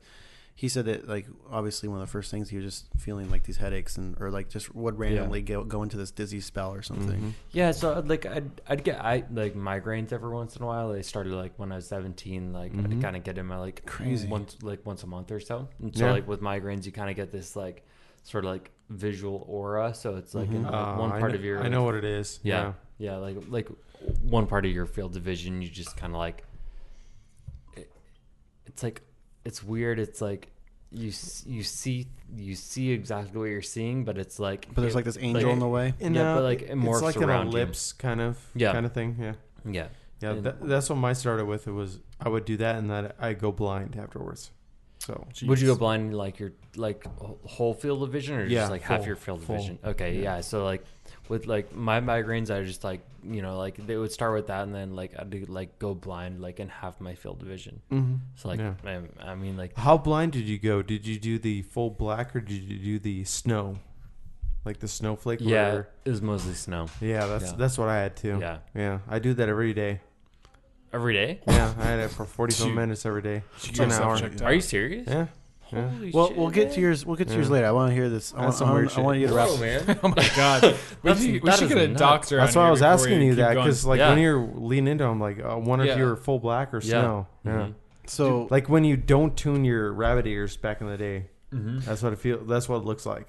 [0.56, 3.42] he said that like obviously one of the first things he was just feeling like
[3.42, 6.80] these headaches and or like just would randomly go go into this dizzy spell or
[6.80, 7.20] something.
[7.20, 7.32] Mhm.
[7.52, 10.92] Yeah, so like I'd I'd get I like migraines every once in a while.
[10.92, 12.52] They started like when I was seventeen.
[12.52, 12.92] Like Mhm.
[12.96, 14.28] I'd kind of get them at like Crazy.
[14.28, 15.68] once like once a month or so.
[15.80, 16.12] And so Yeah.
[16.12, 17.84] like with migraines, you kind of get this like
[18.22, 19.92] sort of like visual aura.
[19.92, 22.04] So it's like in like, Uh, one part kn- of your I know what it
[22.04, 22.38] is.
[22.44, 23.68] yeah yeah like like
[24.22, 26.44] one part of your field of vision you just kind of like
[27.76, 27.90] it,
[28.66, 29.02] it's like
[29.44, 29.98] it's weird.
[29.98, 30.50] It's like
[30.90, 31.12] you
[31.46, 35.04] you see you see exactly what you're seeing, but it's like But there's it- like
[35.04, 35.94] this angel in the way.
[36.00, 37.66] And, Yeah, uh, but, like, it morphs it's like an around you.
[37.98, 38.72] kind of Yeah.
[38.72, 39.16] kind of thing.
[39.20, 39.34] Yeah,
[39.64, 39.88] yeah
[40.20, 40.30] yeah.
[40.30, 41.66] And- That, that's what mine started with.
[41.66, 44.50] It was I would do that and then I go blind afterwards.
[45.00, 47.04] So Would you go blind like your like
[47.44, 49.56] whole field of vision or Yeah, just like half your field of full.
[49.58, 49.78] vision?
[49.84, 50.36] Okay, Yeah.
[50.36, 50.40] yeah.
[50.40, 50.82] So like
[51.28, 54.62] with like my migraines, I just like you know like they would start with that
[54.64, 57.80] and then like I'd like go blind like in half my field of vision.
[57.90, 58.18] Mhm.
[58.36, 58.74] So like Yeah.
[58.84, 60.82] I, I mean like How blind did you go?
[60.82, 63.78] Did you do the full black or did you do the snow,
[64.64, 65.40] like the snowflake?
[65.42, 66.86] yeah, where- it was mostly snow.
[67.00, 67.26] yeah.
[67.26, 67.56] That's Yeah.
[67.56, 68.38] that's what I had too.
[68.40, 68.98] Yeah, yeah.
[69.08, 70.00] I do that every day.
[70.92, 71.40] every day.
[71.48, 72.74] Yeah, I had it for forty-five Shoot.
[72.74, 73.42] minutes every day.
[73.58, 74.20] Should An hour.
[74.44, 75.08] Are you serious?
[75.08, 75.26] Yeah.
[75.72, 75.88] Yeah.
[75.90, 77.04] Holy Well, shit, we'll get to yours.
[77.06, 77.66] We'll get to yours later.
[77.66, 78.32] I want to hear this.
[78.32, 79.48] I want, That's some I weird want, I want you to wrap.
[79.48, 79.98] Whoa, man.
[80.02, 80.62] Oh my god.
[81.02, 81.98] We, should, we should get a nuts.
[82.00, 82.36] doctor.
[82.36, 84.10] That's on why I was asking we you that because like Yeah.
[84.10, 85.96] when you're leaning into, I'm like, uh, one if Yeah.
[85.96, 86.90] you're full black or Yeah.
[87.00, 87.26] snow.
[87.44, 87.50] Yeah.
[87.52, 87.74] Mhm.
[88.06, 91.26] So Like when you don't tune your rabbit ears back in the day.
[91.52, 91.84] Mhm.
[91.84, 92.38] That's what it feel.
[92.44, 93.28] That's what it looks like.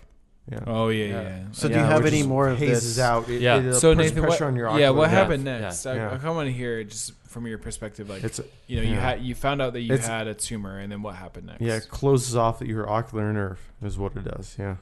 [0.51, 0.59] Yeah.
[0.67, 1.21] Oh yeah, Yeah.
[1.21, 1.39] yeah.
[1.53, 3.03] So do you have any more of hazes this?
[3.03, 3.27] out?
[3.29, 3.57] It, Yeah.
[3.57, 5.85] It, So Nathan, pressure what, on your yeah, what happened next?
[5.87, 6.07] I, Yeah.
[6.13, 8.07] I kind want to hear just from your perspective.
[8.09, 10.79] Like, It's you know, you had you found out that you It's- had a tumor,
[10.79, 11.59] and then what happened next?
[11.61, 14.55] yeah, it closes off your ocular nerve is what it does.
[14.57, 14.77] Yeah,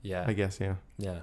[0.00, 0.24] Yeah.
[0.26, 0.60] I guess.
[0.60, 0.76] Yeah.
[0.96, 1.22] Yeah.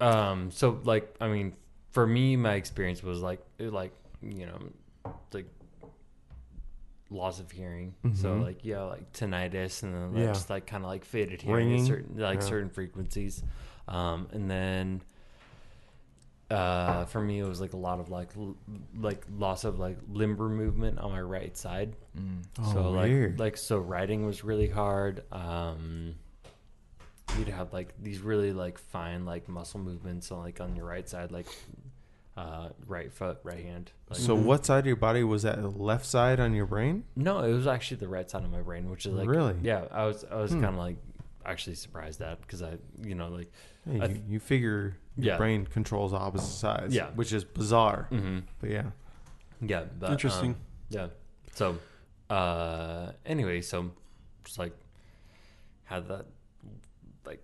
[0.00, 0.50] Um.
[0.50, 1.54] So like, I mean,
[1.92, 4.58] for me, my experience was like, it, like you know,
[5.32, 5.46] like
[7.08, 7.94] loss of hearing.
[8.14, 8.42] So Mhm.
[8.42, 10.32] like, yeah, like tinnitus, and then Yeah.
[10.32, 11.82] just like kind of like faded hearing Ringing.
[11.82, 12.46] at certain like Yeah.
[12.46, 13.44] certain frequencies.
[13.86, 14.26] Um.
[14.32, 15.02] And then.
[16.52, 18.56] Uh, for me, it was like a lot of like, l-
[18.98, 21.96] like loss of like limber movement on my right side.
[22.18, 22.42] Mm.
[22.72, 23.38] so Oh, like weird.
[23.40, 26.14] like so writing was really hard um
[27.38, 31.08] you'd have like these really like fine like muscle movements on like on your right
[31.08, 31.46] side like
[32.36, 35.56] uh right foot right hand like, So what side of your body was that?
[35.60, 37.04] The left side on your brain?
[37.16, 39.54] no it was actually the right side of my brain which is like Really?
[39.62, 40.60] yeah i was i was Hmm.
[40.62, 40.96] kind of like
[41.46, 43.50] actually surprised at because i you know like
[43.86, 45.36] Yeah, I you, th- you figure your Yeah.
[45.36, 46.94] brain controls opposite sides.
[46.94, 47.10] Yeah.
[47.14, 48.06] which is bizarre.
[48.10, 48.84] hmm But yeah.
[49.60, 50.50] yeah but, Interesting.
[50.52, 50.56] um,
[50.90, 51.06] yeah
[51.54, 51.78] so
[52.30, 53.90] uh anyway so
[54.44, 54.72] just like
[55.84, 56.26] had that
[57.26, 57.42] like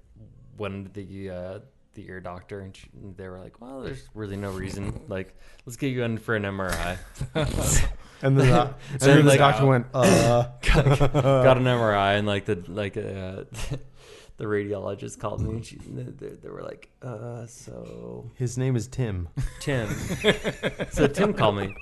[0.56, 1.58] went to the uh
[1.94, 5.36] the ear doctor and she, they were like well there's really no reason like
[5.66, 6.96] let's get you in for an mri
[8.20, 12.26] And then, uh, and then, then the like, doctor went, uh, got an mri and
[12.26, 13.44] like the like uh
[14.38, 18.86] the radiologist called me and she they, they were like uh so his name is
[18.88, 19.28] Tim.
[19.60, 19.88] tim
[20.90, 21.74] so tim called me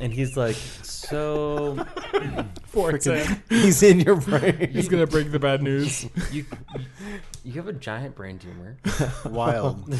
[0.00, 1.86] and he's like so
[2.72, 3.42] Poor Tim.
[3.50, 4.70] He's in your brain.
[4.72, 6.08] He's gonna break the bad news.
[6.32, 6.44] you
[7.44, 8.78] you have a giant brain tumor
[9.26, 9.92] Wild.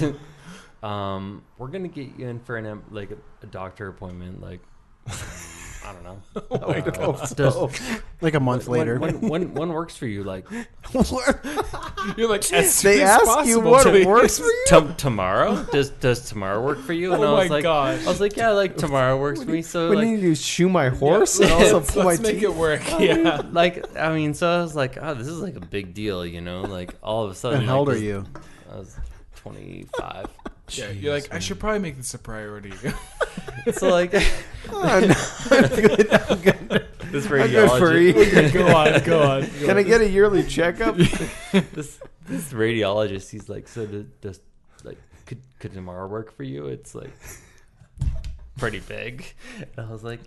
[0.82, 4.60] um we're gonna get you in for an em- like a, a doctor appointment like
[5.84, 6.18] i don't know
[6.52, 7.70] I Uh, hope does- so.
[8.20, 8.98] like a month when, later.
[8.98, 10.46] when, when, when works for you like
[12.16, 14.06] You're like, as soon they as ask you possible, what please.
[14.06, 14.64] works for you.
[14.68, 18.00] Tom tomorrow does does tomorrow work for you and Oh i was my like God.
[18.02, 20.68] i was like yeah like tomorrow works for me so When like you do shoe
[20.68, 22.42] my horse and also Let's, pull my let's make teeth.
[22.44, 22.92] it work.
[22.92, 23.14] I Yeah.
[23.42, 26.24] mean, like I mean, so I was like, oh, this is like a big deal,
[26.26, 26.62] you know?
[26.62, 28.24] Like all of a sudden, and how old are this- you?
[28.72, 28.96] I was
[29.42, 30.26] twenty five.
[30.70, 30.90] yeah.
[30.90, 32.72] You're like, I should probably make this a priority.
[33.72, 34.14] so like
[34.70, 35.14] Oh, no,
[35.56, 36.12] I'm good.
[36.12, 36.88] I'm good.
[37.10, 38.52] this I'm good for radiologist, you.
[38.52, 39.40] go on, go on.
[39.42, 40.96] Go Can I get a yearly checkup?
[41.72, 44.40] this this radiologist, he's like, so do- does
[44.84, 46.66] like could could tomorrow work for you?
[46.66, 47.10] It's like
[48.56, 49.26] pretty big,
[49.76, 50.20] and I was like,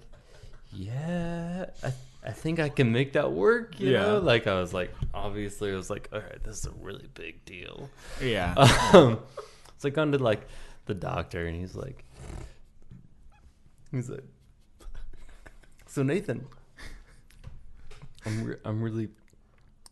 [0.72, 1.94] yeah, I.
[2.26, 4.02] I think I can make that work, you Yeah.
[4.02, 4.20] know.
[4.20, 7.46] Like I was like, obviously, I was like, all right, this is a really big
[7.46, 7.90] deal.
[8.22, 8.54] Yeah.
[8.94, 9.20] um,
[9.78, 10.48] so I gone to like
[10.88, 12.04] the doctor, and he's like,
[13.92, 14.24] he's like,
[15.88, 16.46] so Nathan,
[18.26, 19.10] I'm re- I'm really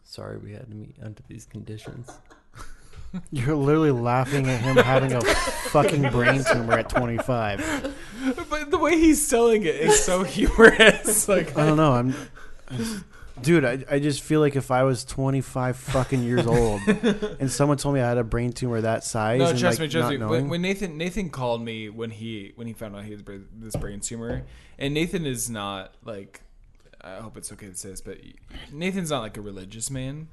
[0.04, 2.10] sorry we had to meet under these conditions.
[3.32, 7.96] You're literally laughing at him having a fucking brain tumor at 25.
[8.50, 11.28] But the way he's selling it is so humorous.
[11.34, 11.94] Like, I don't know.
[11.94, 12.16] I'm,
[13.42, 13.66] dude.
[13.66, 16.82] I, I just feel like if I was 25 fucking years old
[17.40, 19.88] and someone told me I had a brain tumor that size, no, and trust like
[19.88, 20.18] me, trust me.
[20.18, 23.76] When, when Nathan Nathan called me when he when he found out he had this
[23.76, 24.44] brain tumor,
[24.78, 26.42] and Nathan is not like
[27.02, 28.18] I hope it's okay to say this, but
[28.72, 30.28] Nathan's not like a religious man.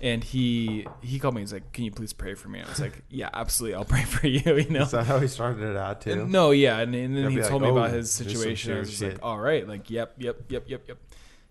[0.00, 1.40] And he he called me.
[1.40, 3.74] He's like, "Can you please pray for me?" I was like, "Yeah, absolutely.
[3.74, 4.82] I'll pray for you." You know.
[4.82, 6.12] Is that how he started it out too?
[6.12, 8.12] And- no, yeah, and, and then He'll he be told like, me about "Oh, his
[8.12, 8.72] situation.
[8.72, 10.98] I was serious just like, "All right, like, yep, yep, yep, yep, yep."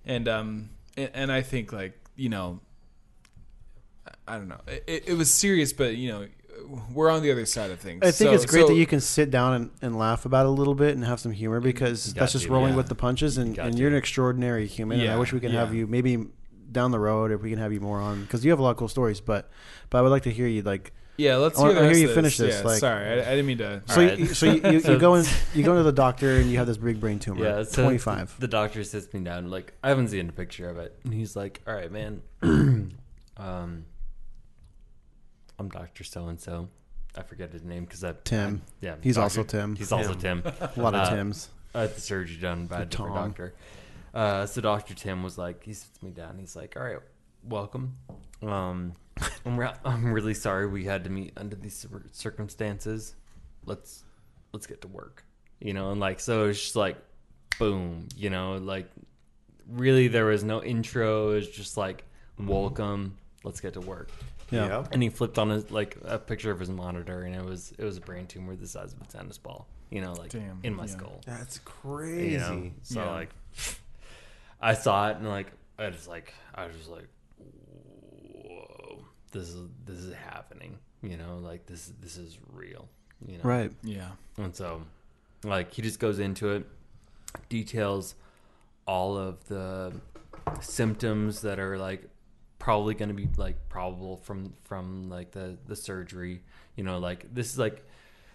[0.06, 2.62] And um, and, and I think like you know,
[4.08, 4.62] I- I don't know.
[4.88, 6.28] It, it was serious, but you know,
[6.94, 8.00] we're on the other side of things.
[8.02, 10.46] I think So- it's great so- that you can sit down and, and laugh about
[10.46, 12.78] it a little bit and have some humor because got that's just to, rolling yeah.
[12.78, 13.38] with the punches.
[13.38, 13.82] And, got and to.
[13.82, 15.00] you're an extraordinary human.
[15.02, 16.28] and I wish we could have you maybe
[16.72, 18.72] down the road if we can have you more on because you have a lot
[18.72, 19.22] of cool stories.
[19.22, 19.50] But
[19.90, 22.08] but I would like to hear you like Yeah, let's I hear wanna the hear
[22.08, 23.82] you finish this, Yeah, like- sorry, I, I didn't mean to.
[23.88, 24.02] so.
[24.02, 24.20] Alright.
[24.20, 25.26] You, so you, you, you go in
[25.56, 27.44] you go into the doctor and you have this big brain tumor.
[27.44, 28.40] Yeah, so 25.
[28.40, 31.36] The doctor sits me down, like I haven't seen a picture of it, and he's
[31.36, 32.22] like, "All right, man,
[33.38, 33.86] um,
[35.60, 36.70] I'm Doctor So and So.
[37.16, 38.62] I forget his name because I Tim.
[38.64, 39.24] I- yeah, He's Dr.
[39.24, 39.76] also Tim.
[39.76, 40.44] He's also Tim.
[40.46, 41.50] A lot of Uh, Tims.
[41.74, 43.30] I had the surgery done by a different Tom.
[43.30, 43.54] doctor.
[44.18, 46.40] Uh, so Doctor Tim was like, he sits me down.
[46.40, 46.98] He's like, "All right,
[47.44, 47.96] welcome.
[48.42, 48.94] Um,
[49.46, 53.14] I'm, re- I'm really sorry we had to meet under these circumstances.
[53.66, 54.04] Let's
[54.54, 55.24] let's get to work.
[55.60, 56.98] You know, and like so it's just like,
[57.60, 58.08] boom.
[58.16, 58.90] You know, like
[59.70, 61.32] really there was no intro.
[61.32, 62.04] It was just like,
[62.40, 63.18] welcome.
[63.44, 64.10] Let's get to work.
[64.50, 64.68] Yeah.
[64.80, 64.90] Yep.
[64.94, 67.84] And he flipped on his like a picture of his monitor, and it was it
[67.84, 69.68] was a brain tumor the size of a tennis ball.
[69.92, 70.90] You know, like Damn, in my yeah.
[70.92, 71.22] skull.
[71.26, 72.32] That's crazy.
[72.34, 73.12] You know, so Yeah.
[73.12, 73.30] like,
[74.62, 77.08] I saw it and like I just like I was just like,
[77.38, 80.78] whoa, this is this is happening.
[81.02, 82.88] You know, like this this is real.
[83.26, 83.72] You know, Right.
[83.84, 84.84] Yeah, and so,
[85.44, 86.68] like, he just goes into it,
[87.50, 88.16] details
[88.86, 89.92] all of the
[90.62, 92.10] symptoms that are like
[92.60, 96.42] probably going to be like probable from from like the the surgery.
[96.76, 97.84] You know, like this is like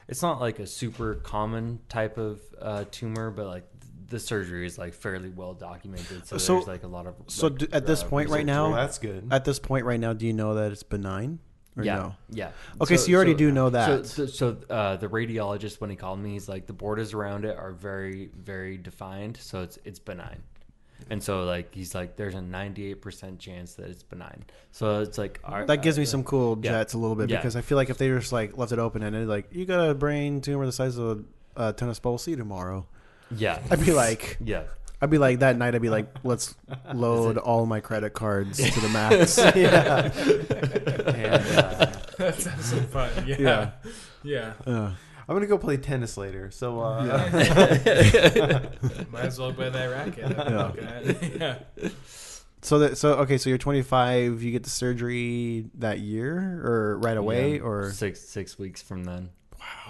[0.08, 3.64] it's not like a super common type of uh, tumor, but like
[4.12, 6.26] the surgery is like fairly well documented.
[6.26, 8.46] So, So- there's like a lot of So like, do, at this uh, point right
[8.46, 9.26] now, Well, that's good.
[9.32, 11.40] at this point right now, do you know that it's benign
[11.76, 12.14] or yeah, no?
[12.30, 12.50] yeah.
[12.80, 14.06] Okay, so, you already do know that.
[14.06, 17.46] So, so, so uh, the radiologist, when he called me, he's like, the borders around
[17.46, 20.42] it are very, very defined, so it's it's benign.
[21.10, 24.44] And so, like, he's like, there's a 98% chance that it's benign.
[24.70, 26.72] So it's like, all right, that gives me uh, some cool yeah.
[26.72, 27.38] jets a little bit Yeah.
[27.38, 29.88] because I feel like if they just like left it open and like you got
[29.90, 31.24] a brain tumor the size of
[31.56, 32.86] a, a tennis ball, see you tomorrow.
[33.36, 34.64] Yeah, I'd be like, yeah,
[35.00, 35.74] I'd be like that night.
[35.74, 36.54] I'd be like, let's
[36.94, 39.36] load all my credit cards to the max.
[39.56, 40.12] yeah,
[41.10, 41.86] and, uh,
[42.18, 43.10] that so fun.
[43.26, 43.70] Yeah, Yeah.
[44.22, 44.52] yeah.
[44.66, 44.92] Uh,
[45.28, 46.50] I'm gonna go play tennis later.
[46.50, 47.04] So uh,
[49.10, 50.30] Might as well play that racket.
[50.36, 51.58] Yeah.
[51.78, 51.88] yeah.
[52.60, 54.42] so that so okay, so you're 25.
[54.42, 59.04] You get the surgery that year or right away yeah, or six six weeks from
[59.04, 59.30] then.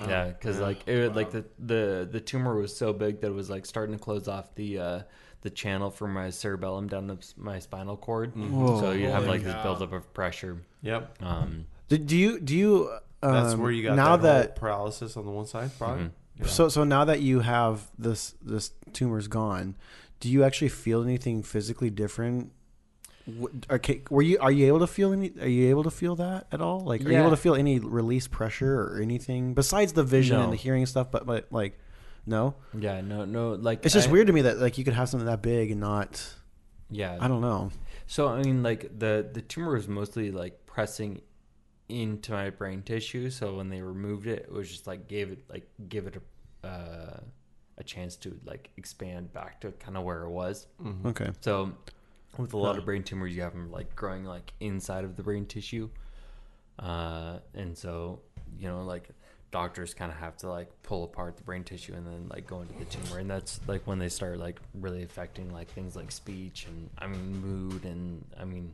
[0.00, 0.08] Wow.
[0.08, 3.50] Yeah, because like it like the, the the tumor was so big that it was
[3.50, 5.02] like starting to close off the uh,
[5.42, 8.34] the channel from my cerebellum down to my spinal cord.
[8.34, 8.80] Whoa.
[8.80, 10.62] So you have Holy like this buildup of pressure.
[10.82, 11.16] yep.
[11.22, 12.90] Um, do, do you do you
[13.22, 16.04] um, That's where you got now that, that, whole paralysis on the one side, probably.
[16.04, 16.10] Mhm.
[16.40, 16.46] Yeah.
[16.46, 19.76] So so now that you have this this tumor's gone,
[20.20, 22.52] do you actually feel anything physically different?
[23.26, 25.32] W- Okay, were you are you able to feel any?
[25.40, 26.80] Are you able to feel that at all?
[26.80, 30.44] Like, are you able to feel any release pressure or anything besides the vision No.
[30.44, 31.10] and the hearing stuff?
[31.10, 31.78] But but like,
[32.26, 34.94] no, yeah, no, no, like it's just I- weird to me that like you could
[34.94, 36.34] have something that big and not.
[36.90, 37.70] Yeah, I don't know.
[38.06, 41.20] So I mean, like the the tumor was mostly like pressing
[41.88, 43.30] into my brain tissue.
[43.30, 46.16] So when they removed it, it was just like gave it like give it
[46.64, 47.20] a uh,
[47.78, 50.66] a chance to like expand back to kind of where it was.
[51.06, 51.72] Okay, So
[52.38, 52.78] with a lot Huh.
[52.80, 55.88] of brain tumors, you have them like growing like inside of the brain tissue,
[56.78, 58.20] uh, and so
[58.58, 59.08] you know like
[59.50, 62.62] doctors kind of have to like pull apart the brain tissue and then like go
[62.62, 66.10] into the tumor, and that's like when they start like really affecting like things like
[66.10, 68.72] speech and I mean mood and I mean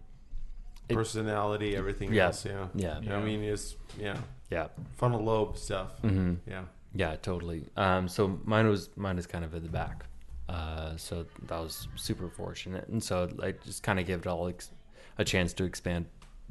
[0.88, 2.26] it- Personality, everything Yeah.
[2.26, 2.46] else.
[2.46, 2.68] Yeah.
[2.74, 4.16] yeah I mean, it's yeah,
[4.50, 5.98] yeah frontal lobe stuff.
[6.00, 6.64] hmm Yeah.
[6.94, 7.64] yeah totally.
[7.76, 10.06] Um, so mine was mine is kind of at the back,
[10.48, 14.48] uh, so that was super fortunate, and so I just kind of gave it all
[14.48, 14.70] ex-
[15.18, 16.06] a chance to expand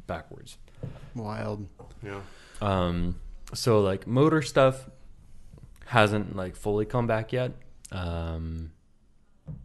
[0.05, 0.57] backwards.
[1.15, 1.67] wild.
[2.03, 2.21] Yeah.
[2.61, 3.19] Um,
[3.53, 4.89] so like motor stuff
[5.85, 7.51] hasn't like fully come back yet.
[7.91, 8.71] Um,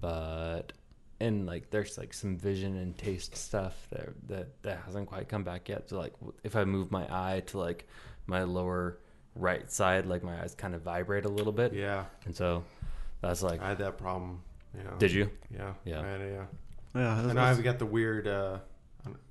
[0.01, 0.73] but
[1.21, 5.43] and like there's like some vision and taste stuff that that that hasn't quite come
[5.45, 5.89] back yet.
[5.91, 6.15] So like
[6.45, 7.87] if I move my eye to like
[8.27, 8.99] my lower
[9.35, 12.63] right side, like my eyes kind of vibrate a little bit, Yeah, and so
[13.23, 13.63] that's like.
[13.63, 14.43] I had that problem.
[14.77, 14.91] Yeah.
[14.99, 15.31] Did you?
[15.55, 15.73] Yeah.
[15.85, 16.01] Yeah.
[16.01, 16.47] I had it, yeah.
[17.01, 18.27] Yeah, And I've got the weird.
[18.27, 18.59] uh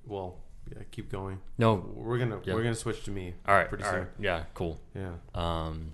[0.06, 0.36] Well,
[0.70, 0.82] yeah.
[0.90, 1.38] Keep going.
[1.58, 1.74] No.
[1.94, 2.54] We're gonna Yeah.
[2.54, 3.34] we're gonna switch to me.
[3.46, 3.68] All right.
[3.68, 4.00] Pretty all soon.
[4.00, 4.08] right.
[4.18, 4.44] Yeah.
[4.54, 4.80] Cool.
[4.94, 5.12] Yeah.
[5.34, 5.92] Um,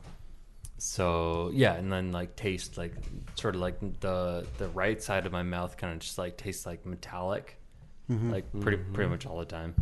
[0.79, 2.95] so yeah, and then like taste like
[3.35, 6.65] sort of like the the right side of my mouth kind of just like tastes
[6.67, 7.57] like metallic,
[8.11, 8.31] Mhm.
[8.31, 9.75] like pretty pretty much all the time.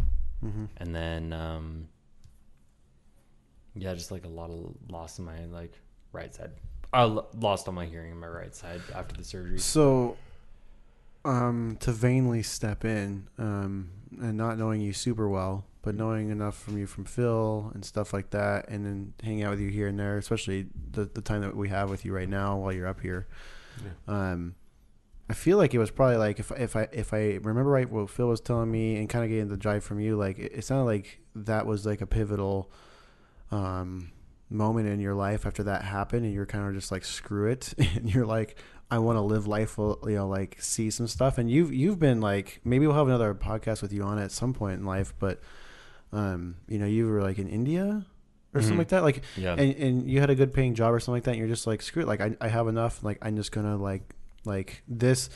[0.44, 0.68] Mhm.
[0.78, 1.88] And then um,
[3.74, 5.72] yeah, just like a lot of loss in my like
[6.12, 6.52] right side.
[6.96, 7.04] I
[7.38, 9.58] lost all my hearing in my right side after the surgery.
[9.58, 10.16] So,
[11.26, 16.58] um, to vainly step in, um, and not knowing you super well, but knowing enough
[16.58, 19.88] from you from Phil and stuff like that, and then hanging out with you here
[19.88, 22.88] and there, especially the the time that we have with you right now while you're
[22.88, 23.26] up here.
[24.08, 24.54] Um,
[25.28, 28.08] I feel like it was probably like if if I if I remember right what
[28.08, 30.64] Phil was telling me and kind of getting the drive from you, like it, it
[30.64, 32.70] sounded like that was like a pivotal
[33.50, 34.12] um,
[34.48, 37.74] moment in your life after that happened, and you're kind of just like screw it,
[37.96, 38.56] and you're like
[38.90, 42.20] I want to live life, you know, like see some stuff, and you've you've been
[42.20, 45.12] like maybe we'll have another podcast with you on it at some point in life,
[45.18, 45.40] but
[46.12, 48.04] um, you know, you were like in India
[48.54, 48.78] or something Mhm.
[48.78, 49.54] like that, like Yeah.
[49.58, 51.66] and and you had a good paying job or something like that and you're just
[51.66, 54.14] like screw it like I, I have enough like i'm just gonna like
[54.46, 55.28] like this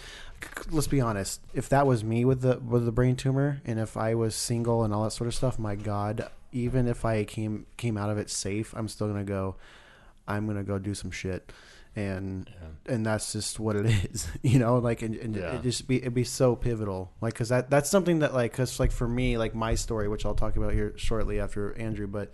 [0.70, 3.96] let's be honest if that was me with the with the brain tumor and if
[3.98, 7.66] i was single and all that sort of stuff my god even if i came
[7.76, 9.56] came out of it safe i'm still gonna go
[10.28, 11.52] i'm gonna go do some shit.
[11.96, 12.48] And
[12.86, 12.94] yeah.
[12.94, 15.54] and that's just what it is you know like and, and Yeah.
[15.56, 17.10] it just be it'd be so pivotal.
[17.20, 20.24] Like because that that's something that like because like for me like my story which
[20.24, 22.32] i'll talk about here shortly after andrew but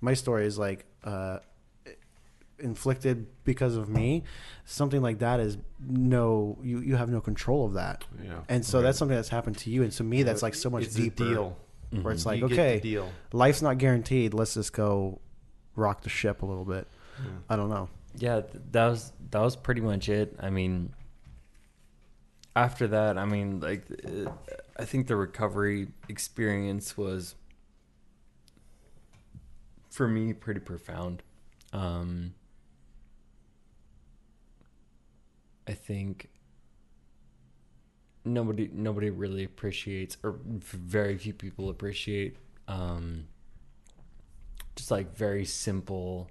[0.00, 1.38] my story is like uh
[2.58, 4.22] inflicted because of me.
[4.64, 8.04] Something like that is no you you have no control of that.
[8.24, 8.40] Yeah.
[8.48, 9.82] and so that's something that's happened to you.
[9.82, 11.52] And to me that's like so much it's deeper a
[11.92, 12.02] deal.
[12.02, 12.26] where it's Mhm.
[12.26, 13.12] like You okay deal.
[13.32, 15.20] life's not guaranteed let's just go
[15.76, 16.86] rock the ship a little bit
[17.48, 18.40] i don't know yeah
[18.72, 20.92] that was that was pretty much it i mean
[22.56, 24.30] after that i mean like uh,
[24.78, 27.34] i think the recovery experience was
[29.90, 31.22] for me pretty profound
[31.72, 32.34] um
[35.66, 36.28] i think
[38.24, 42.36] nobody nobody really appreciates or very few people appreciate
[42.68, 43.24] um
[44.76, 46.28] just like very simple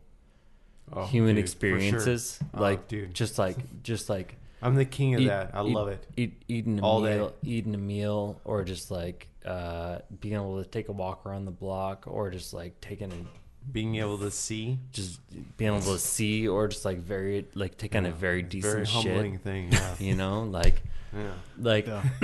[0.93, 1.75] Oh, human dude, for sure.
[1.77, 3.13] experiences Oh, like dude.
[3.13, 5.51] just like just like I'm the king of eat- that.
[5.53, 6.05] I eat- love it.
[6.17, 7.29] eat, eating a All day.
[7.43, 11.51] eating a meal or just like uh being able to take a walk around the
[11.51, 14.79] block or just like taking a Being able to see.
[14.91, 15.19] just
[15.57, 19.33] being able to see or just like very like taking a very decent very humbling
[19.35, 19.71] shit thing.
[19.71, 19.95] Yeah.
[19.99, 20.81] you know like
[21.13, 21.31] yeah.
[21.59, 21.87] like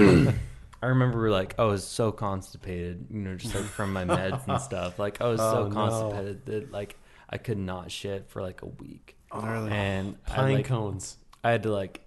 [0.81, 4.61] I remember like I was so constipated, you know, just like from my meds and
[4.69, 4.99] stuff.
[4.99, 5.73] Like I was Oh, so no.
[5.73, 6.97] constipated that like
[7.29, 9.15] I could not shit for like a week.
[9.31, 9.71] Oh, Gnarly.
[9.71, 11.17] And I Pine like cones.
[11.43, 12.01] I had to like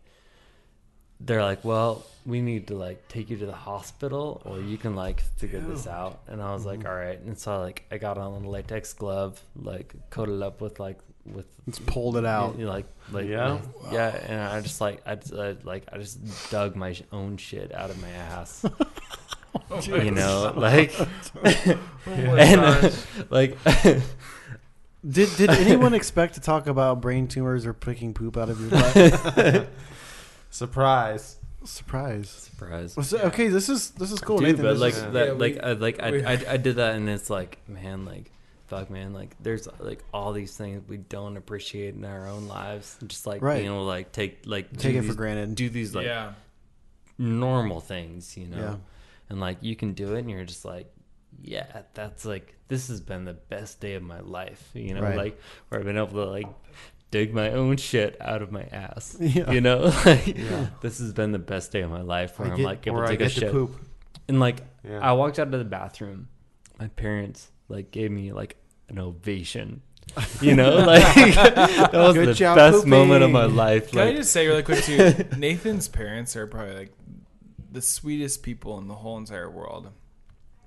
[1.19, 4.95] they're like, Well, we need to like take you to the hospital or you can
[4.95, 6.89] like figure this out and I was like, mm-hmm.
[6.89, 10.79] All right and so like I got on a latex glove, like coated up with
[10.79, 13.53] like with it's pulled it out you know, like like Yeah?
[13.53, 17.37] like- yeah and I just like I, just, I like I just dug my own
[17.37, 18.65] shit out of my ass.
[19.73, 20.93] Oh you know, like
[21.45, 22.95] oh and
[23.31, 23.57] like
[25.09, 28.71] Did did anyone expect to talk about brain tumors or picking poop out of your
[28.71, 29.69] butt?
[30.51, 31.37] Surprise.
[31.65, 32.29] Surprise.
[32.31, 32.97] surprise.
[33.09, 34.39] So- okay, this is this is cool.
[34.39, 36.77] Dude, Nathan, but like is- that, Yeah, like, we- I, like I, I, I did
[36.77, 38.31] that, and it's like, man, like,
[38.71, 42.97] fuck, man, like, there's like all these things we don't appreciate in our own lives,
[43.07, 43.57] just like Right.
[43.57, 45.55] being able to like take like take do it for these- granted.
[45.57, 46.33] do these like yeah.
[47.19, 48.77] normal things, you know, Yeah.
[49.29, 50.91] and like you can do it, and you're just like,
[51.43, 55.17] yeah, that's like this has been the best day of my life, you know, Right.
[55.17, 56.47] like where I've been able to like
[57.11, 59.51] dig my own shit out of my ass, Yeah.
[59.51, 60.69] you know, like Yeah.
[60.81, 62.99] this has been the best day of my life where I I'm get, like able
[63.01, 63.51] or to I take a to shit.
[63.53, 63.75] poop.
[64.29, 65.01] And like Yeah.
[65.01, 66.29] I walked out of the bathroom,
[66.79, 68.57] my parents like gave me like
[68.91, 69.83] an ovation.
[70.41, 73.91] You know, like that was Good the job, best moment of my life.
[73.91, 75.15] Can I just say really quick too?
[75.37, 76.93] Nathan's parents are probably like
[77.71, 79.91] the sweetest people in the whole entire world.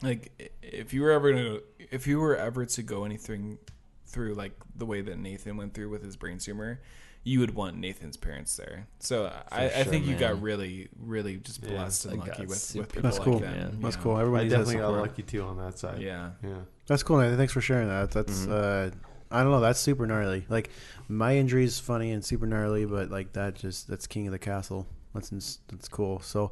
[0.01, 3.57] Like if you were ever to, if you were ever to go anything
[4.05, 6.79] through like the way that Nathan went through with his brain tumor,
[7.25, 8.87] you would want Nathan's parents there.
[8.99, 11.69] So I, I sure, think you got really, really just Yeah.
[11.71, 13.39] blessed and lucky with, with people That's like cool.
[13.39, 13.55] that.
[13.55, 13.69] Yeah.
[13.79, 14.03] That's know?
[14.03, 14.17] cool.
[14.17, 15.01] Everybody needs definitely got support.
[15.01, 16.01] lucky too on that side.
[16.01, 16.31] Yeah.
[16.43, 16.49] Yeah.
[16.87, 17.37] That's cool, Nathan.
[17.37, 18.11] Thanks for sharing that.
[18.11, 18.51] That's Mhm.
[18.91, 18.95] uh
[19.31, 20.45] I don't know, that's super gnarly.
[20.47, 20.69] Like
[21.07, 24.39] my injury is funny and super gnarly, but like that just that's king of the
[24.39, 24.85] castle.
[25.13, 26.19] That's ins- that's cool.
[26.21, 26.51] So,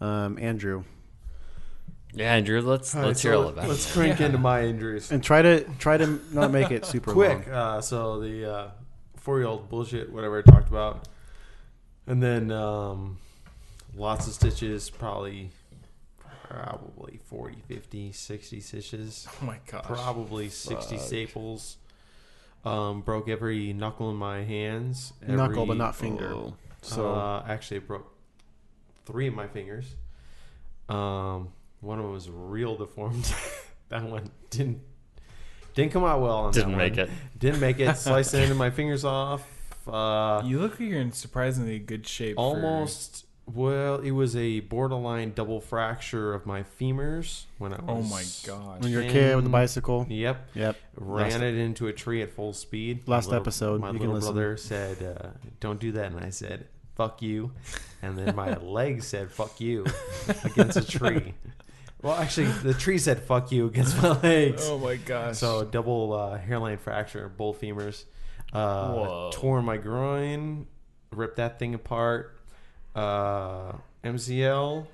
[0.00, 0.84] um, Andrew,
[2.14, 3.92] Yeah, Andrew, let's All right, let's so hear all let- about Let's it.
[3.98, 5.10] crank into my injuries.
[5.10, 7.46] and try to try to not make it super quick.
[7.46, 7.54] long.
[7.54, 8.68] Uh, so the uh,
[9.16, 11.08] four-year-old bullshit, whatever I talked about,
[12.06, 13.16] and then um,
[13.96, 15.50] lots of stitches, probably
[16.52, 19.84] probably 40, 50, 60 stitches, Oh my gosh.
[19.84, 21.04] probably 60 Fuck.
[21.06, 21.76] staples.
[22.64, 25.12] Um, broke every knuckle in my hands.
[25.22, 26.32] Every, Knuckle, but not finger.
[26.32, 26.54] Oh.
[26.82, 28.12] So uh, actually, it broke
[29.04, 29.86] three of my fingers.
[30.88, 31.48] Um,
[31.80, 33.32] one of them was real deformed.
[33.88, 34.80] that one didn't
[35.74, 36.36] didn't come out well.
[36.36, 37.00] On Didn't that make one.
[37.06, 37.10] it.
[37.38, 37.96] Didn't make it.
[37.96, 39.42] Sliced the end of my fingers off.
[39.88, 42.36] Uh, You look like you're in surprisingly good shape.
[42.36, 43.24] for- almost.
[43.46, 47.86] Well, it was a borderline double fracture of my femurs when I was.
[47.88, 48.82] oh my god!
[48.82, 50.50] when you're a kid with the bicycle, Yep.
[50.54, 50.76] yep.
[50.94, 53.06] Ran Last- it into a tree at full speed.
[53.08, 54.32] Last My little- episode, my you can little listen.
[54.34, 55.28] brother said, uh,
[55.60, 57.50] "Don't do that," and I said, "Fuck you,"
[58.00, 59.86] and then my leg said, "Fuck you,"
[60.44, 61.34] against a tree.
[62.00, 64.62] Well, actually, the tree said "fuck you" against my legs.
[64.66, 65.38] Oh my gosh.
[65.38, 68.04] So double uh, hairline fracture, both femurs.
[68.52, 69.30] Uh, Whoa.
[69.32, 70.66] tore my groin,
[71.10, 72.38] ripped that thing apart.
[72.94, 73.72] Uh,
[74.04, 74.86] MCL,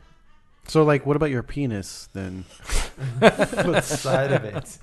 [0.69, 2.45] So, like, what about your penis then?
[3.19, 4.79] what side of it?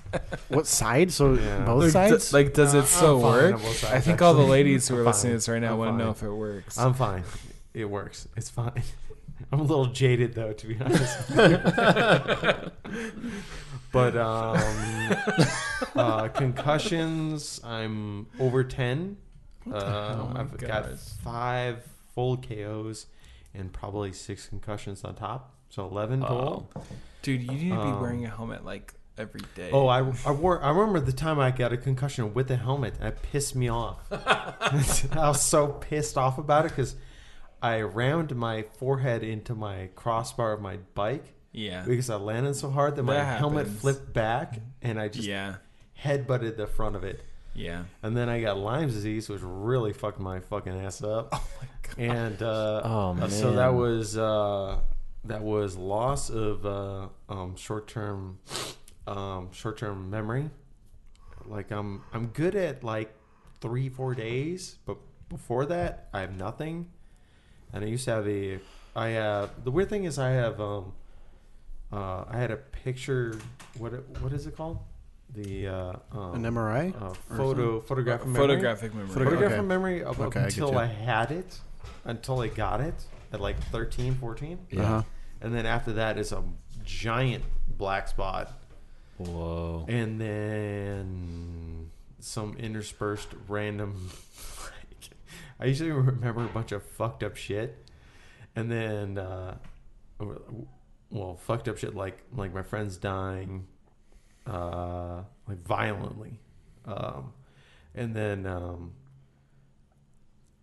[0.48, 1.12] What side?
[1.12, 1.64] So Yeah.
[1.64, 2.30] both like, sides.
[2.30, 3.54] d- like, does Uh, it still I'm work?
[3.54, 5.76] on I sides, think all the ladies who I'm are listening to this right now
[5.76, 6.76] want to know if it works.
[6.78, 7.22] I'm fine.
[7.72, 8.26] It works.
[8.36, 8.82] It's fine.
[9.52, 11.18] I'm a little jaded though, to be honest.
[13.92, 15.16] but um,
[15.94, 19.16] uh, concussions, I'm over ten.
[19.70, 20.98] Uh, my I've got God.
[21.22, 21.82] five
[22.16, 23.06] full KOs
[23.54, 26.68] and probably six concussions on top, so eleven total.
[27.22, 29.70] Dude, you need to be Um, wearing a helmet like every day.
[29.72, 30.60] Oh, I, I wore.
[30.62, 32.94] I remember the time I got a concussion with a helmet.
[33.00, 34.00] It pissed me off.
[34.10, 36.96] I was so pissed off about it because
[37.62, 41.84] I rammed my forehead into my crossbar of my bike yeah.
[41.86, 45.56] because I landed so hard that my That helmet flipped back and I just Yeah.
[45.94, 47.22] head butted the front of it.
[47.56, 47.84] Yeah.
[48.02, 51.32] And then I got Lyme's disease, which really fucked my fucking ass up.
[51.42, 51.98] Oh my god!
[52.16, 54.78] And uh, Oh, uh, so that was uh,
[55.24, 58.38] that was loss of uh, um, short term
[59.06, 60.50] um, short term memory.
[61.46, 63.14] Like I'm I'm good at like
[63.60, 64.96] three four days, but
[65.28, 66.88] before that I have nothing.
[67.72, 68.58] And I used to have a
[68.94, 70.92] I have the weird thing is I have um
[71.92, 73.38] uh, I had a picture
[73.78, 74.78] what it- what is it called
[75.34, 77.02] the uh, um, An MRI.
[77.02, 78.40] uh, photo photographic memory.
[78.46, 79.14] Photographic memory.
[79.14, 79.62] Photographic okay.
[79.66, 80.78] memory up Okay, I until you.
[80.78, 81.58] I, had it
[82.04, 82.94] until I got it
[83.32, 84.82] at like 13 14 Yeah.
[84.82, 85.02] Uh-huh.
[85.42, 86.42] and then after that is a
[86.84, 88.52] giant black spot
[89.18, 89.84] Whoa.
[89.88, 91.90] and then
[92.20, 94.10] some interspersed random
[94.64, 95.10] like
[95.60, 97.76] I usually remember a bunch of fucked up shit
[98.54, 99.56] and then uh
[101.10, 103.66] well fucked up shit like like my friends dying
[104.46, 106.38] uh like violently
[106.86, 107.32] um
[107.94, 108.92] and then um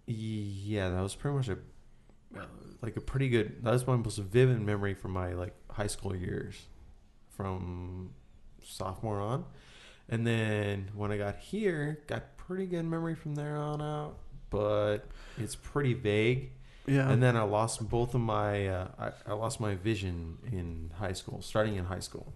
[0.05, 1.57] yeah that was pretty much a
[2.81, 6.15] like a pretty good that was my most vivid memory from my like high school
[6.15, 6.55] years
[7.29, 8.09] from
[8.63, 9.45] sophomore on
[10.09, 14.15] and then when i got here got pretty good memory from there on out
[14.49, 14.99] but
[15.37, 16.51] it's pretty vague
[16.85, 17.09] Yeah.
[17.09, 21.13] and then I lost both of my uh, I, I lost my vision in high
[21.13, 22.33] school, starting in high school.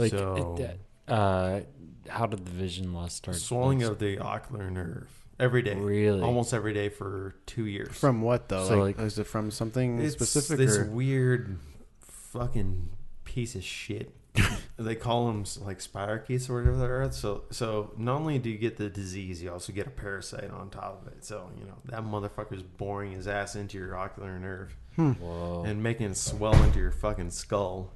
[0.00, 1.60] Like, so it, uh,
[2.08, 3.36] how did the vision loss start?
[3.36, 5.08] swelling of the ocular nerve
[5.38, 6.22] every day, Really?
[6.22, 7.96] almost every day for two years.
[7.96, 8.66] from what though?
[8.66, 10.58] So, like, like- is it from something it's specific?
[10.58, 10.86] this or?
[10.86, 11.58] weird
[12.00, 12.88] fucking
[13.24, 14.14] piece of shit.
[14.76, 17.10] they call them like spirochetes or whatever they are.
[17.10, 20.70] So so not only do you get the disease, you also get a parasite on
[20.70, 21.24] top of it.
[21.24, 24.76] So you know that motherfucker's boring his ass into your ocular nerve.
[24.96, 25.64] Whoa.
[25.66, 27.90] and making it swell into your fucking skull.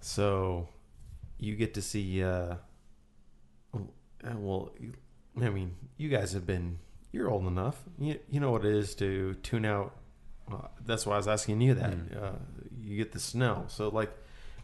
[0.00, 0.68] So
[1.38, 2.22] you get to see.
[2.22, 2.56] Uh,
[4.34, 4.72] well,
[5.40, 6.78] I mean, you guys have been.
[7.12, 7.82] You're old enough.
[7.98, 9.94] You you know what it is to tune out.
[10.50, 11.94] Uh, that's why I was asking you that.
[12.20, 12.32] Uh,
[12.80, 13.64] you get the snow.
[13.68, 14.10] So like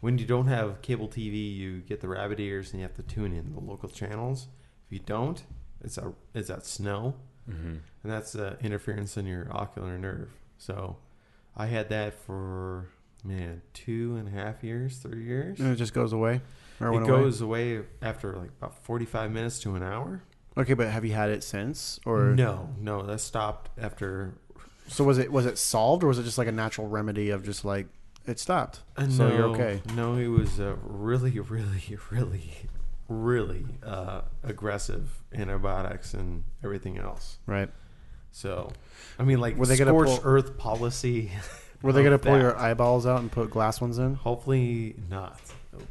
[0.00, 3.02] when you don't have cable TV, you get the rabbit ears and you have to
[3.02, 4.48] tune in the local channels.
[4.86, 5.42] If you don't,
[5.82, 7.14] it's a it's that snow
[7.46, 10.30] hmm and that's uh, interference in your ocular nerve.
[10.58, 10.96] So
[11.56, 12.88] I had that for
[13.24, 15.58] man two and a half years, three years.
[15.60, 16.42] And it just goes away.
[16.80, 20.22] Or It goes away after like about forty-five minutes to an hour.
[20.56, 21.98] Okay, but have you had it since?
[22.06, 24.34] Or no, no, that stopped after.
[24.88, 27.44] So was it was it solved, or was it just like a natural remedy of
[27.44, 27.86] just like
[28.26, 28.82] it stopped?
[28.96, 29.80] Uh, so no, you're okay.
[29.94, 32.52] No, it was uh, really, really, really,
[33.08, 37.38] really uh, aggressive antibiotics and everything else.
[37.46, 37.70] Right.
[38.32, 38.72] So,
[39.18, 41.30] I mean, like Were they gonna scorched pull- earth policy.
[41.82, 42.40] Were they gonna pull that.
[42.40, 44.14] your eyeballs out and put glass ones in?
[44.14, 45.40] Hopefully not.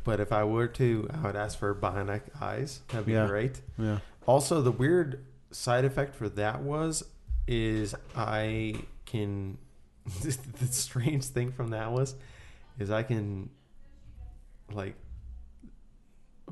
[0.03, 2.81] But if I were to, I would ask for bionic eyes.
[2.89, 3.27] That'd be Yeah.
[3.27, 3.61] great.
[3.77, 3.99] Yeah.
[4.25, 7.03] Also, the weird side effect for that was
[7.47, 9.57] is I can.
[10.21, 12.15] the strange thing from that was
[12.77, 13.49] is I can
[14.73, 14.95] like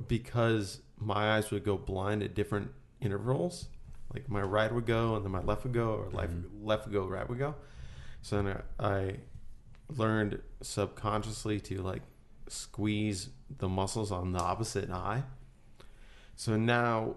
[0.07, 2.71] because my eyes would go blind at different
[3.01, 3.67] intervals.
[4.13, 6.65] Like my right would go and then my left would go, or left mm-hmm.
[6.65, 7.55] left would go, right would go.
[8.21, 9.17] So then I
[9.97, 12.01] learned subconsciously to like
[12.51, 15.23] squeeze the muscles on the opposite eye.
[16.35, 17.15] So now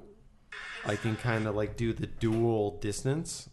[0.87, 3.49] I can kind of like do the dual distance.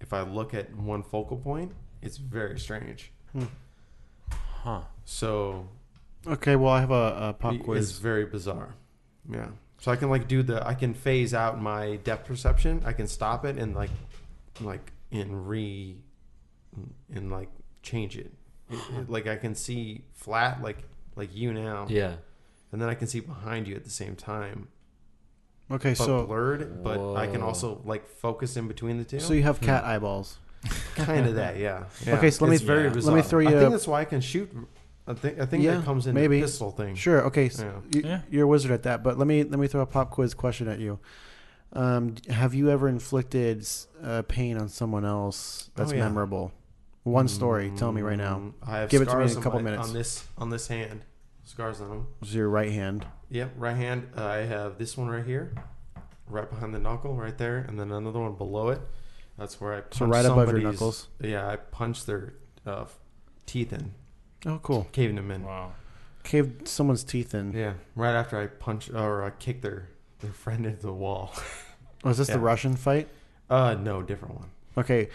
[0.00, 3.12] If I look at one focal point, it's very strange.
[3.32, 3.44] Hmm.
[4.30, 4.82] Huh.
[5.04, 5.68] So
[6.26, 6.56] Okay.
[6.56, 7.92] Well, I have a, a pop it's quiz.
[7.98, 8.74] very bizarre.
[9.30, 9.48] Yeah.
[9.78, 12.82] So I can like do the I can phase out my depth perception.
[12.84, 13.90] I can stop it and like
[14.60, 15.96] like and re
[17.14, 17.48] and like
[17.82, 18.32] change it.
[18.70, 20.78] It- it- like I can see flat like
[21.16, 21.86] like you now.
[21.88, 22.14] Yeah.
[22.72, 24.68] And then I can see behind you at the same time.
[25.70, 25.90] Okay.
[25.90, 29.20] But So blurred, but I can also like focus in between the two.
[29.20, 30.38] so you have cat eyeballs.
[30.94, 31.84] kind of that, yeah.
[32.06, 32.16] yeah.
[32.16, 32.94] Okay, so let me- It's very yeah.
[33.02, 34.50] let me throw you I a- think that's why I can shoot.
[35.06, 36.38] I think I think Yeah, that comes in maybe.
[36.40, 36.94] the pistol thing.
[36.94, 37.22] Sure.
[37.26, 37.48] Okay.
[37.48, 37.98] So Yeah.
[38.00, 38.20] you, Yeah.
[38.30, 39.02] You're a wizard at that.
[39.02, 40.98] But let me let me throw a pop quiz question at you.
[41.72, 43.66] Um, have you ever inflicted
[44.02, 46.02] uh, pain on someone else that's Oh, yeah.
[46.04, 46.52] memorable?
[47.04, 47.72] One story.
[47.76, 48.36] Tell me right now.
[48.36, 49.88] Mm, I have Give it to me in a on couple my- minutes.
[49.88, 51.04] on this on this hand.
[51.44, 52.06] Scars on them.
[52.22, 53.06] It's your right hand.
[53.30, 54.08] Yep, right hand.
[54.16, 55.52] Uh, I have this one right here,
[56.28, 58.80] right behind the knuckle, right there, and then another one below it.
[59.38, 61.08] That's where I punch So right above your somebody's- knuckles.
[61.20, 62.34] Yeah, I punched their
[62.66, 62.84] uh,
[63.46, 63.92] teeth in,
[64.46, 64.86] Oh, cool.
[64.92, 65.42] caving them in.
[65.44, 65.72] Wow.
[66.22, 67.52] Caved someone's teeth in.
[67.52, 69.88] Yeah, right after I punched or I kicked their
[70.20, 71.32] their friend into the wall.
[72.04, 72.40] Was this the Yeah.
[72.44, 73.08] Russian fight?
[73.48, 74.50] Uh, no, different one.
[74.78, 75.08] Okay,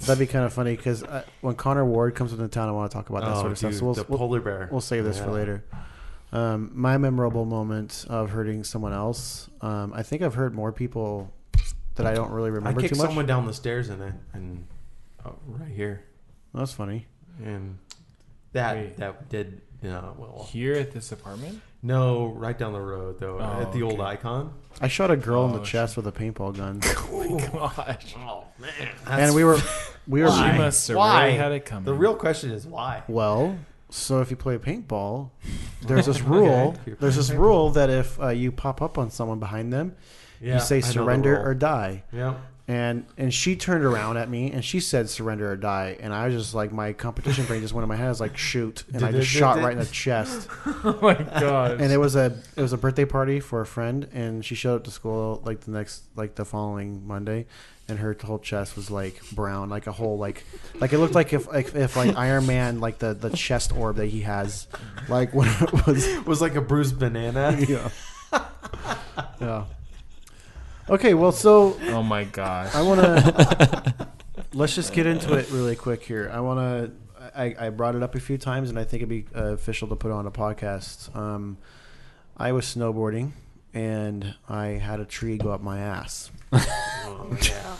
[0.00, 1.04] that'd be kind of funny because
[1.40, 3.58] when Connor Ward comes into town, I want to talk about that oh, sort of
[3.58, 3.74] stuff.
[3.74, 4.68] So we'll, the we'll, polar bear.
[4.70, 5.64] we'll save this for later.
[6.32, 9.48] Um, my memorable moment of hurting someone else.
[9.60, 11.32] Um, I think I've hurt more people
[11.96, 13.08] that I don't really I remember kicked too much.
[13.08, 14.66] someone down the stairs and I, and
[15.24, 16.04] oh, right here,
[16.54, 17.06] That's funny.
[17.42, 17.78] and
[18.52, 18.96] that Wait.
[18.98, 19.62] that did.
[19.82, 21.60] Yeah, well, Here at this apartment?
[21.86, 24.52] No, right down the road though, Oh, at the old icon.
[24.80, 26.80] I shot a girl in the Oh, chest with a paintball gun,
[27.52, 28.14] Gosh.
[28.18, 28.70] Oh man,
[29.06, 29.58] and we were
[30.06, 31.26] we were She must have Why?
[31.26, 31.84] really had it coming.
[31.84, 33.02] The real question is why.
[33.08, 33.56] well.
[33.88, 35.30] So if you play paintball,
[35.86, 36.74] there's this rule.
[36.86, 36.96] Okay.
[36.98, 39.94] There's this rule that if uh, you pop up on someone behind them,
[40.40, 41.46] Yeah, you say I know the surrender rule.
[41.46, 42.02] or die.
[42.12, 42.34] Yeah.
[42.68, 45.96] And and she turned around at me and she said surrender or die.
[46.00, 48.06] And I was just like my competition brain just went in my head.
[48.06, 50.48] I was like shoot, and I just shot right in the chest.
[50.66, 51.80] oh my god.
[51.80, 54.76] And it was a it was a birthday party for a friend, and she showed
[54.76, 57.46] up to school like the next like the following Monday,
[57.86, 60.42] and her whole chest was like brown, like a whole like
[60.80, 63.94] like it looked like if like if like Iron Man like the the chest orb
[63.96, 64.66] that he has,
[65.08, 67.56] like when it was was like a bruised banana.
[67.68, 67.90] yeah
[69.40, 69.64] yeah.
[70.88, 72.74] Okay, well, so oh my gosh.
[72.74, 74.08] I want to
[74.54, 76.30] let's just get into it really quick here.
[76.32, 76.92] I want to.
[77.36, 79.88] I, I brought it up a few times, and I think it'd be uh, official
[79.88, 81.14] to put on a podcast.
[81.14, 81.58] Um,
[82.36, 83.32] I was snowboarding,
[83.74, 86.30] and I had a tree go up my ass.
[87.08, 87.76] Oh, yeah.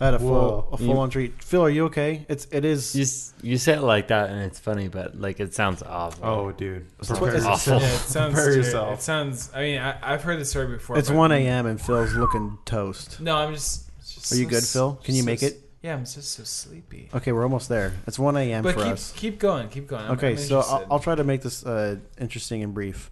[0.00, 0.68] I had a full Whoa.
[0.72, 1.42] a full on treat.
[1.42, 2.26] Phil, are you okay?
[2.28, 2.94] It's it is.
[2.96, 6.24] You, s- you say it like that and it's funny, but like it sounds awful.
[6.26, 6.86] Oh, dude.
[6.98, 7.80] It's Prepare tw- it's- awful.
[7.80, 8.34] yeah, it sounds.
[8.34, 8.98] Prepare yourself.
[8.98, 9.50] It sounds.
[9.54, 10.98] I mean, I, I've heard this story before.
[10.98, 11.66] it's but- one a.m.
[11.66, 13.20] and Phil's looking toast.
[13.20, 13.88] No, I'm just.
[14.00, 15.00] just Are you so good, s- Phil?
[15.04, 15.60] Can you so make s- it?
[15.82, 17.10] Yeah, I'm just so sleepy.
[17.14, 17.92] Okay, we're almost there.
[18.06, 18.62] It's one a.m.
[18.64, 19.12] But for keep us.
[19.14, 20.06] keep going, keep going.
[20.06, 20.86] I'm, Okay, I'm so I'll, interested.
[20.92, 23.10] I'll try to make this uh, interesting and brief.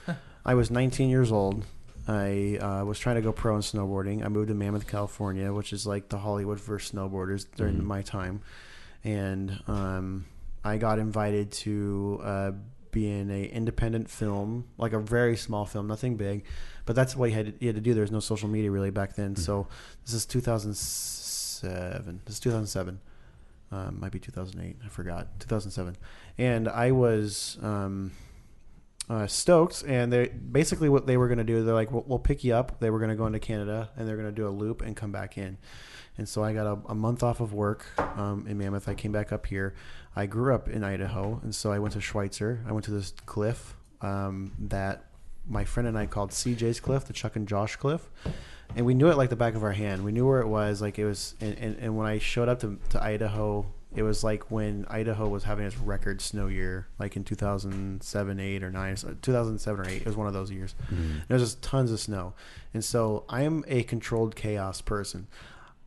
[0.46, 1.64] I was 19 years old.
[2.06, 4.24] I uh, was trying to go pro in snowboarding.
[4.24, 7.84] I moved to Mammoth, California, which is like the Hollywood for snowboarders during Mhm.
[7.84, 8.42] my time.
[9.02, 10.26] And um,
[10.64, 12.52] I got invited to uh,
[12.90, 16.44] be in a independent film, like a very small film, nothing big.
[16.86, 17.94] But that's what you had to, you had to do.
[17.94, 19.34] There was no social media really back then.
[19.36, 19.66] So
[20.04, 22.20] this is 2007.
[22.26, 23.00] This is 2007
[23.72, 24.76] um, might be 2008.
[24.84, 25.96] I forgot 2007,
[26.38, 28.12] and I was um,
[29.08, 29.84] uh, stoked.
[29.86, 31.64] And they basically what they were going to do.
[31.64, 34.06] They're like, we'll, "We'll pick you up." They were going to go into Canada, and
[34.06, 35.58] they're going to do a loop and come back in.
[36.16, 37.86] And so I got a, a month off of work
[38.18, 38.88] um, in Mammoth.
[38.88, 39.74] I came back up here.
[40.14, 42.64] I grew up in Idaho, and so I went to Schweitzer.
[42.68, 45.06] I went to this cliff um, that
[45.46, 48.08] my friend and I called CJ's Cliff, the Chuck and Josh Cliff
[48.76, 50.04] and we knew it like the back of our hand.
[50.04, 50.82] We knew where it was.
[50.82, 54.24] Like it was, and, and, and when I showed up to, to Idaho, it was
[54.24, 58.96] like when Idaho was having its record snow year, like in 2007, 8, or 9,
[59.22, 59.96] 2007 or 8.
[59.96, 60.74] It was one of those years.
[60.86, 61.18] Mm-hmm.
[61.28, 62.34] There was just tons of snow.
[62.72, 65.28] And so I am a controlled chaos person.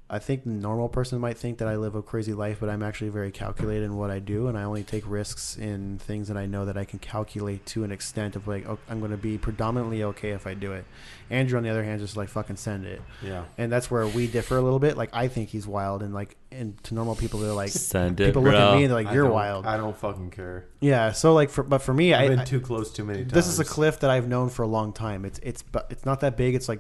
[0.10, 2.82] I think the normal person might think that I live a crazy life, but I'm
[2.82, 6.38] actually very calculated in what I do, and I only take risks in things that
[6.38, 9.18] I know that I can calculate to an extent of like, oh, I'm going to
[9.18, 10.86] be predominantly okay if I do it.
[11.30, 13.44] Andrew, on the other hand, just like fucking send it, Yeah.
[13.58, 14.96] and that's where we differ a little bit.
[14.96, 18.28] Like, I think he's wild, and like, and to normal people, they're like, Send it,
[18.28, 19.66] people look at me and they're like, you're don't- wild.
[19.66, 20.68] I don't fucking care.
[20.80, 21.12] yeah.
[21.12, 23.34] So like, for but for me, I've I, been too close too many times.
[23.34, 25.26] this is a cliff that I've known for a long time.
[25.26, 26.56] It's it's but it's not that big.
[26.56, 26.80] It's like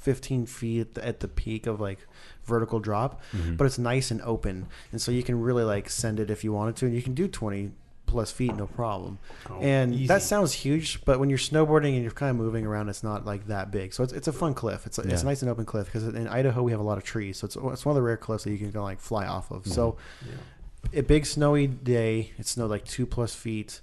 [0.00, 1.98] 15 feet at the, at the peak of like
[2.44, 3.56] vertical drop, Mm-hmm.
[3.56, 6.52] but it's nice and open, and so you can really like send it if you
[6.52, 7.72] wanted to, and you can do 20
[8.06, 9.18] plus feet no problem.
[9.48, 10.06] Oh, and easy.
[10.08, 13.24] that sounds huge, but when you're snowboarding and you're kind of moving around, it's not
[13.24, 13.94] like that big.
[13.94, 14.84] So it's, it's a fun cliff.
[14.86, 16.98] It's a, it's a nice and open cliff because in Idaho we have a lot
[16.98, 19.00] of trees, so it's it's one of the rare cliffs that you can go like
[19.00, 19.66] fly off of.
[19.66, 19.96] So
[20.26, 20.98] Yeah.
[21.00, 22.32] a big snowy day.
[22.38, 23.80] It snowed like two plus feet.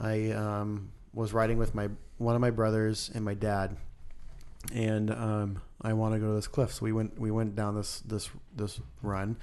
[0.00, 3.76] I um, was riding with my one of my brothers and my dad,
[4.72, 6.72] and um, I want to go to this cliff.
[6.72, 9.36] So we went we went down this this this run,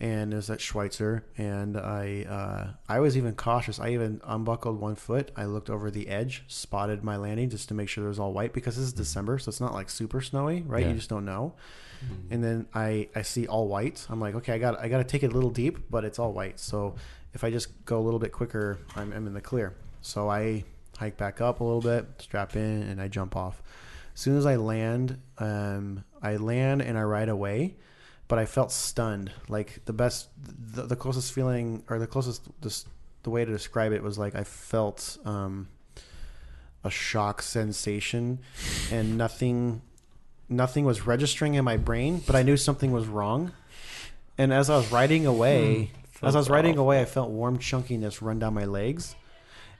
[0.00, 1.24] and it was at Schweitzer.
[1.36, 3.78] And I uh, I was even cautious.
[3.78, 5.30] I even unbuckled one foot.
[5.36, 8.32] I looked over the edge, spotted my landing just to make sure it was all
[8.32, 10.82] white because this is December, so it's not like super snowy, right?
[10.82, 10.90] Yeah.
[10.90, 11.54] You just don't know
[12.30, 14.06] and then I I see all white.
[14.08, 16.18] I'm like, okay, I got I got to take it a little deep, but it's
[16.18, 16.60] all white.
[16.60, 16.94] So
[17.34, 19.74] if I just go a little bit quicker, I'm, I'm in the clear.
[20.00, 20.64] So I
[20.96, 23.62] hike back up a little bit, strap in, and I jump off.
[24.18, 27.76] As soon as I land, um, I land and I ride away,
[28.26, 29.30] but I felt stunned.
[29.48, 32.76] Like the best, the, the closest feeling, or the closest, the,
[33.22, 35.68] the way to describe it was like I felt um,
[36.82, 38.40] a shock sensation,
[38.90, 39.82] and nothing
[40.48, 43.52] nothing was registering in my brain, but I knew something was wrong.
[44.36, 45.92] And as I was riding away,
[46.24, 49.14] as I was riding away, I felt warm chunkiness run down my legs.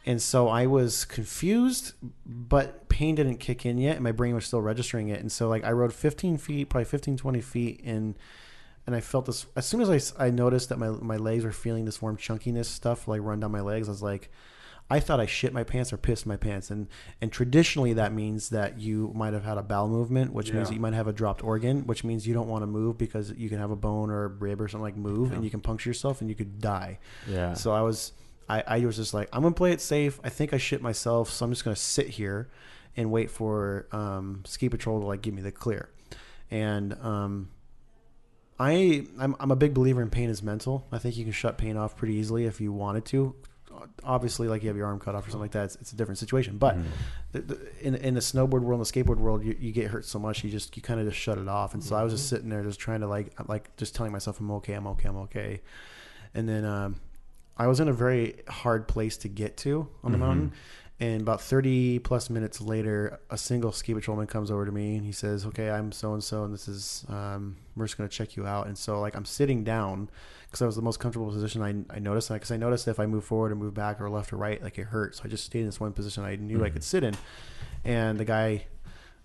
[0.08, 1.92] And so I was confused,
[2.26, 5.20] but pain didn't kick in yet, and my brain was still registering it.
[5.20, 8.16] And so, like, I rode 15 feet, probably 15, 20 feet, and
[8.86, 9.44] and I felt this.
[9.54, 12.64] As soon as I, I noticed that my, my legs were feeling this warm chunkiness
[12.64, 14.30] stuff, like run down my legs, I was like,
[14.90, 16.88] I thought I shit my pants or pissed my pants, and
[17.20, 20.70] and traditionally that means that you might have had a bowel movement, which means Yeah.
[20.70, 23.30] that you might have a dropped organ, which means you don't want to move because
[23.32, 25.60] you can have a bone or a rib or something like move, and you can
[25.60, 26.98] puncture yourself and you could die.
[27.28, 27.52] Yeah.
[27.52, 28.12] So I was,
[28.48, 30.20] I, I was just like, I'm gonna play it safe.
[30.24, 32.48] I think I shit myself, so I'm just gonna sit here
[32.96, 35.90] and wait for um, ski patrol to like give me the clear.
[36.50, 37.50] And um,
[38.58, 40.86] I, I'm, I'm a big believer in pain is mental.
[40.90, 43.36] I think you can shut pain off pretty easily if you wanted to.
[44.02, 45.96] Obviously, like you have your arm cut off or something like that, it's, it's a
[45.96, 46.58] different situation.
[46.58, 46.76] But
[47.32, 50.04] the, the, in in the snowboard world, and the skateboard world, you, you get hurt
[50.04, 51.74] so much, you just you kind of just shut it off.
[51.74, 54.40] And so I was just sitting there, just trying to like like just telling myself,
[54.40, 55.60] I'm okay, I'm okay, I'm okay.
[56.34, 56.96] And then um,
[57.58, 60.52] I was in a very hard place to get to on the mountain.
[61.00, 65.06] And about 30 plus minutes later, a single ski patrolman comes over to me and
[65.06, 68.14] he says, Okay, I'm so and so, and this is, um, we're just going to
[68.14, 68.66] check you out.
[68.66, 70.10] And so, like, I'm sitting down
[70.46, 72.30] because that was the most comfortable position I, I noticed.
[72.30, 74.76] Because I noticed if I move forward or move back or left or right, like,
[74.76, 75.18] it hurts.
[75.18, 77.14] So I just stayed in this one position I knew I could sit in.
[77.84, 78.66] And the guy,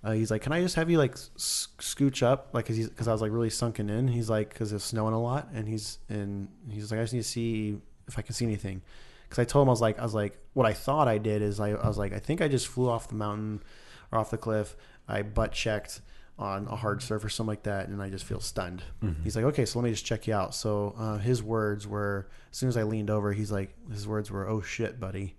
[0.04, 3.08] uh, he's like, "Can I just have you like scooch up, like, cause, he's, cause
[3.08, 5.98] I was like really sunken in." He's like, "Cause it's snowing a lot," and he's
[6.10, 7.78] and he's like, "I just need to see
[8.08, 8.82] if I can see anything."
[9.30, 11.42] Cause I told him I was like, I was like, what I thought I did
[11.42, 13.64] is I, I was like, I think I just flew off the mountain
[14.12, 14.76] or off the cliff.
[15.08, 16.02] I butt checked
[16.38, 18.84] on a hard surf or something like that, and I just feel stunned.
[19.24, 20.54] He's like, okay, so let me just check you out.
[20.54, 24.30] So uh, his words were, as soon as I leaned over, he's like, his words
[24.30, 25.36] were, "Oh shit, buddy."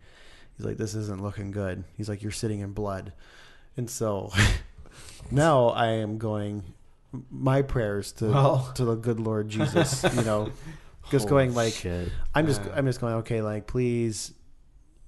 [0.57, 1.85] He's like, this isn't looking good.
[1.97, 3.13] He's like, you're sitting in blood.
[3.77, 4.33] And so
[5.31, 6.63] now I am going
[7.31, 8.73] my prayers to Well.
[8.75, 10.51] to the good Lord Jesus, you know,
[11.11, 12.11] just going like Shit.
[12.35, 12.73] I'm just Yeah.
[12.77, 14.33] I'm just going okay, like please,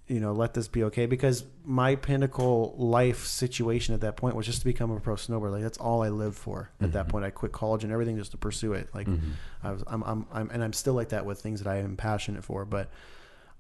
[0.07, 4.47] you know, let this be okay because my pinnacle life situation at that point was
[4.47, 5.53] just to become a pro snowboarder.
[5.53, 7.11] Like that's all I lived for at that mm-hmm.
[7.11, 7.25] point.
[7.25, 8.89] I quit college and everything just to pursue it.
[8.95, 9.33] Like mm-hmm.
[9.63, 11.97] I was I'm, I'm I'm and I'm still like that with things that I am
[11.97, 12.91] passionate for, but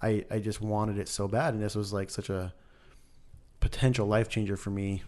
[0.00, 2.52] I I just wanted it so bad and this was like such a
[3.60, 5.02] potential life changer for me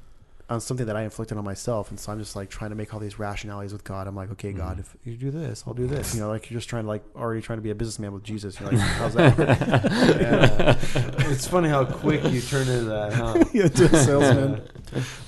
[0.48, 1.90] on something that I inflicted on myself.
[1.90, 4.06] And so I'm just like trying to make all these rationalities with God.
[4.06, 4.80] I'm like, okay, God, mm-hmm.
[4.80, 6.14] if you do this, I'll do this.
[6.14, 8.24] You know, like you're just trying to like already trying to be a businessman with
[8.24, 8.58] Jesus.
[8.58, 9.38] You're like, how's that?
[10.18, 10.76] Yeah.
[11.30, 13.44] it's funny how quick you turn into that, huh?
[13.52, 14.62] yeah, to a salesman.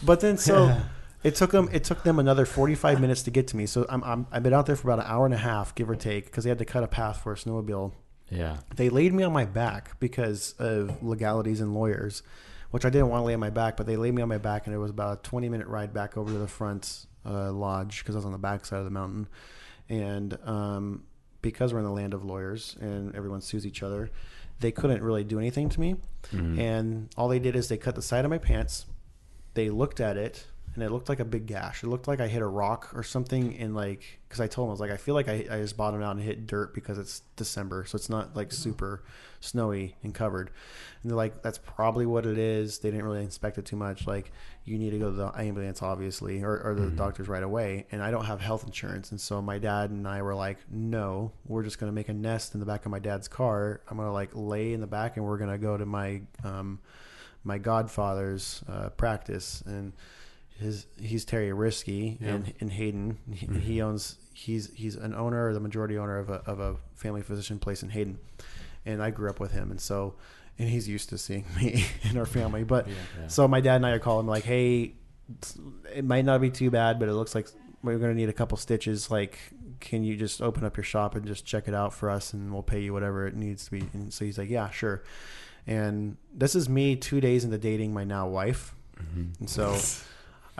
[0.02, 0.80] But then so
[1.22, 3.66] it took them it took them another 45 minutes to get to me.
[3.66, 5.90] So I'm, I'm I've been out there for about an hour and a half, give
[5.90, 7.92] or take, because they had to cut a path for a snowmobile.
[8.30, 8.58] Yeah.
[8.76, 12.22] They laid me on my back because of legalities and lawyers,
[12.70, 14.38] which I didn't want to lay on my back, but they laid me on my
[14.38, 17.52] back, and it was about a 20 minute ride back over to the front uh,
[17.52, 19.28] lodge because I was on the back side of the mountain.
[19.88, 21.04] And um,
[21.42, 24.10] because we're in the land of lawyers and everyone sues each other,
[24.60, 25.96] they couldn't really do anything to me.
[26.60, 28.86] And all they did is they cut the side of my pants,
[29.54, 31.82] they looked at it, and it looked like a big gash.
[31.82, 34.70] It looked like I hit a rock or something in like because I told him
[34.70, 36.96] I was like I feel like I, I just bottomed out and hit dirt because
[36.96, 39.02] it's December, so it's not like super
[39.40, 40.50] snowy and covered.
[41.02, 42.78] And they're like, that's probably what it is.
[42.78, 44.06] They didn't really inspect it too much.
[44.06, 44.30] Like
[44.64, 47.86] you need to go to the ambulance, obviously, or, or the doctors right away.
[47.90, 51.32] And I don't have health insurance, and so my dad and I were like, no,
[51.46, 53.80] we're just gonna make a nest in the back of my dad's car.
[53.88, 56.78] I'm gonna like lay in the back, and we're gonna go to my um,
[57.42, 59.92] my godfather's uh, practice and
[60.60, 63.18] his he's Terry Risky and in Hayden.
[63.32, 63.58] He, mm-hmm.
[63.60, 67.22] he owns he's he's an owner or the majority owner of a of a family
[67.22, 68.18] physician place in Hayden,
[68.84, 70.14] and I grew up with him, and so
[70.58, 72.64] and he's used to seeing me in our family.
[72.64, 72.86] But
[73.28, 74.94] so my dad and I are calling like, hey,
[75.94, 77.48] it might not be too bad, but it looks like
[77.82, 79.10] we're gonna need a couple stitches.
[79.10, 79.38] Like,
[79.80, 82.52] can you just open up your shop and just check it out for us, and
[82.52, 83.84] we'll pay you whatever it needs to be.
[83.94, 85.02] And so he's like, yeah, sure.
[85.66, 89.32] And this is me two days into dating my now wife, mm-hmm.
[89.40, 89.78] and so.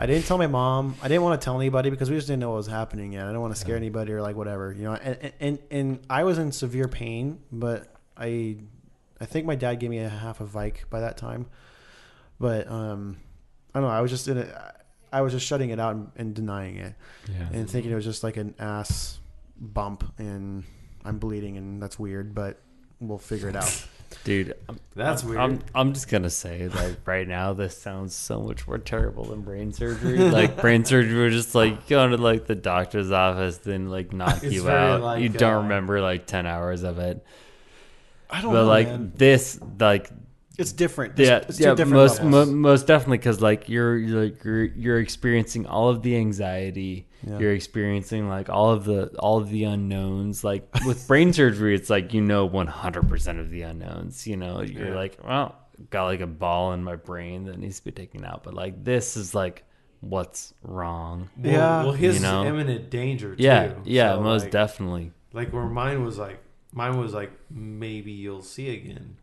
[0.01, 0.95] I didn't tell my mom.
[1.03, 3.23] I didn't want to tell anybody because we just didn't know what was happening yet.
[3.23, 4.93] I didn't want to scare anybody or like whatever, you know.
[4.95, 7.87] And, and and I was in severe pain, but
[8.17, 8.57] I
[9.19, 11.45] I think my dad gave me a half a Vike by that time.
[12.39, 13.17] But um,
[13.75, 13.93] I don't know.
[13.95, 14.49] I was just in it.
[15.13, 16.95] I was just shutting it out and, and denying it,
[17.29, 17.47] Yeah.
[17.53, 19.19] and thinking it was just like an ass
[19.55, 20.63] bump, and
[21.05, 22.33] I'm bleeding, and that's weird.
[22.33, 22.59] But
[22.99, 23.85] we'll figure it out.
[24.23, 25.39] Dude, I'm, That's weird.
[25.39, 29.41] I'm, I'm just gonna say, like, right now, this sounds so much more terrible than
[29.41, 30.17] brain surgery.
[30.29, 34.43] like, brain surgery, we're just like going to like the doctor's office, then like knock
[34.43, 35.01] It's you very, out.
[35.01, 37.25] like, you don't uh, remember like ten hours of it.
[38.29, 38.59] I don't know.
[38.59, 39.11] But know, like man.
[39.15, 40.09] this, like
[40.61, 41.17] It's different.
[41.17, 44.43] yeah, It's, it's two yeah, different most mo- most definitely because like you're you're like
[44.43, 47.07] you're, you're experiencing all of the anxiety.
[47.27, 47.37] Yeah.
[47.39, 50.43] You're experiencing like all of the all of the unknowns.
[50.43, 54.25] Like with brain surgery, it's like you know 100 percent of the unknowns.
[54.25, 54.95] You know, you're Yeah.
[54.95, 55.55] like, well,
[55.89, 58.43] got like a ball in my brain that needs to be taken out.
[58.43, 59.63] But like this is like
[59.99, 61.29] what's wrong.
[61.41, 61.83] Yeah.
[61.83, 62.43] well, his You know?
[62.45, 63.35] imminent danger.
[63.35, 63.43] Too.
[63.43, 65.11] Yeah, yeah, So, most like, definitely.
[65.31, 66.41] Like where mine was like,
[66.73, 69.17] mine was like maybe you'll see again,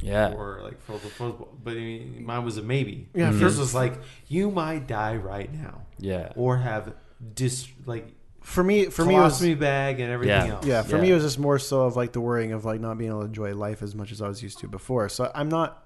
[0.00, 1.48] Yeah, or like for the football.
[1.62, 3.08] But I mean, mine was a maybe.
[3.14, 3.94] Yeah, Yours first- was like
[4.28, 6.92] you might die right now, yeah, or have
[7.34, 8.12] dis like
[8.42, 10.54] for me, for me, it was me bag and everything Yeah.
[10.54, 10.66] else.
[10.66, 11.02] Yeah, for Yeah.
[11.02, 13.20] me, it was just more so of like the worrying of like not being able
[13.20, 15.08] to enjoy life as much as I was used to before.
[15.08, 15.80] So I'm not.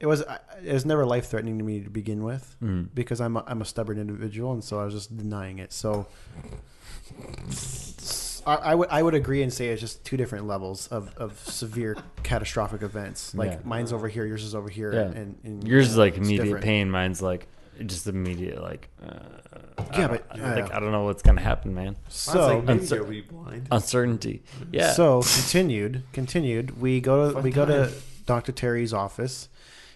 [0.00, 2.88] It was I- it was never life threatening to me to begin with Mm.
[2.94, 5.72] because I'm a, I'm a stubborn individual, and so I was just denying it.
[5.72, 6.06] So
[8.46, 11.38] I, I would I would agree and say it's just two different levels of, of
[11.46, 13.34] severe catastrophic events.
[13.34, 13.58] Like Yeah.
[13.64, 15.00] mine's over here, yours is over here, Yeah.
[15.20, 16.64] and, and Yours is like it's immediate different.
[16.64, 16.90] pain.
[16.90, 17.46] Mine's like
[17.86, 18.88] just immediate like.
[19.04, 19.14] Uh,
[19.94, 20.54] Yeah, I but don't- yeah.
[20.56, 21.84] like I don't know what's gonna happen, man.
[22.04, 23.68] Mine's So like, maybe uncer- you'll be blind.
[23.70, 24.42] Uncertainty.
[24.72, 24.92] Yeah.
[24.92, 26.80] So continued, continued.
[26.80, 27.94] We go to Fun we go to time.
[28.26, 28.52] Dr.
[28.52, 29.48] Terry's office.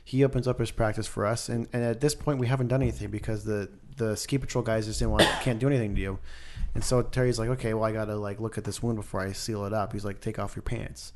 [0.05, 2.81] He opens up his practice for us, and, and at this point we haven't done
[2.81, 6.19] anything because the the ski patrol guys just didn't want can't do anything to you.
[6.75, 9.33] And so Terry's like, okay, well I gotta like look at this wound before I
[9.33, 9.93] seal it up.
[9.93, 11.13] He's like, take off your pants,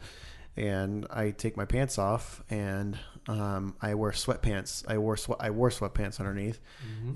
[0.56, 2.98] and I take my pants off and
[3.28, 4.84] um, I wear sweatpants.
[4.88, 6.60] I wore swe- I wore sweatpants underneath,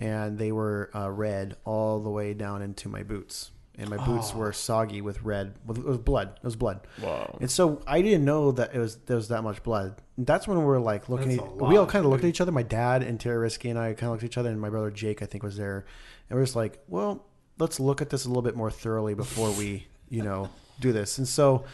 [0.01, 3.51] and they were uh, red all the way down into my boots.
[3.77, 5.55] And my boots were soggy with red.
[5.69, 6.35] It was blood.
[6.37, 6.87] It was blood.
[7.03, 7.37] Wow.
[7.41, 10.01] And so I didn't know that it was there was that much blood.
[10.17, 11.33] And that's when we were like looking.
[11.33, 12.53] At, a we all kind of looked at each other.
[12.53, 14.71] My dad and Terry Risky and I kind of looked at each other, and my
[14.71, 15.85] brother Jake I think was there,
[16.31, 17.25] and we're just like, well,
[17.59, 21.19] let's look at this a little bit more thoroughly before we, you know, do this.
[21.19, 21.65] And so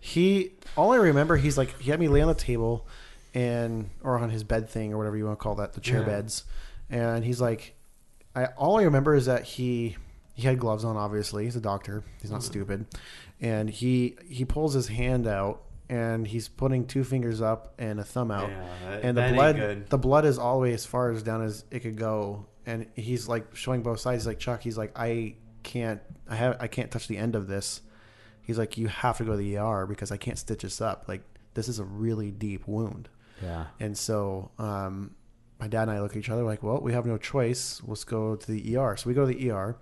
[0.00, 2.88] he, all I remember, he's like, he had me lay on the table,
[3.34, 6.00] and or on his bed thing or whatever you want to call that, the chair
[6.00, 6.06] Yeah.
[6.06, 6.42] beds,
[6.90, 7.76] and he's like,
[8.34, 9.96] I all I remember is that he
[10.36, 10.96] he had gloves on.
[10.96, 12.04] Obviously, he's a doctor.
[12.22, 12.86] He's not stupid,
[13.40, 18.04] and he he pulls his hand out and he's putting two fingers up and a
[18.04, 21.10] thumb out, Yeah, that- and the blood the blood is all the way as far
[21.10, 24.22] as down as it could go, and he's like showing both sides.
[24.22, 24.62] He's like Chuck.
[24.62, 27.80] He's like I can't I have I can't touch the end of this.
[28.42, 31.04] He's like you have to go to the ER because I can't stitch this up.
[31.08, 31.22] Like
[31.54, 33.08] this is a really deep wound.
[33.42, 33.66] Yeah.
[33.80, 35.14] And so um,
[35.60, 37.80] my dad and I look at each other like, well, we have no choice.
[37.86, 38.96] Let's go to the ER.
[38.96, 39.76] So we go to the ER.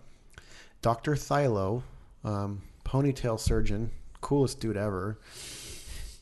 [0.85, 1.15] Dr.
[1.15, 1.83] Thilo,
[2.25, 3.91] um, ponytail surgeon,
[4.21, 5.19] coolest dude ever.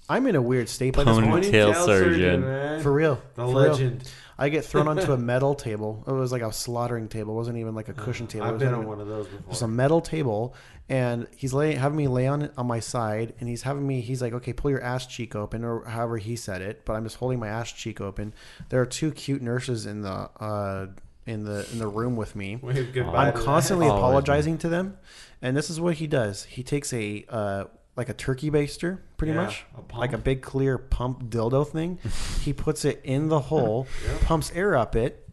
[0.09, 1.45] I'm in a weird state by this Pony- point.
[1.47, 2.43] Tail surgeon.
[2.43, 2.81] man.
[2.81, 3.17] For real.
[3.35, 3.55] The For real.
[3.55, 4.09] legend.
[4.39, 6.05] I get thrown onto a metal table.
[6.07, 7.35] It was like a slaughtering table.
[7.35, 8.45] It wasn't even like a cushion table.
[8.47, 9.43] It I've was been on a- one of those before.
[9.47, 10.55] There's a metal table,
[10.89, 14.01] and he's laying, having me lay on it on my side, and he's having me.
[14.01, 16.85] He's like, "Okay, pull your ass cheek open," or however he said it.
[16.85, 18.33] But I'm just holding my ass cheek open.
[18.69, 20.87] There are two cute nurses in the uh,
[21.27, 22.57] in the in the room with me.
[22.57, 24.97] Wave I'm constantly Always, apologizing to them,
[25.41, 26.45] and this is what he does.
[26.45, 27.65] He takes a uh,
[27.97, 31.99] like a turkey baster, pretty Yeah, much, a like a big clear pump dildo thing.
[32.41, 34.19] he puts it in the hole, Yeah.
[34.23, 35.29] pumps air up it,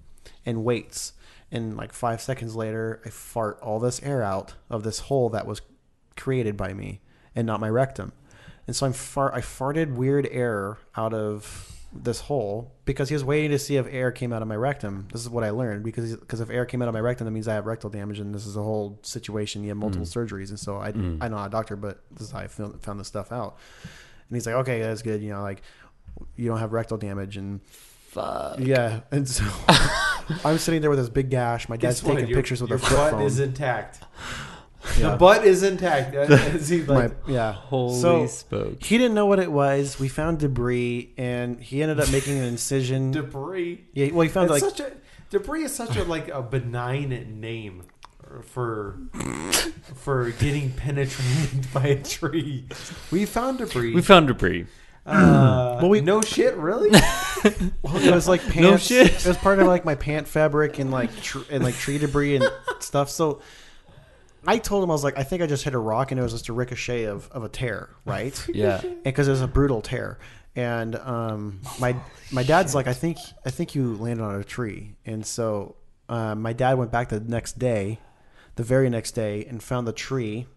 [0.46, 1.14] and waits.
[1.52, 5.48] and like five seconds later, I fart all this air out of this hole that
[5.48, 5.62] was
[6.16, 7.00] created by me
[7.36, 8.12] and not my rectum.
[8.68, 9.34] And so I'm fart.
[9.34, 13.88] I farted weird air out of this hole because he was waiting to see if
[13.90, 15.08] air came out of my rectum.
[15.12, 17.32] This is what I learned because because if air came out of my rectum, that
[17.32, 19.64] means I have rectal damage, and this is a whole situation.
[19.64, 20.14] You have multiple mm.
[20.14, 21.18] surgeries, and so I mm.
[21.22, 23.58] I'm not a doctor, but this is how I found, found this stuff out.
[24.30, 25.22] And he's like, okay, that's good.
[25.22, 25.64] You know, like
[26.36, 27.62] you don't have rectal damage, and
[28.10, 28.60] Fuck.
[28.60, 29.46] yeah, and so
[30.46, 31.70] I'm sitting there with this big gash.
[31.70, 33.22] My dad's Guess taking pictures with your a flip butt phone.
[33.24, 34.04] is intact.
[34.98, 35.12] Yeah.
[35.12, 36.16] The butt is intact.
[36.56, 37.52] Is he My, yeah.
[37.52, 38.88] Holy so smokes.
[38.88, 40.00] he didn't know what it was.
[40.00, 43.12] We found debris, and he ended up making an incision.
[43.12, 43.84] debris?
[43.94, 44.92] yeah, well, he found It's like such a
[45.30, 47.10] debris is such a like a benign
[47.42, 47.84] name
[48.44, 48.98] for
[49.96, 52.66] for getting penetrated by a tree.
[53.12, 53.94] We found debris.
[53.94, 54.66] We found debris.
[55.06, 56.90] uh, Well, we- no shit, really.
[57.82, 58.60] Well, it was like pants.
[58.60, 59.08] No shit.
[59.12, 62.36] It was part of like my pant fabric and like tr- and like tree debris
[62.38, 62.50] and
[62.80, 63.10] stuff.
[63.10, 63.42] So
[64.48, 66.24] I told him I was like, I think I just hit a rock and it
[66.24, 68.34] was just a ricochet of, of a tear, right?
[68.54, 68.82] Yeah.
[69.04, 70.18] because it was a brutal tear.
[70.56, 71.96] And um, my
[72.32, 74.96] my dad's like, I think I think you landed on a tree.
[75.06, 75.76] And so
[76.10, 78.00] uh, my dad went back the next day,
[78.56, 80.48] the very next day, and found the tree,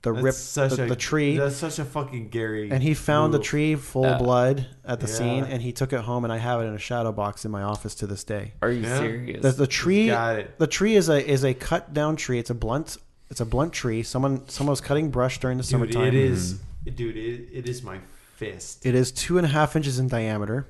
[0.00, 1.36] the That's rip, such the, a the tree.
[1.36, 2.70] That's such a fucking Gary.
[2.72, 4.12] And he found the tree full Yeah.
[4.14, 5.12] of blood at the Yeah.
[5.14, 7.50] scene, and he took it home, and I have it in a shadow box in
[7.50, 8.54] my office to this day.
[8.62, 8.98] Are you Yeah.
[8.98, 9.42] serious?
[9.42, 10.58] The, the tree, got it.
[10.58, 12.38] the tree is a is a cut down tree.
[12.38, 12.96] It's a blunt,
[13.32, 14.02] it's a blunt tree.
[14.02, 16.04] Someone someone was cutting brush during the Dude, summertime.
[16.04, 16.54] it is,
[16.84, 16.94] mm-hmm.
[16.94, 17.16] dude.
[17.16, 17.98] It, it is my
[18.36, 18.84] fist.
[18.84, 20.68] It is two and a half inches in diameter.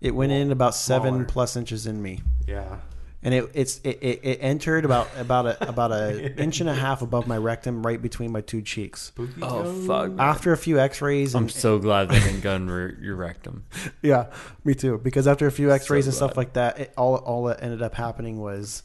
[0.00, 1.24] It went in about seven Smaller.
[1.24, 2.76] plus inches in me, yeah.
[3.24, 6.74] and it it's it, it, it entered about about a about a inch and a
[6.74, 9.02] half above my rectum, right between my two cheeks.
[9.02, 9.86] Spooky oh Joe.
[9.86, 10.12] fuck.
[10.20, 13.64] After a few X-rays, and I'm so glad they didn't gun re- your rectum.
[14.02, 14.26] Yeah,
[14.64, 14.98] me too.
[14.98, 16.40] Because after a few X-rays and stuff glad.
[16.40, 18.84] like that, it, all all that ended up happening was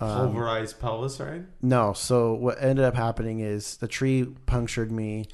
[0.00, 1.42] um, Pulverized pelvis, right?
[1.60, 1.92] no.
[1.92, 5.26] So what ended up happening is the tree punctured me,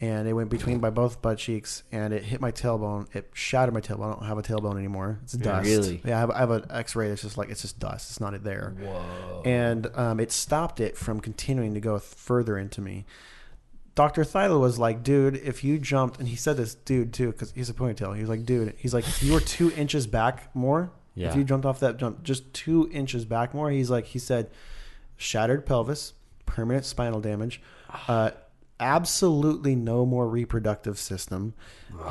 [0.00, 3.14] and it went between my both butt cheeks, and it hit my tailbone.
[3.14, 4.08] It shattered my tailbone.
[4.08, 5.20] I don't have a tailbone anymore.
[5.22, 5.66] It's dust.
[5.66, 6.00] Really?
[6.04, 8.10] Yeah, I have, I have an X-ray that's just like it's just dust.
[8.10, 8.74] It's not there.
[8.78, 9.42] Whoa.
[9.44, 13.06] And um, it stopped it from continuing to go further into me.
[13.94, 14.22] Dr.
[14.22, 17.68] Thyla was like, dude, if you jumped, and he said this, dude, too, because he's
[17.68, 18.14] a ponytail.
[18.14, 21.30] He was like, dude, he's like, if you were two inches back more, Yeah.
[21.30, 24.50] if you jumped off that jump just two inches back more, he's like, he said,
[25.16, 26.14] shattered pelvis,
[26.46, 27.60] permanent spinal damage,
[28.08, 28.30] uh,
[28.78, 31.54] absolutely no more reproductive system.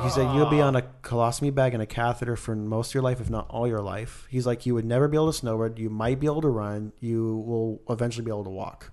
[0.02, 3.02] He said, you'll be on a colostomy bag and a catheter for most of your
[3.02, 4.26] life, if not all your life.
[4.30, 5.78] He's like, you would never be able to snowboard.
[5.78, 6.92] You might be able to run.
[7.00, 8.92] You will eventually be able to walk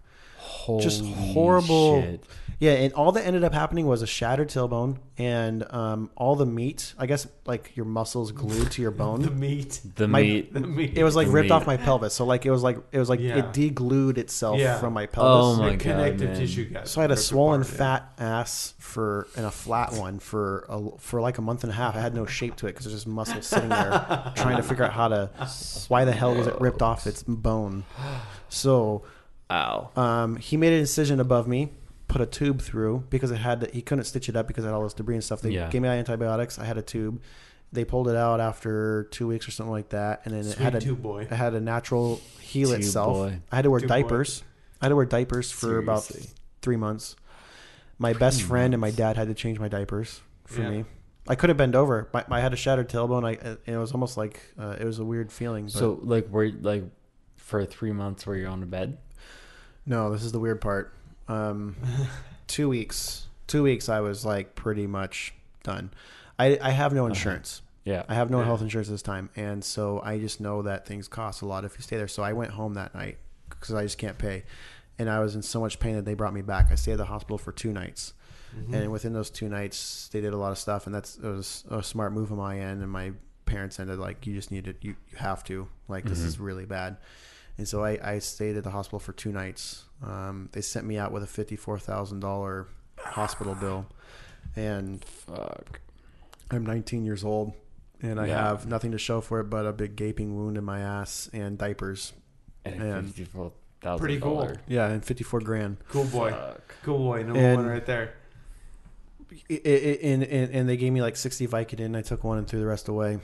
[0.79, 2.01] just horrible.
[2.01, 2.23] shit.
[2.59, 6.45] Yeah, and all that ended up happening was a shattered tailbone and um, all the
[6.47, 6.95] meat.
[6.97, 9.21] I guess like your muscles glued to your bone.
[9.21, 9.39] The bone.
[9.39, 9.79] meat.
[9.95, 10.53] The My- meat.
[10.53, 10.97] The meat.
[10.97, 11.51] It was like The ripped meat.
[11.51, 12.15] off my pelvis.
[12.15, 13.37] So like it was like it was like Yeah.
[13.37, 14.79] it deglued itself Yeah.
[14.79, 15.29] from my pelvis.
[15.29, 15.59] Oh pelvis.
[15.59, 16.39] my the God, connective man.
[16.39, 17.77] tissue got so I had a swollen apart, yeah.
[17.77, 21.75] fat ass for and a flat one for a, for like a month and a
[21.75, 21.95] half.
[21.95, 24.83] I had no shape to it because there's just muscle sitting there trying to figure
[24.83, 25.29] out how to.
[25.89, 27.83] Why the hell was it ripped off its bone?
[28.49, 29.03] So
[29.51, 29.91] Ow.
[29.95, 31.69] Um, he made an incision above me,
[32.07, 34.67] put a tube through because it had to, he couldn't stitch it up because it
[34.67, 35.41] had all this debris and stuff.
[35.41, 35.69] They Yeah.
[35.69, 36.57] gave me antibiotics.
[36.57, 37.21] I had a tube.
[37.73, 40.73] They pulled it out after two weeks or something like that, and then it had
[40.75, 41.23] a tube boy.
[41.23, 43.13] it had a natural heal Tube itself.
[43.17, 43.39] boy.
[43.51, 44.01] I had to wear Tube boy.
[44.03, 44.43] diapers.
[44.81, 46.09] I had to wear diapers for about
[46.61, 47.15] three months.
[47.99, 50.69] My best Three friend and my dad had to change my diapers for Yeah.
[50.69, 50.85] me.
[51.27, 52.07] I could have bent over.
[52.13, 53.25] My, I had a shattered tailbone.
[53.25, 55.65] I and it was almost like uh, it was a weird feeling.
[55.65, 56.85] But So like were like
[57.35, 58.97] for three months where you're on a bed?
[59.85, 60.93] No, this is the weird part.
[61.27, 61.75] Um,
[62.47, 63.27] two weeks.
[63.47, 63.89] Two weeks.
[63.89, 65.33] I was like pretty much
[65.63, 65.91] done.
[66.39, 67.09] I I have no uh-huh.
[67.09, 67.61] insurance.
[67.83, 68.03] Yeah.
[68.09, 68.45] I have no Yeah.
[68.45, 71.77] health insurance this time, and so I just know that things cost a lot if
[71.77, 72.09] you stay there.
[72.09, 73.17] So I went home that night
[73.49, 74.43] because I just can't pay,
[74.99, 76.67] and I was in so much pain that they brought me back.
[76.69, 78.13] I stayed at the hospital for two nights,
[78.53, 78.73] mm-hmm.
[78.73, 81.63] and within those two nights, they did a lot of stuff, and that's it was
[81.69, 83.13] a smart move on my end, and my
[83.45, 86.43] parents ended like you just need to you, you have to like this is mm-hmm.
[86.43, 86.97] really bad,
[87.57, 89.85] and so I, I stayed at the hospital for two nights.
[90.05, 92.67] Um, they sent me out with a fifty four thousand dollar
[92.99, 93.85] hospital bill,
[94.55, 95.79] and Fuck.
[96.49, 97.53] I'm 19 years old,
[98.01, 98.47] and I Yeah.
[98.49, 101.57] have nothing to show for it but a big gaping wound in my ass and
[101.57, 102.13] diapers.
[102.63, 103.51] And And- fifty-four
[103.81, 103.99] thousand.
[103.99, 104.51] Pretty cool.
[104.67, 105.77] Yeah, and 54 grand.
[105.89, 106.31] Cool boy.
[106.31, 106.75] Fuck.
[106.83, 107.23] Cool boy.
[107.23, 108.13] Number And- one right there.
[109.49, 111.95] I- I- and, and and they gave me like 60 Vicodin.
[111.97, 113.19] I took one and threw the rest away.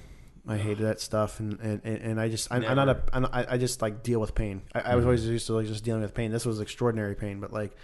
[0.47, 3.01] I hated that stuff, and and, and I just I'm, I'm not a.
[3.13, 4.61] I'm I I just like deal with pain.
[4.75, 6.31] I, I was always used to like just dealing with pain.
[6.31, 7.75] This was extraordinary pain, but like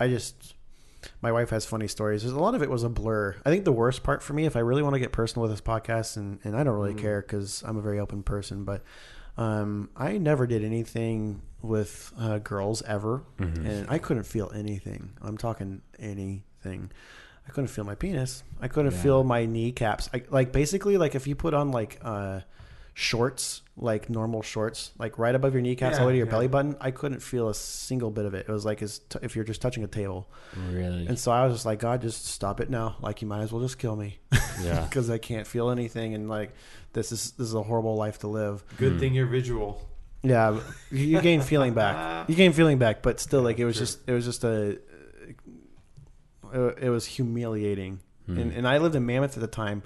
[0.00, 0.54] I just
[1.20, 2.22] my wife has funny stories.
[2.22, 3.36] There's a lot of it was a blur.
[3.44, 5.50] I think the worst part for me, if I really want to get personal with
[5.50, 8.82] this podcast, and and I don't really care because I'm a very open person, but
[9.36, 13.66] Um, I never did anything with uh, girls ever, Mm-hmm.
[13.66, 15.10] and I couldn't feel anything.
[15.22, 16.90] I'm talking anything.
[17.48, 18.42] I couldn't feel my penis.
[18.60, 19.02] I couldn't Yeah.
[19.02, 20.10] feel my kneecaps.
[20.12, 22.40] I, like basically, like if you put on like uh,
[22.94, 26.30] shorts, like normal shorts, like right above your kneecaps, all the way to your Yeah,
[26.32, 28.46] belly button, I couldn't feel a single bit of it.
[28.48, 30.28] It was like as t- if you're just touching a table.
[30.70, 31.06] Really?
[31.06, 32.96] And so I was just like, God, just stop it now.
[33.00, 34.18] Like you might as well just kill me
[34.62, 34.82] yeah.
[34.88, 36.52] because I can't feel anything, and like
[36.92, 38.64] this is this is a horrible life to live.
[38.76, 39.80] Good thing you're visual.
[40.22, 40.58] Yeah,
[40.90, 42.28] you you gain feeling back.
[42.28, 43.86] You gain feeling back, but still, like it was Sure.
[43.86, 44.78] just it was just a
[46.52, 48.00] it, it was humiliating.
[48.26, 48.38] Hmm.
[48.38, 49.82] And, and I lived in Mammoth at the time.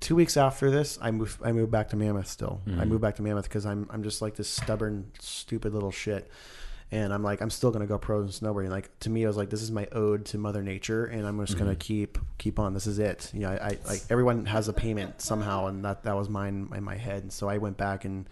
[0.00, 1.38] Two weeks after this, I moved.
[1.44, 2.26] I moved back to Mammoth.
[2.26, 2.88] Still, I Mhm.
[2.88, 6.28] moved back to Mammoth because I'm I'm just like this stubborn, stupid little shit.
[6.90, 8.68] And I'm like, I'm still gonna go pro in snowboarding.
[8.68, 11.38] Like to me, I was like, this is my ode to Mother Nature, and I'm
[11.46, 12.74] just gonna keep keep on.
[12.74, 13.30] This is it.
[13.32, 16.68] You know, I, I like everyone has a payment somehow, and that that was mine
[16.74, 17.22] in my head.
[17.22, 18.28] And so I went back and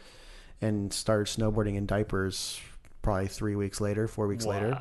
[0.61, 2.61] and started snowboarding in diapers.
[3.03, 4.79] Probably three weeks later, four weeks later.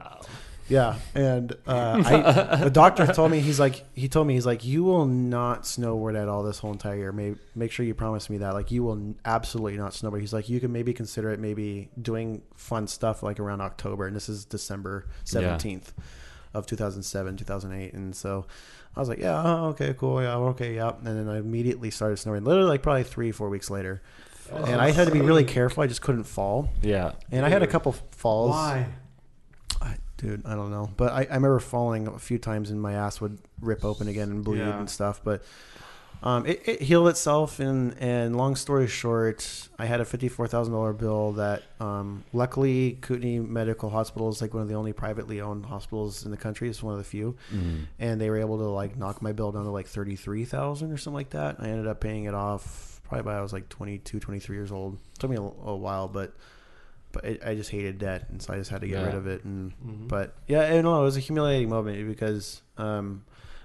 [0.70, 0.96] Wow.
[1.16, 4.64] Yeah, and uh, I, the doctor told me he's like he told me he's like
[4.64, 7.12] you will not snowboard at all this whole entire year.
[7.12, 10.20] Make make sure you promise me that like you will absolutely not snowboard.
[10.22, 14.16] He's like you can maybe consider it maybe doing fun stuff like around October, and
[14.16, 15.94] this is December seventeenth
[16.54, 18.46] of two thousand seven, two thousand eight, and so
[18.96, 22.18] I was like yeah oh, okay cool yeah okay yeah, and then I immediately started
[22.20, 22.46] snowboarding.
[22.46, 24.02] Literally like probably three four weeks later,
[24.52, 25.84] and I had to be really careful.
[25.84, 27.14] I just couldn't fall, Yeah.
[27.32, 28.52] and I had a couple falls.
[28.52, 28.88] Why?
[30.20, 32.94] I, dude, I don't know, but I, I remember falling a few times and my
[32.94, 34.78] ass would rip open again and bleed Yeah.
[34.80, 35.22] and stuff.
[35.24, 35.44] But
[36.22, 40.48] um, it, it healed itself, and and long story short, I had a fifty four
[40.50, 44.92] thousand dollar bill that um, luckily Kootenai Medical Hospital is like one of the only
[44.92, 46.68] privately owned hospitals in the country.
[46.70, 47.86] It's one of the few, Mm.
[48.00, 50.92] and they were able to like knock my bill down to like thirty three thousand
[50.92, 51.56] or something like that.
[51.60, 54.96] I ended up paying it off probably by I was like 22, 23 years old.
[54.96, 56.36] It took me a, a while, but
[57.12, 59.06] but it, I just hated debt, and so I just had to get Yeah.
[59.06, 59.44] rid of it.
[59.44, 60.08] And Mhm.
[60.08, 61.00] but yeah, I know.
[61.02, 63.24] It was a humiliating moment because um,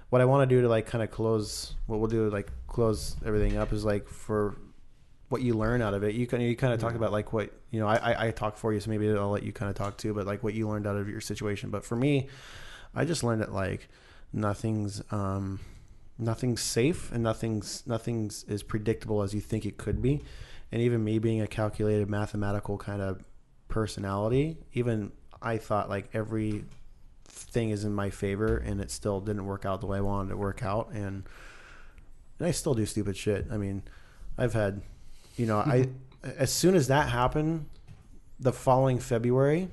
[0.09, 3.15] what I want to do to like kind of close what we'll do like close
[3.25, 4.55] everything up is like for
[5.29, 6.13] what you learn out of it.
[6.15, 7.87] You can you kind of talk about like what you know.
[7.87, 10.13] I, I I talk for you, so maybe I'll let you kind of talk too.
[10.13, 11.69] But like what you learned out of your situation.
[11.69, 12.27] But for me,
[12.93, 13.89] I just learned that like
[14.33, 15.59] nothing's um
[16.17, 20.21] nothing's safe and nothing's nothing's as predictable as you think it could be.
[20.71, 23.23] And even me being a calculated mathematical kind of
[23.67, 25.11] personality, even
[25.41, 26.65] I thought like every
[27.25, 30.29] thing is in my favor and it still didn't work out the way I wanted
[30.29, 31.23] it to work out and,
[32.39, 33.47] and I still do stupid shit.
[33.51, 33.83] I mean,
[34.37, 34.81] I've had
[35.37, 35.89] you know, I
[36.37, 37.65] as soon as that happened
[38.39, 39.69] the following February,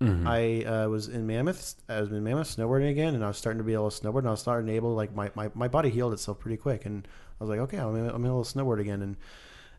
[0.00, 0.26] Mhm.
[0.26, 1.74] I uh, was in Mammoth.
[1.88, 4.18] I was in Mammoth snowboarding again, and I was starting to be able to snowboard.
[4.18, 6.84] And I was starting to able like my, my, my body healed itself pretty quick,
[6.84, 7.08] and
[7.40, 9.16] I was like, okay, I'm, I'm able to snowboard again, and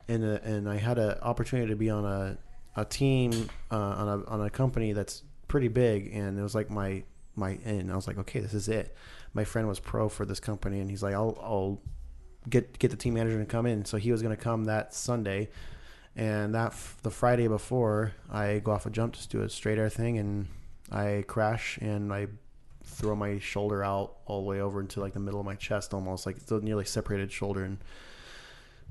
[0.07, 2.35] and uh, and I had an opportunity to be on a
[2.77, 6.69] a team uh, on a on a company that's pretty big, and it was like
[6.69, 7.03] my
[7.35, 8.95] my and I was like, okay, this is it.
[9.33, 11.81] My friend was pro for this company, and he's like, I'll I'll
[12.49, 13.83] get get the team manager to come in.
[13.83, 15.49] So he was going to come that Sunday,
[16.15, 19.79] and that f- the Friday before, I go off a jump to do a straight
[19.79, 20.47] air thing, and
[20.91, 22.27] I crash and I
[22.83, 25.93] throw my shoulder out all the way over into like the middle of my chest,
[25.93, 27.79] almost like a nearly separated shoulder, and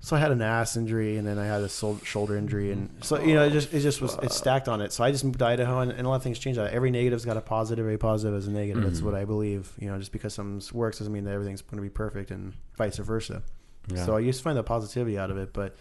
[0.06, 3.20] so I had an ass injury, and then I had a shoulder injury, and so
[3.20, 4.92] you know it just it just was it stacked on it.
[4.92, 6.60] So I just moved to Idaho, and, and a lot of things changed.
[6.60, 8.84] Every negative's got a positive, every positive is a negative.
[8.84, 9.02] That's Mhm.
[9.02, 9.72] what I believe.
[9.80, 12.52] You know, just because something works doesn't mean that everything's going to be perfect, and
[12.76, 13.42] vice versa.
[13.92, 14.04] Yeah.
[14.04, 15.74] So I used to find the positivity out of it, but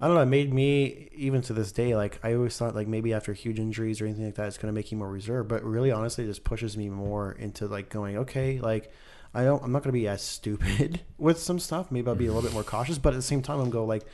[0.00, 0.22] I don't know.
[0.22, 3.58] It made me even to this day like I always thought like maybe after huge
[3.58, 5.46] injuries or anything like that, it's going to make you more reserved.
[5.50, 8.90] But really, honestly, it just pushes me more into like going okay, like
[9.34, 9.62] I don't.
[9.62, 11.90] I'm not going to be as stupid with some stuff.
[11.90, 13.84] Maybe I'll be a little bit more cautious, but at the same time, I'm go
[13.84, 14.04] like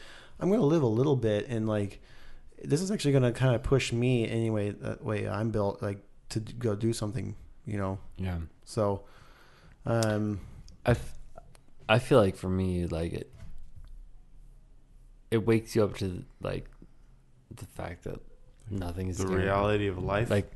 [0.40, 2.00] I'm going to live a little bit and like
[2.62, 4.70] this is actually going to kind of push me anyway.
[4.70, 5.98] That way I'm built like
[6.30, 7.36] to go do something,
[7.66, 7.98] you know.
[8.16, 8.38] yeah.
[8.64, 9.02] So,
[9.86, 10.40] um,
[10.86, 11.18] I, f-
[11.88, 13.30] I feel like for me, like it,
[15.30, 16.66] it wakes you up to like
[17.54, 18.20] the fact that
[18.70, 19.44] nothing is The guaranteed.
[19.46, 20.30] reality of life.
[20.30, 20.50] Like,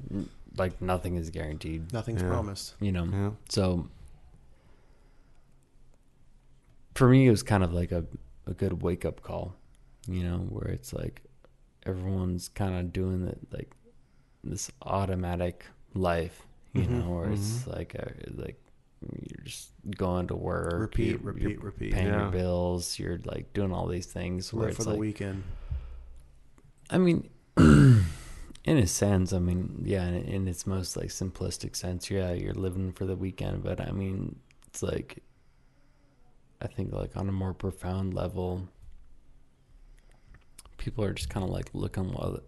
[0.56, 1.93] like nothing is guaranteed.
[1.93, 2.28] nothing's Yeah.
[2.28, 2.74] promised.
[2.80, 3.05] You know.
[3.05, 3.30] yeah.
[3.48, 3.89] So
[6.99, 8.05] for me, it was kind of like a,
[8.47, 9.55] a good wake up call,
[10.09, 11.23] you know, where it's like
[11.87, 13.70] everyone's kind of doing the, like
[14.45, 15.65] this automatic
[15.95, 16.43] life,
[16.75, 18.61] you Mhm, know, where it's like a, like
[19.31, 21.93] you're just going to work, Repeat, you're- repeat, you're repeat.
[21.95, 22.23] paying Yeah.
[22.23, 25.45] your bills, you're like doing all these things where Live for the like, weekend.
[26.91, 28.05] I mean, in
[28.79, 32.93] a sense, I mean, yeah, in, in its most like simplistic sense, yeah, you're living
[32.93, 33.62] for the weekend.
[33.62, 35.23] But I mean, it's like,
[36.60, 38.68] I think like on a more profound level,
[40.76, 42.44] people are just kind of like looking what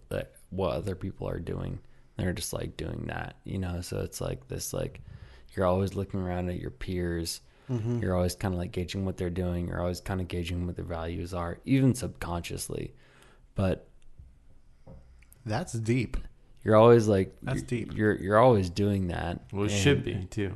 [0.51, 1.79] what other people are doing.
[2.17, 3.81] They're just like doing that, you know.
[3.81, 5.01] So it's like this like
[5.55, 7.41] you're always looking around at your peers.
[7.71, 8.01] Mm-hmm.
[8.03, 9.69] You're always kind of like gauging what they're doing.
[9.69, 12.95] You're always kind of gauging what their values are, even subconsciously.
[13.55, 13.87] But
[15.47, 16.17] That's deep.
[16.65, 17.95] you're always like That's deep.
[17.97, 19.41] You're you're always doing that.
[19.53, 20.53] Well, it And- should be too.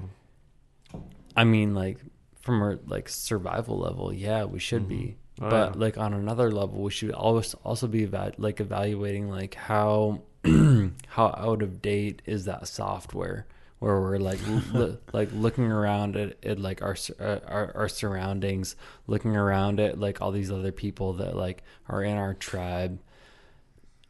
[1.37, 1.99] I mean, like
[2.45, 5.17] from a like survival level, yeah, we should be.
[5.41, 5.81] Oh, but yeah.
[5.81, 11.35] like on another level, we should always also be eva- like evaluating like how how
[11.39, 13.47] out of date is that software
[13.79, 14.39] where we're like
[15.15, 18.77] like looking around at, at like our, uh, our our surroundings,
[19.07, 23.01] looking around at like all these other people that like are in our tribe,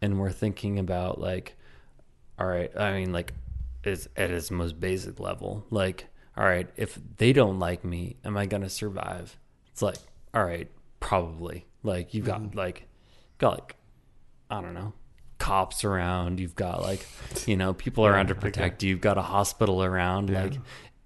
[0.02, 1.55] and we're thinking about like,
[2.36, 3.32] all right, I mean like,
[3.85, 8.36] is at its most basic level, like, all right, if they don't like me, am
[8.36, 9.39] I gonna survive?
[9.73, 9.97] It's like,
[10.32, 10.70] all right,
[11.01, 11.66] probably.
[11.82, 12.59] Like you've got mm-hmm.
[12.59, 12.89] like,
[13.39, 13.77] got like,
[14.51, 14.93] I don't know,
[15.39, 16.40] cops around.
[16.40, 17.06] You've got like,
[17.47, 18.90] you know, people around to protect you.
[18.90, 20.31] You've got a hospital around.
[20.31, 20.44] Yeah.
[20.44, 20.55] Like,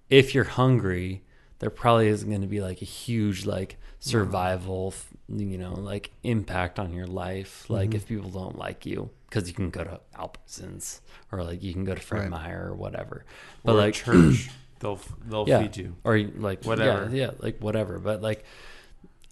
[0.09, 1.23] if you're hungry,
[1.59, 4.93] there probably isn't going to be like a huge like survival,
[5.27, 7.69] you know, like impact on your life.
[7.69, 7.97] Like mm-hmm.
[7.97, 11.01] if people don't like you, because you can go to Albertsons
[11.31, 12.29] or like you can go to Fred Right.
[12.29, 13.25] Meyer or whatever.
[13.63, 14.49] But Or like church,
[14.79, 15.95] they'll they'll yeah, feed you.
[16.03, 17.09] or like Whatever.
[17.11, 17.99] Yeah, yeah, like whatever.
[17.99, 18.43] But like,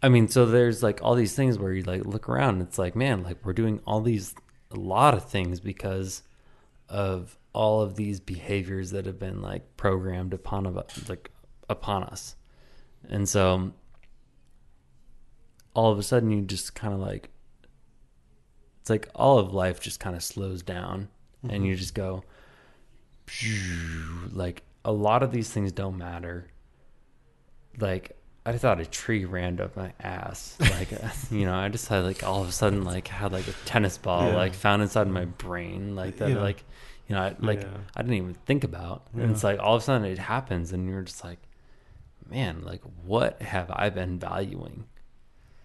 [0.02, 2.56] I mean, so there's like all these things where you like look around.
[2.56, 4.36] And it's like, man, like we're doing all these
[4.72, 6.24] a lot of things because
[6.90, 10.76] of all of these behaviors that have been like programmed upon of
[11.10, 11.32] like
[11.70, 12.36] upon us,
[13.10, 13.74] and so
[15.74, 17.30] all of a sudden you just kind of like
[18.82, 21.08] it's like all of life just kind of slows down
[21.44, 21.66] and mm-hmm.
[21.66, 22.24] you just go
[24.32, 26.48] like a lot of these things don't matter
[27.80, 28.14] like
[28.46, 30.90] i thought a tree ran up my ass like
[31.32, 33.98] you know i just had like all of a sudden like had like a tennis
[33.98, 34.36] ball Yeah.
[34.38, 36.40] like found inside my brain like that Yeah.
[36.42, 36.64] like
[37.08, 37.78] you know I, like Yeah.
[37.96, 40.90] i didn't even think about and it's like all of a sudden it happens and
[40.90, 41.40] you're just like
[42.30, 44.86] man like what have i been valuing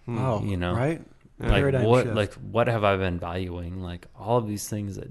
[0.09, 1.01] Oh, You know, right?
[1.39, 2.16] like Paradigm what shift.
[2.16, 5.11] like what have i been valuing like all of these things that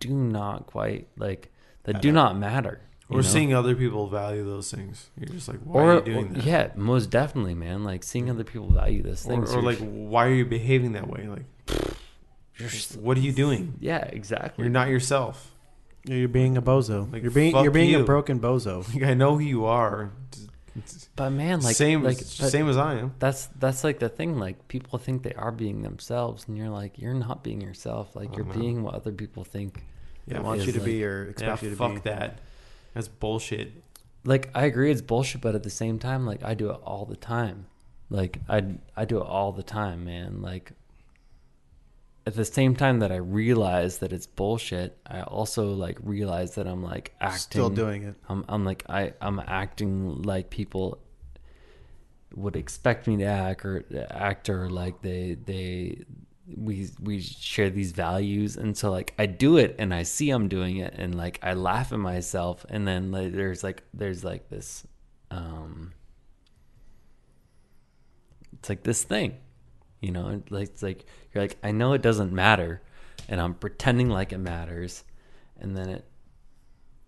[0.00, 1.49] do not quite like
[1.84, 3.28] that do not matter you Or know?
[3.28, 5.10] seeing other people value those things.
[5.18, 6.44] You're just like, why or, are you doing or- that?
[6.44, 10.26] yeah most definitely man like seeing other people value this Or, thing or like, why
[10.26, 11.26] are you behaving that way?
[11.28, 11.46] Like,
[12.58, 13.74] you're just, what are you doing?
[13.80, 15.54] yeah exactly You're not yourself.
[16.04, 17.12] You're being a bozo.
[17.12, 18.00] Like, you're being fuck you're being you.
[18.00, 18.86] a broken bozo.
[18.94, 20.12] Like, I know who you are.
[21.16, 23.12] but man like same, like as, same as I am.
[23.18, 26.96] that's that's like the thing like people think they are being themselves and you're like
[26.96, 28.52] you're not being yourself like Oh, you're no.
[28.54, 29.82] being what other people think They
[30.30, 32.00] Yeah, want is you to like- be or yeah, expect you to fuck be.
[32.10, 32.38] that.
[32.94, 33.72] That's bullshit.
[34.24, 37.04] like I agree it's bullshit, but at the same time, like I do it all
[37.06, 37.66] the time.
[38.08, 40.42] Like I I do it all the time, man.
[40.42, 40.72] Like
[42.26, 46.66] at the same time that I realize that it's bullshit, I also like realize that
[46.66, 48.14] I'm like acting Still doing it.
[48.28, 50.98] I'm I'm like I I'm acting like people
[52.34, 56.04] would expect me to act or act or like they they
[56.56, 58.56] we we share these values.
[58.56, 61.54] And so like I do it and I see I'm doing it and like I
[61.54, 62.64] laugh at myself.
[62.68, 64.86] And then like there's like there's like this
[65.30, 65.92] um
[68.52, 69.36] it's like this thing
[70.00, 72.82] you know like it's like you're like I know it doesn't matter
[73.28, 75.04] and I'm pretending like it matters
[75.60, 76.04] and then it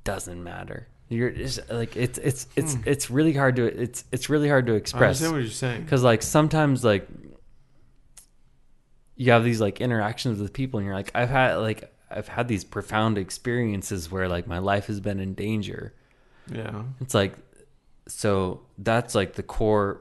[0.05, 0.89] doesn't matter.
[1.09, 4.75] You're just like it's it's it's it's really hard to it's it's really hard to
[4.75, 5.83] I express understand what you're saying.
[5.83, 7.07] because like sometimes like
[9.23, 11.81] you have these like interactions with people and you're like i've had like
[12.11, 15.83] i've had these profound experiences where like my life has been in danger
[16.61, 16.83] Yeah.
[17.01, 17.35] it's like
[18.09, 20.01] so that's like the core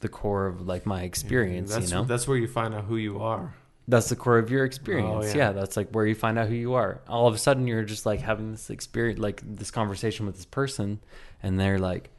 [0.00, 2.96] the core of like my experience That's you know that's where you find out who
[2.96, 3.54] you are.
[3.88, 5.36] that's the core of your experience Oh, yeah.
[5.46, 5.52] yeah.
[5.52, 8.04] that's like where you find out who you are all of a sudden you're just
[8.06, 11.00] like having this experience like this conversation with this person
[11.42, 12.10] and they're like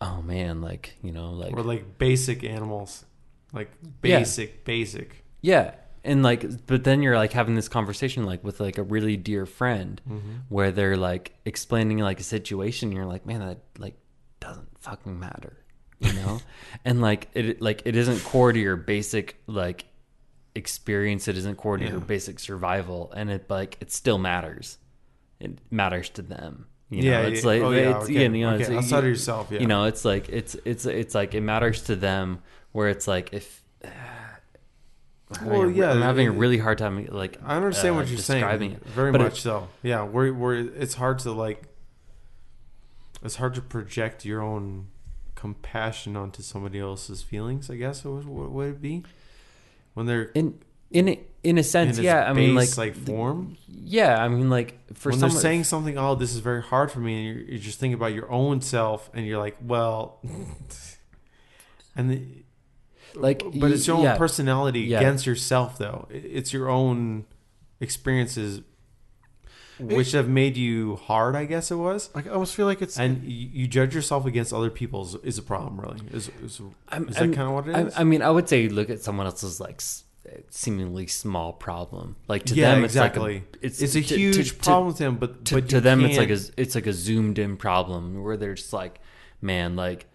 [0.00, 3.04] oh man like you know like Or like basic animals.
[3.52, 4.18] Like Yeah.
[4.20, 5.24] basic, basic.
[5.40, 5.74] Yeah.
[6.04, 9.46] And like but then you're like having this conversation like with like a really dear
[9.46, 10.32] friend Mm-hmm.
[10.48, 13.98] where they're like explaining like a situation and you're like, Man, that like
[14.40, 15.56] doesn't fucking matter.
[16.00, 16.40] You know?
[16.84, 19.86] and like it like it isn't core to your basic like
[20.54, 24.78] experience, it isn't core to your basic survival and it like it still matters.
[25.40, 26.66] It matters to them.
[26.90, 27.46] You yeah, know, it's yeah.
[27.46, 28.22] like oh, yeah, it's okay.
[28.22, 28.62] you know, okay.
[28.62, 29.48] it's outside of yourself.
[29.50, 32.40] Yeah, you know it's like it's it's it's like it matters to them
[32.72, 33.62] where it's like if
[35.42, 38.18] Well, a- yeah, i'm having a really hard time like I understand uh, what you're
[38.18, 38.44] saying.
[38.72, 38.82] it.
[38.86, 39.68] Very But it- much so.
[39.82, 41.64] Yeah, where where it's hard to like.
[43.22, 44.88] It's hard to project your own
[45.34, 47.68] compassion onto somebody else's feelings.
[47.68, 49.04] I guess what would it be?
[49.94, 50.56] when they're in
[50.90, 52.30] in a, in a sense, its yeah.
[52.30, 53.58] I mean, like, like form.
[53.66, 54.22] yeah.
[54.22, 57.16] I mean, like for when they're saying something, oh, this is very hard for me,
[57.16, 60.20] and you're, you're just thinking about your own self, and you're like, well,
[61.96, 62.22] and the,
[63.14, 64.16] like, but it's your own yeah.
[64.16, 64.98] personality Yeah.
[64.98, 66.06] against yourself, though.
[66.10, 67.24] It's your own
[67.80, 68.60] experiences,
[69.78, 71.36] which have made you hard.
[71.36, 74.26] I guess it was, Like, I almost feel like it's and you, you judge yourself
[74.26, 75.80] against other people's is a problem.
[75.80, 78.00] Really, is is, I'm- is that kind of what it I.
[78.00, 79.80] I mean, I would say look at someone else's like
[80.50, 82.16] seemingly small problem.
[82.26, 83.44] Like to yeah, them, exactly.
[83.62, 85.68] it's it's, like a, a to- huge to- to- problem with them, but to, but
[85.70, 88.72] to you them it's like a it's like a zoomed in problem where they're just
[88.72, 89.00] like
[89.40, 90.06] man like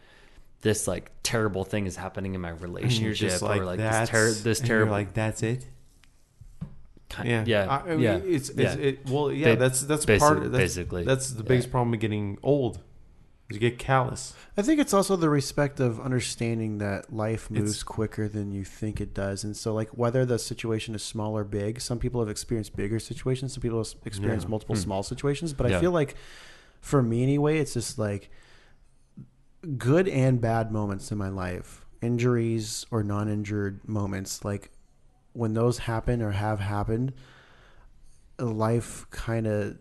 [0.64, 4.31] this like terrible thing is happening in my relationship just like, or like this, ter-
[4.31, 5.65] this and you're terrible like that's it.
[7.10, 8.81] kind, Yeah, yeah I, I mean, yeah It's, it's yeah.
[8.81, 9.10] it.
[9.10, 9.53] Well, yeah.
[9.53, 10.38] Ba- that's that's basi- part.
[10.38, 11.48] Of, that's, basically, that's the yeah.
[11.48, 12.80] biggest problem of getting old.
[13.49, 14.34] Is you get callous.
[14.56, 18.64] I think it's also the respect of understanding that life moves It's- quicker than you
[18.64, 22.22] think it does, and so like whether the situation is small or big, some people
[22.22, 24.52] have experienced bigger situations, some people have experienced Yeah.
[24.52, 24.81] multiple Hmm.
[24.81, 25.52] small situations.
[25.53, 26.15] But I feel like,
[26.80, 28.31] for me anyway, it's just like
[29.77, 34.72] good and bad moments in my life, injuries or non-injured moments, like
[35.34, 37.14] when those happen or have happened,
[38.40, 39.77] life kind of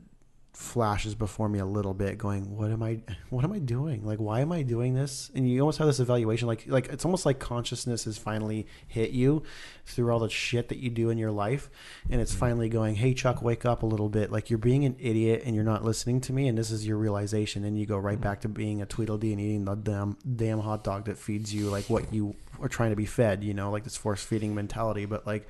[0.52, 3.00] flashes before me a little bit going what am i
[3.30, 4.04] what am i doing?
[4.04, 5.30] Like why am i doing this?
[5.34, 9.10] And you almost have this evaluation like like it's almost like consciousness has finally hit
[9.10, 9.42] you
[9.86, 11.70] through all the shit that you do in your life.
[12.10, 12.38] And it's mm.
[12.38, 14.30] finally going hey chuck wake up a little bit.
[14.30, 16.98] Like you're being an idiot and you're not listening to me and this is your
[16.98, 17.64] realization.
[17.64, 18.22] And you go right mm.
[18.22, 21.70] back to being a tweedledee and eating the damn damn hot dog that feeds you
[21.70, 25.06] like what you are trying to be fed you know like this force feeding mentality.
[25.06, 25.48] But like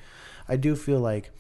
[0.49, 1.31] i do feel like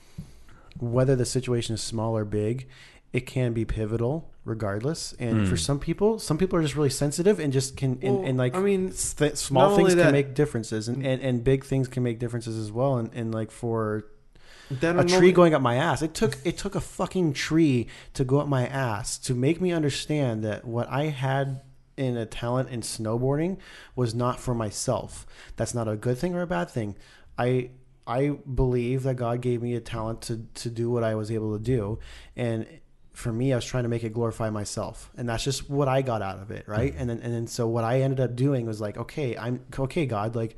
[0.78, 2.68] whether the situation is small or big,
[3.12, 5.12] it can be pivotal regardless.
[5.18, 5.56] And for hmm.
[5.56, 8.54] some people, some people are just really sensitive and just can, and, Well, and like,
[8.54, 11.06] I mean, th- small things only can make differences and, mm.
[11.06, 12.96] and, and big things can make differences as well.
[12.96, 14.06] And, and like for
[14.70, 18.24] That a tree going up my ass, it took, it took a fucking tree to
[18.24, 21.60] go up my ass to make me understand that what I had
[21.96, 23.58] in a talent in snowboarding
[23.94, 25.26] was not for myself.
[25.56, 26.96] That's not a good thing or a bad thing.
[27.38, 27.70] I
[28.06, 31.56] I believe that God gave me a talent to to do what I was able
[31.56, 31.98] to do,
[32.36, 32.66] and
[33.22, 36.02] for me, I was trying to make it glorify myself, and that's just what I
[36.02, 36.92] got out of it, right?
[36.92, 37.00] Mm.
[37.00, 40.06] And then and then so what I ended up doing was like, okay, I'm okay,
[40.06, 40.56] God, like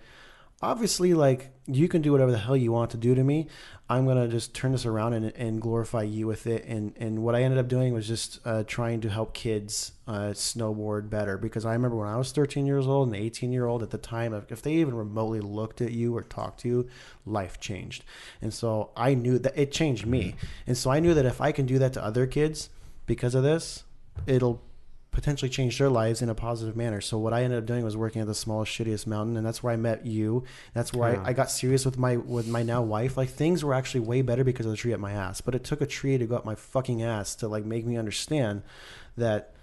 [0.64, 3.48] obviously like you can do whatever the hell you want to do to me.
[3.88, 6.64] I'm gonna just turn this around and, and glorify you with it.
[6.64, 10.32] And and what i ended up doing was just uh, trying to help kids uh,
[10.32, 11.36] snowboard better.
[11.36, 13.98] Because i remember when i was 13 years old and 18 year old at the
[13.98, 16.88] time if they even remotely looked at you or talked to you
[17.26, 18.04] life changed.
[18.40, 20.34] And so i knew that it changed me.
[20.66, 22.70] And so i knew that if i can do that to other kids
[23.06, 23.84] because of this
[24.26, 24.62] it'll
[25.14, 27.00] potentially change their lives in a positive manner.
[27.00, 29.62] So what I ended up doing was working at the smallest, shittiest mountain, and that's
[29.62, 30.44] where I met you.
[30.74, 31.22] That's where Yeah.
[31.22, 33.16] I, I got serious with my with my now wife.
[33.16, 35.40] Like things were actually way better because of the tree up my ass.
[35.40, 37.96] But it took a tree to go up my fucking ass to like make me
[37.96, 38.62] understand
[39.16, 39.54] that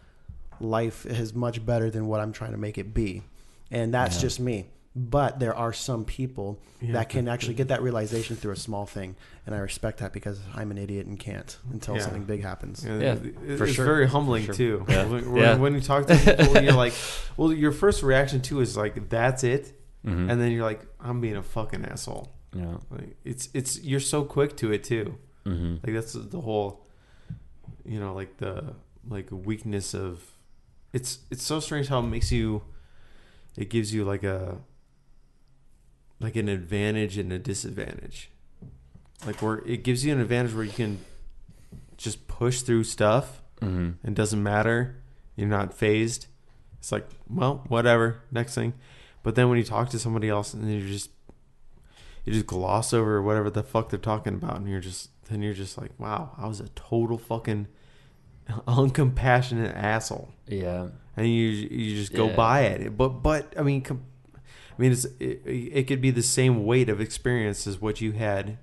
[0.59, 3.23] life is much better than what I'm trying to make it be,
[3.69, 4.67] and that's just me.
[4.93, 8.85] But there are some people Yeah, that can actually get that realization through a small
[8.85, 9.15] thing,
[9.45, 12.01] and I respect that because I'm an idiot and can't until Yeah.
[12.01, 12.83] something big happens.
[12.85, 13.85] Yeah, Yeah, it- for it's sure.
[13.85, 14.85] very humbling For too.
[14.89, 15.05] Yeah.
[15.05, 15.55] When, Yeah.
[15.55, 16.93] when you talk to people, you're like,
[17.37, 19.71] well, your first reaction too is like, "That's it,"
[20.05, 20.29] Mhm.
[20.29, 24.25] and then you're like, "I'm being a fucking asshole." yeah Like it's it's you're so
[24.25, 25.15] quick to it too.
[25.45, 26.85] hmm Like that's the whole,
[27.85, 28.75] you know, like the
[29.07, 30.19] like weakness of.
[30.91, 32.63] It's it's so strange how it makes you.
[33.55, 34.57] It gives you like a.
[36.21, 38.29] Like an advantage and a disadvantage,
[39.25, 40.99] like where it gives you an advantage where you can.
[41.97, 44.95] Just push through stuff hmm it doesn't matter.
[45.35, 46.25] You're not phased.
[46.79, 48.21] It's like, well, whatever.
[48.31, 48.73] Next thing.
[49.21, 51.11] But then when you talk to somebody else and you just
[52.25, 55.53] you just gloss over whatever the fuck they're talking about and you're just then you're
[55.53, 57.67] just like, wow, I was a total fucking
[58.67, 60.29] uncompassionate asshole.
[60.47, 60.87] yeah
[61.17, 62.35] And you you just go Yeah.
[62.35, 62.97] by it.
[62.97, 64.05] But but I mean com-
[64.81, 68.57] mean it's it, it could be the same weight of experience as what you had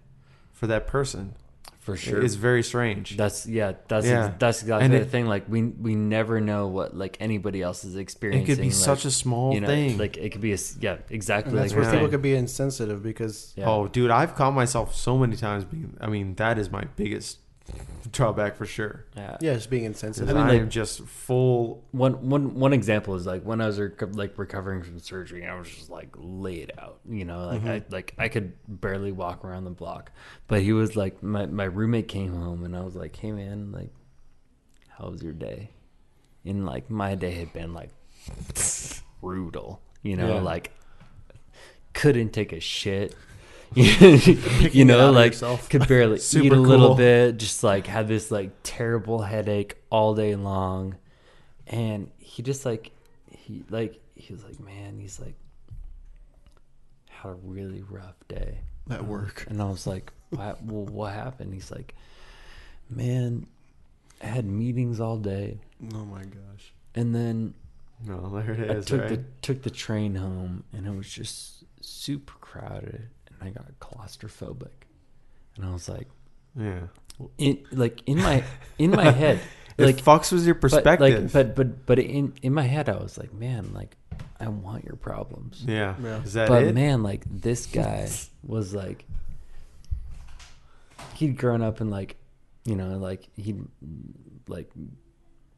[0.53, 1.35] for that person.
[1.79, 3.17] for sure It's very strange.
[3.17, 3.73] That's yeah.
[3.89, 4.33] That's Yeah.
[4.39, 5.27] that's exactly And the it- thing.
[5.35, 8.43] Like we we never know what like anybody else is experiencing.
[8.45, 9.97] it could be like, such a small you know, thing.
[9.97, 11.51] Like it could be a s- yeah exactly.
[11.53, 12.11] And that's like where you're people saying.
[12.11, 13.71] could be insensitive because Yeah.
[13.71, 15.97] Oh, dude, I've caught myself so many times being.
[16.01, 17.39] I mean, that is my biggest
[18.11, 19.05] drawback for sure.
[19.17, 19.37] yeah.
[19.41, 20.35] yeah, just being insensitive.
[20.37, 21.85] I I, mean, like- am just full.
[21.93, 25.59] One one one example is like when I was reco- like recovering from surgery, I
[25.59, 27.01] was just like laid out.
[27.09, 27.69] You know, like mm-hmm.
[27.69, 30.11] I like I could barely walk around the block.
[30.47, 33.73] But he was like my my roommate came home and I was like, hey man,
[33.73, 33.91] like,
[34.89, 35.71] how was your day?
[36.45, 37.91] And like my day had been like
[39.21, 39.81] brutal.
[40.03, 40.41] You know, Yeah.
[40.41, 40.73] like
[41.93, 43.15] couldn't take a shit.
[44.73, 45.35] you know, like
[45.69, 46.97] could barely eat Super a little cool.
[46.97, 50.97] bit, just like had this like terrible headache all day long,
[51.67, 52.91] and he just like
[53.31, 55.35] he like he was like, man, he's like
[57.09, 58.59] had a really rough day
[58.91, 59.45] At um, work.
[59.49, 61.53] and I was like, what, well, what happened?
[61.53, 61.95] He's like,
[62.89, 63.47] man,
[64.23, 65.59] I had meetings all day,
[65.95, 66.73] Oh my gosh.
[66.95, 67.55] and then
[68.05, 68.87] No, there it I is.
[68.87, 69.09] took right?
[69.11, 74.71] the took the train home, and it was just super crowded, and I got claustrophobic,
[75.57, 76.09] and I was like,
[76.57, 76.81] yeah.
[77.39, 78.45] in like in my
[78.79, 79.41] in my head,
[79.79, 81.23] It like Fox was your but, perspective.
[81.23, 83.97] like, but but but in in my head, I was like, man, like
[84.41, 85.65] I want your problems.
[85.67, 85.95] yeah.
[86.03, 86.23] Yeah.
[86.23, 86.75] Is that but it?
[86.75, 88.09] man, like this guy
[88.43, 89.05] was like
[91.15, 92.17] he'd grown up in like
[92.65, 93.55] you know, like he
[94.49, 94.71] like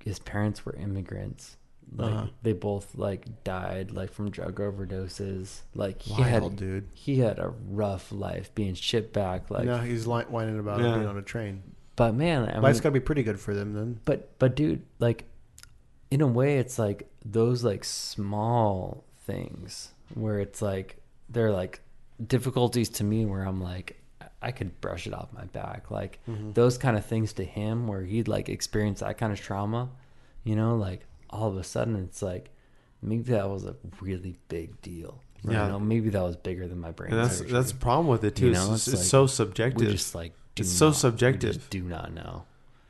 [0.05, 1.57] his parents were immigrants.
[1.97, 2.27] Like Uh-huh.
[2.43, 5.61] they both like died like from drug overdoses.
[5.75, 6.89] Like he Wild, had dude.
[6.95, 10.95] he had a rough life being shipped back like now he's li- whining about Yeah.
[10.95, 11.63] being on a train.
[11.97, 14.01] but man, I Life's mean, got to be pretty good for them then.
[14.05, 15.25] but but dude, like
[16.11, 20.97] in a way it's like those like small things where it's like
[21.29, 21.81] they're like
[22.25, 23.97] difficulties to me where I'm like
[24.43, 25.91] I could brush it off my back.
[25.91, 26.19] Like
[26.55, 29.91] those kind of things to him where he'd like experience that kind of trauma,
[30.45, 32.51] you know, like all of a sudden it's like
[33.03, 35.23] maybe that was a really big deal.
[35.43, 35.65] Yeah.
[35.67, 37.13] You know, maybe that was bigger than my brain.
[37.13, 37.53] And that's surgery.
[37.53, 38.47] that's the problem with it too.
[38.47, 39.91] You it's know, it's, it's it's like, so we subjective.
[39.91, 41.55] just like do It's so not- we subjective.
[41.55, 42.45] just do not know.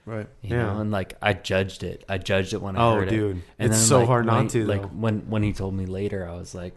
[0.07, 0.27] Right.
[0.43, 0.62] You Yeah.
[0.73, 2.05] know, and like I judged it.
[2.09, 3.11] I judged it when I Oh, heard it.
[3.11, 3.31] dude.
[3.59, 4.89] And It's then, so like, hard not when- to, Like though.
[4.89, 6.75] when when he told me later, I was like,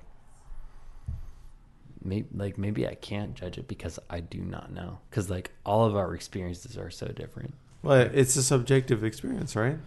[2.03, 4.99] maybe like maybe I can't judge it because I do not know.
[5.10, 7.53] Because like all of our experiences are so different.
[7.81, 9.77] Well, it's a subjective experience, right?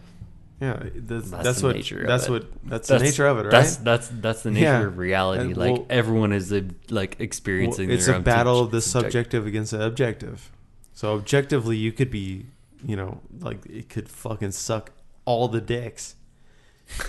[0.59, 3.51] Yeah, that's, That's that's, the what nature that's what that's, the nature of it, right?
[3.51, 4.81] That's that's that's the nature Yeah.
[4.87, 5.41] of reality.
[5.43, 7.91] And like well- everyone is a, like Well, experiencing.
[7.91, 10.51] it's their a own battle of the subject- subjective against the objective.
[10.93, 12.47] So objectively, you could be,
[12.83, 14.91] you know, like it could fucking suck
[15.25, 16.15] all the dicks,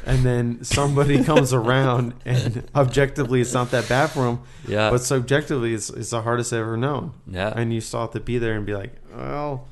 [0.05, 4.99] and then somebody comes around and objectively it's not that bad for them, Yeah, but
[5.01, 7.13] subjectively it's it's the hardest I've ever known.
[7.27, 7.51] yeah.
[7.57, 9.69] And you still have to be there and be like, well,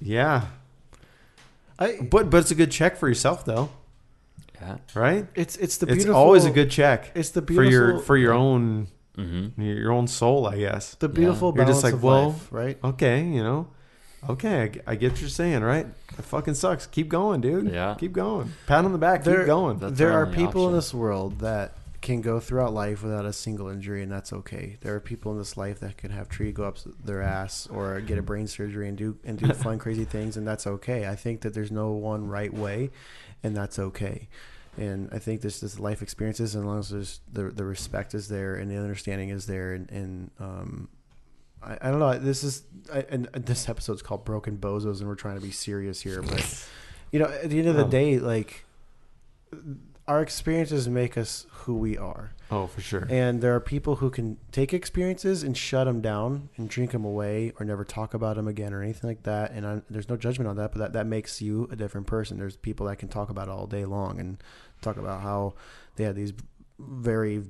[0.00, 0.46] yeah,
[1.78, 1.98] I.
[2.00, 3.70] but but it's a good check for yourself though,
[4.60, 4.78] yeah.
[4.94, 5.26] right?
[5.34, 8.32] It's it's the it's always a good check It's the beautiful for your for your
[8.34, 9.62] own Mm-hmm.
[9.62, 10.96] your own soul, I guess.
[10.96, 12.78] the beautiful You're balance just like, of well, life, right?
[12.82, 13.68] okay, you know,
[14.28, 15.86] okay, I get what you're saying, right?
[16.18, 16.86] It fucking sucks.
[16.88, 17.72] Keep going, dude.
[17.72, 17.94] Yeah.
[17.96, 18.52] keep going.
[18.66, 19.22] Pat on the back.
[19.22, 19.78] There- keep going.
[19.78, 21.74] There are only people in this world that
[22.04, 24.76] can go throughout life without a single injury, and that's okay.
[24.82, 28.00] There are people in this life that can have tree go up their ass or
[28.00, 31.08] get a brain surgery and do and do fun, crazy things, and that's okay.
[31.08, 32.90] I think that there's no one right way,
[33.42, 34.28] and that's okay.
[34.76, 38.28] And I think this this life experiences, as long as there's the the respect is
[38.28, 40.88] there and the understanding is there, and, and um,
[41.62, 42.18] I, I don't know.
[42.18, 46.00] This is I, and this episode's called Broken Bozos, and we're trying to be serious
[46.02, 46.68] here, but
[47.12, 47.88] you know, at the end of the Oh.
[47.88, 48.64] day, like
[50.06, 52.32] our experiences make us who we are.
[52.50, 53.06] oh, for sure.
[53.08, 57.04] And there are people who can take experiences and shut them down and drink them
[57.04, 59.52] away or never talk about them again or anything like that.
[59.52, 62.38] And I, there's no judgment on that, but that, that makes you a different person.
[62.38, 64.42] There's people that can talk about it all day long and
[64.82, 65.54] talk about how
[65.96, 66.34] they had these
[66.78, 67.44] very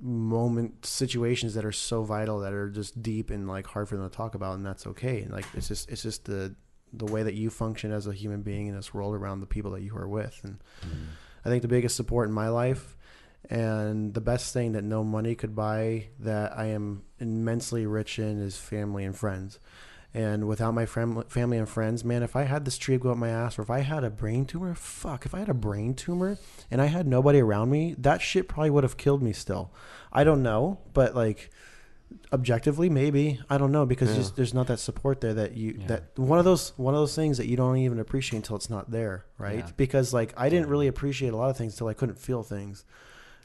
[0.00, 4.08] moment situations that are so vital that are just deep and like hard for them
[4.08, 6.54] to talk about and that's okay and like it's just it's just the
[6.94, 9.70] the way that you function as a human being in this world around the people
[9.70, 11.06] that you are with and mm.
[11.44, 12.96] I think the biggest support in my life
[13.48, 18.40] and the best thing that no money could buy that I am immensely rich in
[18.40, 19.58] is family and friends.
[20.12, 23.16] And without my fam- family and friends, man, if I had this tree go up
[23.16, 25.94] my ass or if I had a brain tumor, fuck, if I had a brain
[25.94, 26.36] tumor
[26.70, 29.72] and I had nobody around me, that shit probably would have killed me still.
[30.12, 31.50] I don't know, but like
[32.32, 34.16] objectively maybe i don't know because Yeah.
[34.16, 35.86] just, there's not that support there that you Yeah.
[35.88, 38.70] that one of those one of those things that you don't even appreciate until it's
[38.70, 39.70] not there right Yeah.
[39.76, 42.84] because like i didn't really appreciate a lot of things until i couldn't feel things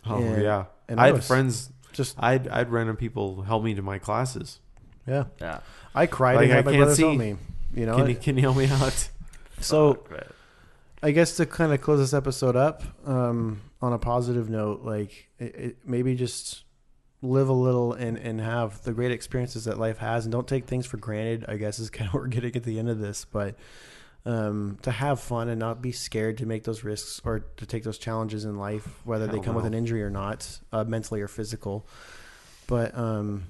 [0.06, 0.66] oh and- yeah.
[0.88, 1.72] and I I had friends.
[1.94, 4.60] just I'd I'd random people help me to my classes.
[5.08, 5.60] yeah Yeah.
[5.96, 7.04] i cried Like, and I my can't brothers see.
[7.04, 7.38] help me
[7.74, 9.10] you know Can you can you help me out?
[9.62, 10.04] so
[11.04, 15.30] I guess to kind of close this episode up um, on a positive note, like
[15.38, 16.64] it, it, maybe just
[17.26, 20.66] live a little and, and have the great experiences that life has, and don't take
[20.66, 21.46] things for granted.
[21.48, 23.56] I guess is kind of what we're getting at the end of this, but
[24.26, 27.84] um, to have fun and not be scared to make those risks or to take
[27.84, 31.28] those challenges in life, whether they come with an injury or not, uh, mentally or
[31.28, 31.86] physical.
[32.66, 33.46] But um,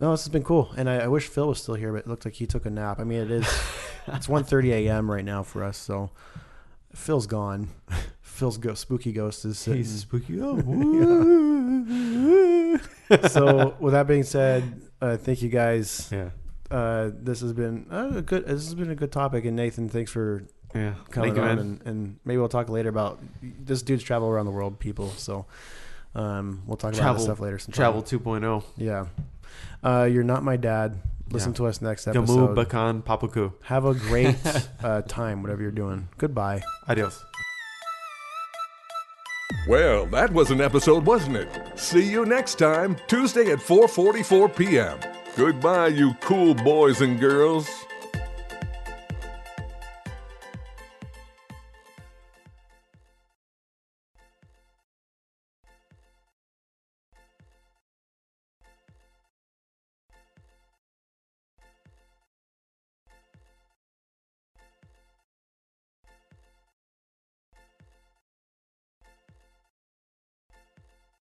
[0.00, 2.06] no, this has been cool, and I, I wish Phil was still here, but it
[2.06, 2.98] looked like he took a nap.
[2.98, 3.44] I mean, it is
[4.06, 5.10] it's 1.30 a.m.
[5.10, 6.10] right now for us, so
[6.94, 7.68] Phil's gone.
[8.34, 9.78] Phil's go- spooky ghost is sitting.
[9.78, 10.40] He's spooky.
[13.10, 16.08] Oh, so with that being said, uh, thank you guys.
[16.10, 16.30] Yeah.
[16.70, 18.44] Uh, this has been uh, a good.
[18.46, 19.44] This has been a good topic.
[19.44, 20.44] And Nathan, thanks for
[20.74, 20.94] Yeah.
[21.10, 24.80] coming on, and, and maybe we'll talk later about this dude's travel around the world,
[24.80, 25.10] people.
[25.10, 25.46] So
[26.16, 27.58] um, we'll talk about Travel- this stuff later.
[27.60, 27.76] Sometime.
[27.76, 28.64] Travel 2.0.
[28.76, 29.06] Yeah.
[29.84, 30.98] Uh, you're not my dad.
[31.30, 31.56] Listen Yeah.
[31.58, 32.56] to us next Gamu episode.
[32.56, 33.52] Bakan Papaku.
[33.64, 34.36] Have a great
[34.82, 36.08] uh, time, whatever you're doing.
[36.18, 36.62] Goodbye.
[36.88, 37.24] Adios.
[39.66, 41.48] Well, that was an episode, wasn't it?
[41.78, 44.98] See you next time, Tuesday at 4:44 p.m.
[45.36, 47.66] Goodbye, you cool boys and girls.